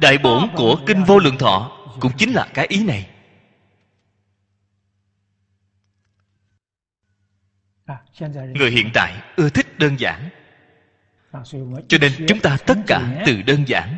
[0.00, 3.08] đại bổn của kinh vô lượng thọ cũng chính là cái ý này.
[8.54, 10.28] Người hiện tại ưa thích đơn giản.
[11.88, 13.96] Cho nên chúng ta tất cả từ đơn giản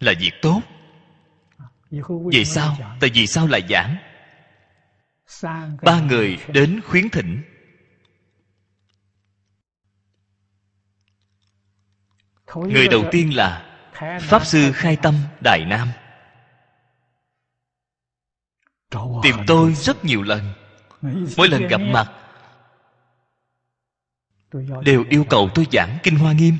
[0.00, 0.60] là việc tốt
[2.32, 2.76] vì sao?
[3.00, 3.96] tại vì sao lại giảng?
[5.82, 7.42] Ba người đến khuyến thỉnh.
[12.54, 13.66] Người đầu tiên là
[14.20, 15.14] pháp sư khai tâm
[15.44, 15.88] đại nam.
[19.22, 20.52] Tìm tôi rất nhiều lần.
[21.36, 22.12] Mỗi lần gặp mặt
[24.84, 26.54] đều yêu cầu tôi giảng kinh hoa nghiêm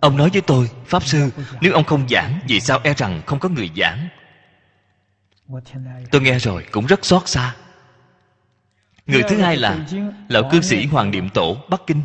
[0.00, 3.38] ông nói với tôi pháp sư nếu ông không giảng vì sao e rằng không
[3.38, 4.08] có người giảng?
[6.10, 7.56] Tôi nghe rồi cũng rất xót xa.
[9.06, 9.86] Người thứ hai là
[10.28, 12.02] lão cư sĩ hoàng niệm tổ bắc kinh.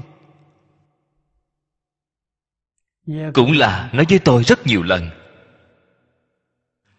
[3.34, 5.10] Cũng là nói với tôi rất nhiều lần.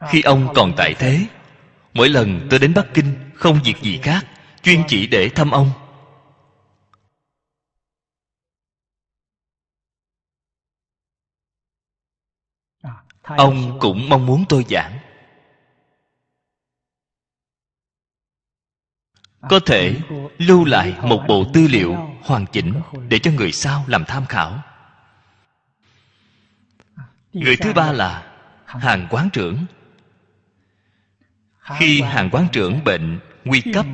[0.09, 1.27] Khi ông còn tại thế
[1.95, 4.27] mỗi lần tôi đến bắc kinh không việc gì khác
[4.63, 5.71] chuyên chỉ để thăm ông
[13.27, 14.99] ông cũng mong muốn tôi giảng.
[19.51, 20.01] Có thể
[20.39, 24.63] lưu lại một bộ tư liệu hoàn chỉnh để cho người sau làm tham khảo.
[27.33, 28.33] Người thứ ba là
[28.67, 29.67] hàng quán trưởng.
[31.79, 33.87] Khi hàng quán trưởng bệnh nguy cấp.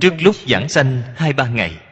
[0.00, 1.89] trước lúc giảng sanh hai ba ngày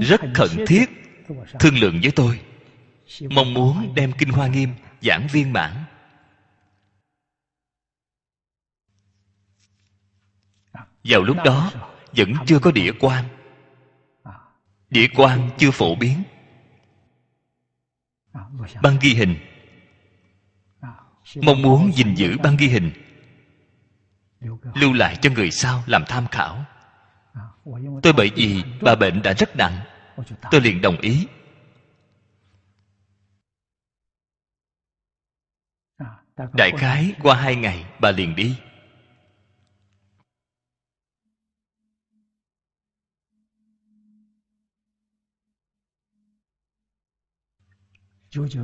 [0.00, 0.90] rất khẩn thiết
[1.60, 2.40] thương lượng với tôi.
[3.30, 5.84] Mong muốn đem kinh hoa nghiêm giảng viên mãn.
[11.04, 11.72] Vào lúc đó
[12.16, 13.24] vẫn chưa có địa quan
[14.90, 16.22] địa quan chưa phổ biến.
[18.82, 19.36] Băng ghi hình.
[21.42, 22.92] Mong muốn gìn giữ băng ghi hình.
[24.74, 26.64] Lưu lại cho người sau làm tham khảo
[28.02, 29.78] tôi bởi vì bà bệnh đã rất nặng.
[30.50, 31.26] Tôi liền đồng ý.
[36.36, 38.56] Đại khái qua hai ngày bà liền đi.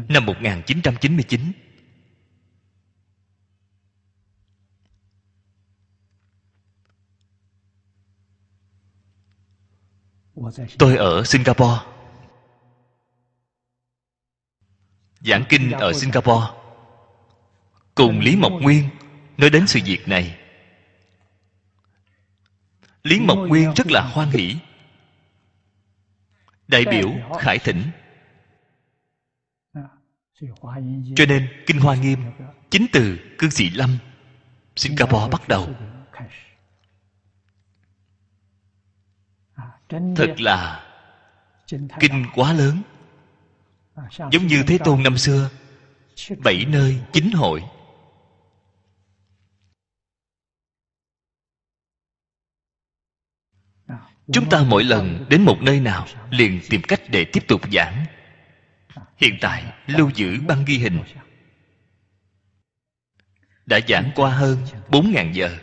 [0.08, 1.67] Năm 1999
[10.78, 11.80] tôi ở singapore.
[15.20, 16.46] Giảng kinh ở singapore
[17.94, 18.88] cùng lý mộc nguyên
[19.36, 20.38] nói đến sự việc này.
[23.02, 24.56] Lý mộc nguyên rất là hoan hỷ.
[26.68, 27.82] Đại biểu khải thỉnh
[31.16, 32.18] cho nên kinh hoa nghiêm
[32.70, 33.98] chính từ cư sĩ lâm
[34.76, 35.68] singapore bắt đầu
[39.88, 40.84] thật là
[42.00, 42.82] kinh quá lớn.
[44.32, 45.50] Giống như thế tôn năm xưa
[46.44, 47.62] bảy nơi chính hội.
[54.32, 58.06] Chúng ta mỗi lần đến một nơi nào liền tìm cách để tiếp tục giảng.
[59.16, 61.02] Hiện tại lưu giữ băng ghi hình.
[63.66, 64.58] Đã giảng qua hơn
[64.88, 65.58] 4.000 giờ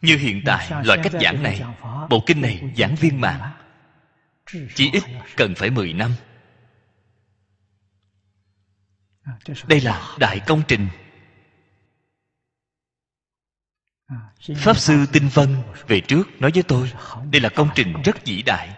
[0.00, 1.62] như hiện tại, loại cách giảng này,
[2.10, 3.52] bộ kinh này giảng viên mạng.
[4.74, 5.02] Chỉ ít
[5.36, 6.12] cần phải 10 năm.
[9.68, 10.88] Đây là đại công trình.
[14.56, 15.56] Pháp sư tinh vân
[15.86, 16.92] về trước nói với tôi,
[17.30, 18.76] đây là công trình rất vĩ đại.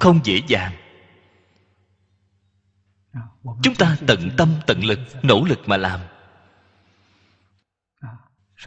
[0.00, 0.72] Không dễ dàng.
[3.62, 6.00] Chúng ta tận tâm tận lực, nỗ lực mà làm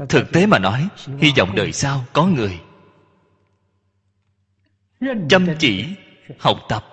[0.09, 0.87] thực tế mà nói
[1.19, 2.59] hy vọng đời sau có người.
[5.29, 5.85] Chăm chỉ
[6.39, 6.85] học tập.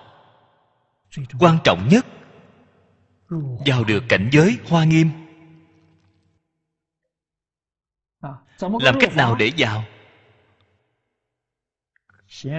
[1.39, 2.05] Quan trọng nhất
[3.65, 5.09] vào được cảnh giới hoa nghiêm.
[8.59, 9.83] Làm cách nào để vào?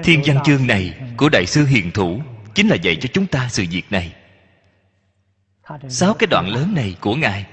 [0.05, 2.21] Thiên văn chương này của đại sư hiền thủ
[2.55, 4.17] chính là dạy cho chúng ta sự việc này.
[5.89, 7.47] Sáu cái đoạn lớn này của ngài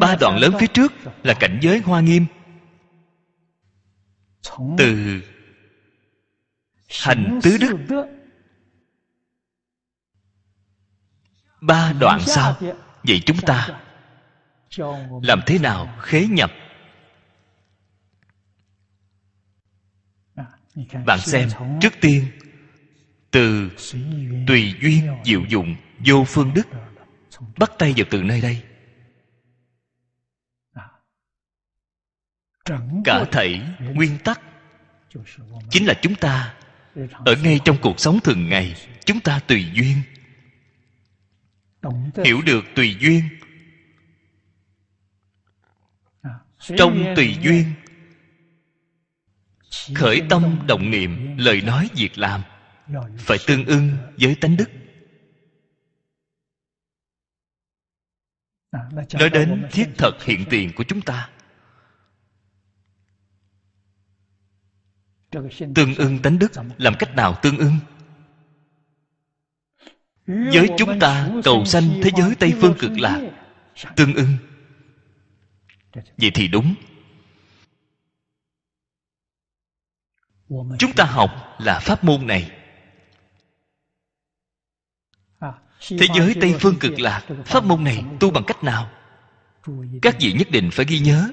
[0.00, 0.92] ba đoạn lớn phía trước
[1.22, 2.26] là cảnh giới hoa nghiêm
[4.78, 5.20] từ
[6.88, 7.76] hành tứ đức
[11.60, 12.56] ba đoạn sau.
[13.02, 13.80] vậy chúng ta
[15.22, 16.52] làm thế nào khế nhập?
[21.06, 21.48] bạn xem
[21.80, 22.24] trước tiên
[23.30, 23.70] từ
[24.46, 25.76] tùy duyên diệu dụng
[26.06, 26.66] vô phương đức.
[27.56, 28.62] bắt tay vào từ nơi đây
[33.04, 33.62] cả thảy
[33.94, 34.40] nguyên tắc
[35.70, 36.54] chính là chúng ta.
[37.24, 38.74] Ở ngay trong cuộc sống thường ngày
[39.04, 39.96] chúng ta tùy duyên.
[42.24, 43.22] Hiểu được tùy duyên.
[46.76, 47.64] Trong tùy duyên
[49.94, 52.42] khởi tâm động niệm lời nói việc làm
[53.18, 54.70] phải tương ưng với tánh đức.
[59.12, 61.30] Nói đến thiết thật hiện tiền của chúng ta
[65.74, 67.78] tương ưng tánh đức, làm cách nào tương ưng?
[70.26, 73.20] Với chúng ta cầu sanh thế giới tây phương cực lạc,
[73.96, 74.36] tương ưng.
[76.16, 76.74] Vậy thì đúng.
[80.78, 82.50] Chúng ta học là pháp môn này.
[85.88, 88.90] Thế giới tây phương cực lạc, pháp môn này tu bằng cách nào?
[90.02, 91.32] Các vị nhất định phải ghi nhớ.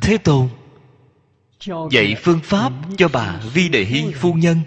[0.00, 0.48] Thế tôn
[1.90, 4.60] dạy phương pháp cho bà vi đề hy phu nhân.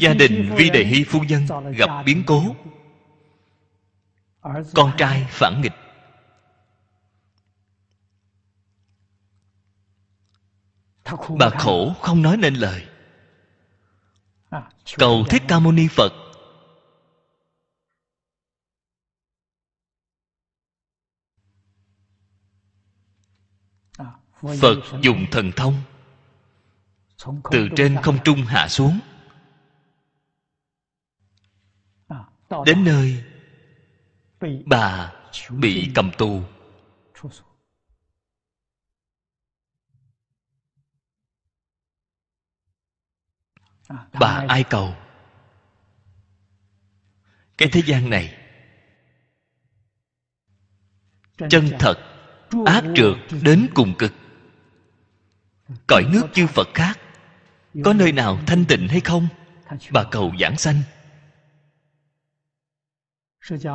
[0.00, 2.56] Gia đình vi đề hy phu nhân gặp biến cố.
[4.74, 5.72] Con trai phản nghịch.
[11.38, 12.86] Bà khổ không nói nên lời.
[14.98, 16.12] Cầu thích ca mâu ni phật
[24.42, 25.82] phật dùng thần thông.
[27.50, 29.00] Từ trên không trung hạ xuống.
[32.66, 33.24] Đến nơi
[34.66, 35.12] bà
[35.50, 36.42] bị cầm tù.
[44.20, 44.94] Bà ai cầu?
[47.58, 48.36] Cái thế gian này
[51.50, 51.94] chân thật
[52.66, 54.12] ác trượt đến cùng cực
[55.86, 56.98] cõi nước chư phật khác,
[57.84, 59.28] có nơi nào thanh tịnh hay không?
[59.90, 60.82] Bà cầu giảng sanh.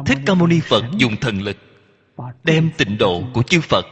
[0.05, 1.57] Thích ca mâu ni phật dùng thần lực,
[2.43, 3.85] đem tịnh độ của chư phật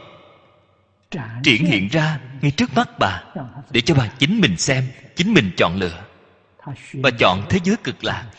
[1.42, 3.22] triển hiện ra ngay trước mắt bà,
[3.70, 4.84] để cho bà chính mình xem,
[5.16, 6.04] chính mình chọn lựa.
[7.02, 8.30] Bà chọn thế giới cực lạc.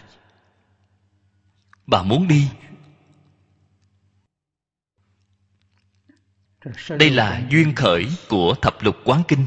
[1.88, 2.50] Bà muốn đi
[6.90, 9.46] đây là duyên khởi của thập lục quán kinh.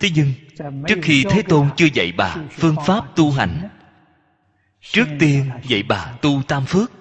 [0.00, 0.32] Thế nhưng
[0.88, 3.68] trước khi thế tôn chưa dạy bà phương pháp tu hành
[4.80, 6.92] trước tiên dạy bà tu tam phước.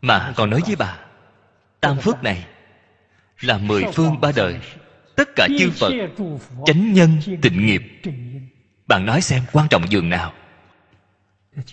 [0.00, 0.98] Mà còn nói với bà
[1.80, 2.46] tam phước này
[3.40, 4.60] là mười phương ba đời
[5.16, 5.92] tất cả chư phật
[6.66, 7.82] chánh nhân tịnh nghiệp.
[8.86, 10.32] Bạn nói xem quan trọng dường nào.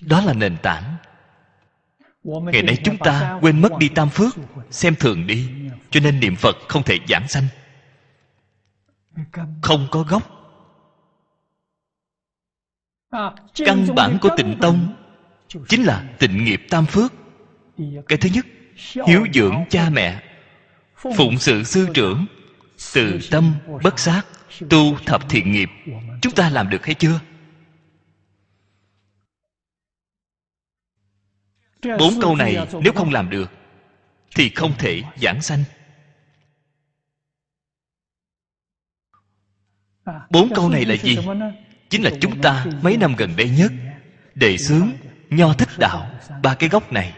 [0.01, 0.95] Đó là nền tảng
[2.25, 4.35] ngày nay chúng ta quên mất đi tam phước
[4.71, 5.49] xem thường đi.
[5.89, 7.47] Cho nên niệm phật không thể giảng sanh.
[9.61, 10.23] Không có gốc.
[13.55, 14.95] Căn bản của tịnh tông
[15.67, 17.13] chính là tịnh nghiệp tam phước.
[18.07, 18.45] Cái thứ nhất
[19.07, 20.21] hiếu dưỡng cha mẹ
[21.17, 22.25] phụng sự sư trưởng
[22.93, 23.53] từ tâm
[23.83, 24.21] bất sát
[24.69, 25.69] tu thập thiện nghiệp.
[26.21, 27.19] Chúng ta làm được hay chưa
[31.99, 33.51] bốn câu này nếu không làm được,
[34.35, 35.63] thì không thể giảng sanh.
[40.29, 41.17] Bốn câu này là gì?
[41.89, 43.71] Chính là chúng ta mấy năm gần đây nhất,
[44.35, 44.89] đề xướng
[45.29, 46.11] nho thích đạo,
[46.43, 47.13] ba cái gốc này.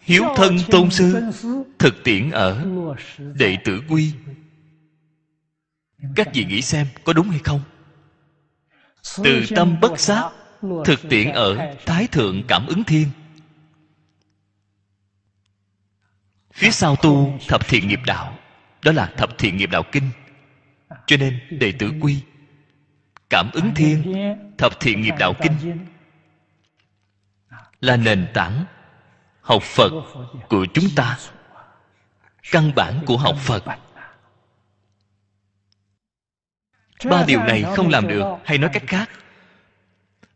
[0.00, 1.22] Hiếu thân tôn sư
[1.78, 2.66] thực tiễn ở
[3.34, 4.12] đệ tử quy.
[6.16, 7.60] Các vị nghĩ xem có đúng hay không?
[9.24, 10.30] Từ tâm bất sát
[10.84, 13.08] thực tiễn ở thái thượng cảm ứng thiên.
[16.52, 18.38] Phía sau tu thập thiện nghiệp đạo,
[18.84, 20.10] đó là thập thiện nghiệp đạo kinh.
[21.06, 22.22] Cho nên đệ tử quy,
[23.30, 24.14] cảm ứng thiên,
[24.58, 25.86] thập thiện nghiệp đạo kinh,
[27.80, 28.64] là nền tảng
[29.40, 29.90] học phật
[30.48, 31.18] của chúng ta,
[32.50, 33.64] căn bản của học phật.
[37.04, 39.10] Ba điều này không làm được hay nói cách khác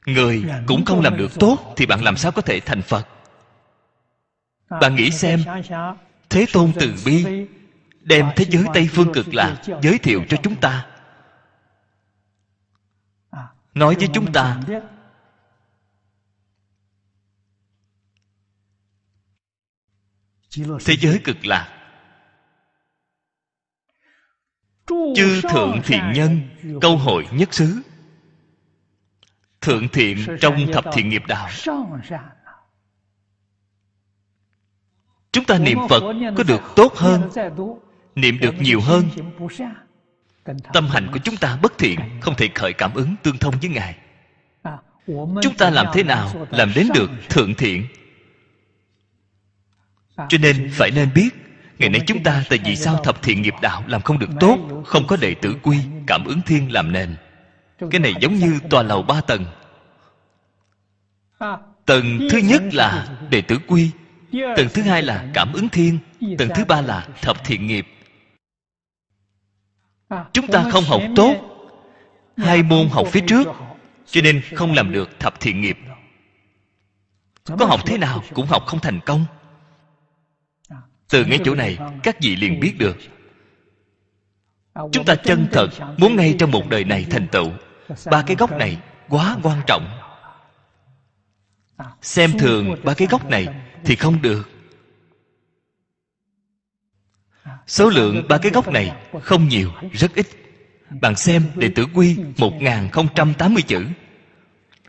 [0.07, 3.09] người cũng không làm được tốt thì bạn làm sao có thể thành phật?
[4.81, 5.41] Bạn nghĩ xem
[6.31, 7.47] thế tôn từ bi
[8.01, 10.87] đem thế giới tây phương cực lạc giới thiệu cho chúng ta.
[13.75, 14.61] nói với chúng ta.
[20.85, 21.73] thế giới cực lạc.
[24.87, 26.41] Chư thượng thiện nhân
[26.81, 27.83] câu hội nhất xứ
[29.61, 31.49] thượng thiện trong thập thiện nghiệp đạo.
[35.33, 36.03] chúng ta niệm phật
[36.37, 37.31] có được tốt hơn
[38.15, 39.09] niệm được nhiều hơn.
[40.73, 43.71] tâm hành của chúng ta bất thiện không thể khởi cảm ứng tương thông với
[43.71, 43.99] ngài.
[45.43, 47.87] Chúng ta làm thế nào làm đến được thượng thiện?
[50.29, 51.29] Cho nên phải nên biết
[51.79, 54.59] ngày nay chúng ta tại vì sao thập thiện nghiệp đạo làm không được tốt
[54.87, 57.17] không có đệ tử quy cảm ứng thiên làm nền
[57.79, 59.45] cái này giống như tòa lầu ba tầng.
[61.87, 63.91] Tầng thứ nhất là đệ tử quy.
[64.33, 65.99] Tầng thứ hai là cảm ứng thiên.
[66.39, 67.87] tầng thứ ba là thập thiện nghiệp.
[70.33, 71.35] Chúng ta không học tốt.
[72.37, 73.49] hai môn học phía trước
[74.07, 75.79] cho nên không làm được thập thiện nghiệp.
[77.59, 79.25] có học thế nào cũng học không thành công.
[81.09, 82.97] Từ ngay chỗ này các vị liền biết được.
[84.93, 87.51] chúng ta chân thật muốn ngay trong một đời này thành tựu
[88.11, 89.99] ba cái gốc này quá quan trọng.
[92.03, 93.49] Xem thường ba cái gốc này
[93.85, 94.51] thì không được.
[97.67, 98.93] Số lượng ba cái gốc này
[99.23, 100.27] không nhiều, rất ít.
[101.01, 103.87] Bạn xem đệ tử quy một nghìn không trăm tám mươi chữ.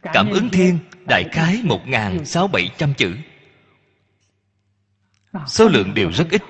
[0.01, 3.15] Cảm ứng thiên đại khái một nghìn sáu bảy trăm chữ.
[5.47, 6.41] Số lượng đều rất ít.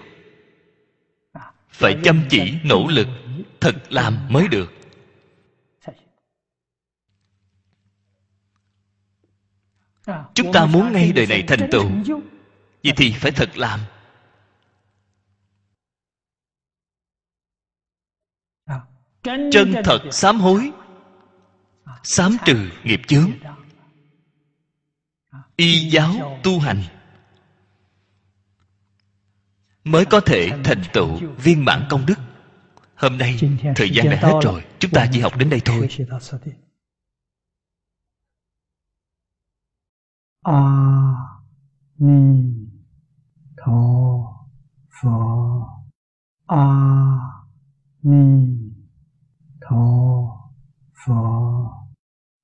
[1.69, 3.07] Phải chăm chỉ, nỗ lực,
[3.59, 4.76] thật làm mới được.
[10.33, 11.89] Chúng ta muốn ngay đời này thành tựu.
[12.83, 13.79] Vậy thì phải thật làm.
[19.23, 20.71] Chân thật sám hối,
[22.03, 23.31] sám trừ nghiệp chướng.
[25.55, 26.83] Y giáo tu hành
[29.83, 32.15] mới có thể thành tựu viên mãn công đức.
[32.95, 33.39] Hôm nay
[33.75, 35.87] thời gian đã hết rồi, chúng ta chỉ học đến đây thôi.
[40.47, 41.43] 阿
[41.97, 42.71] 弥
[43.57, 44.47] 陀
[44.87, 45.83] 佛。
[46.45, 47.45] 阿
[47.99, 48.73] 弥
[49.59, 50.53] 陀
[50.93, 51.87] 佛。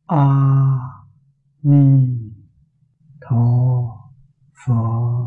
[0.08, 1.08] 阿
[1.62, 2.36] 弥
[3.22, 4.12] 陀
[4.52, 5.24] 佛。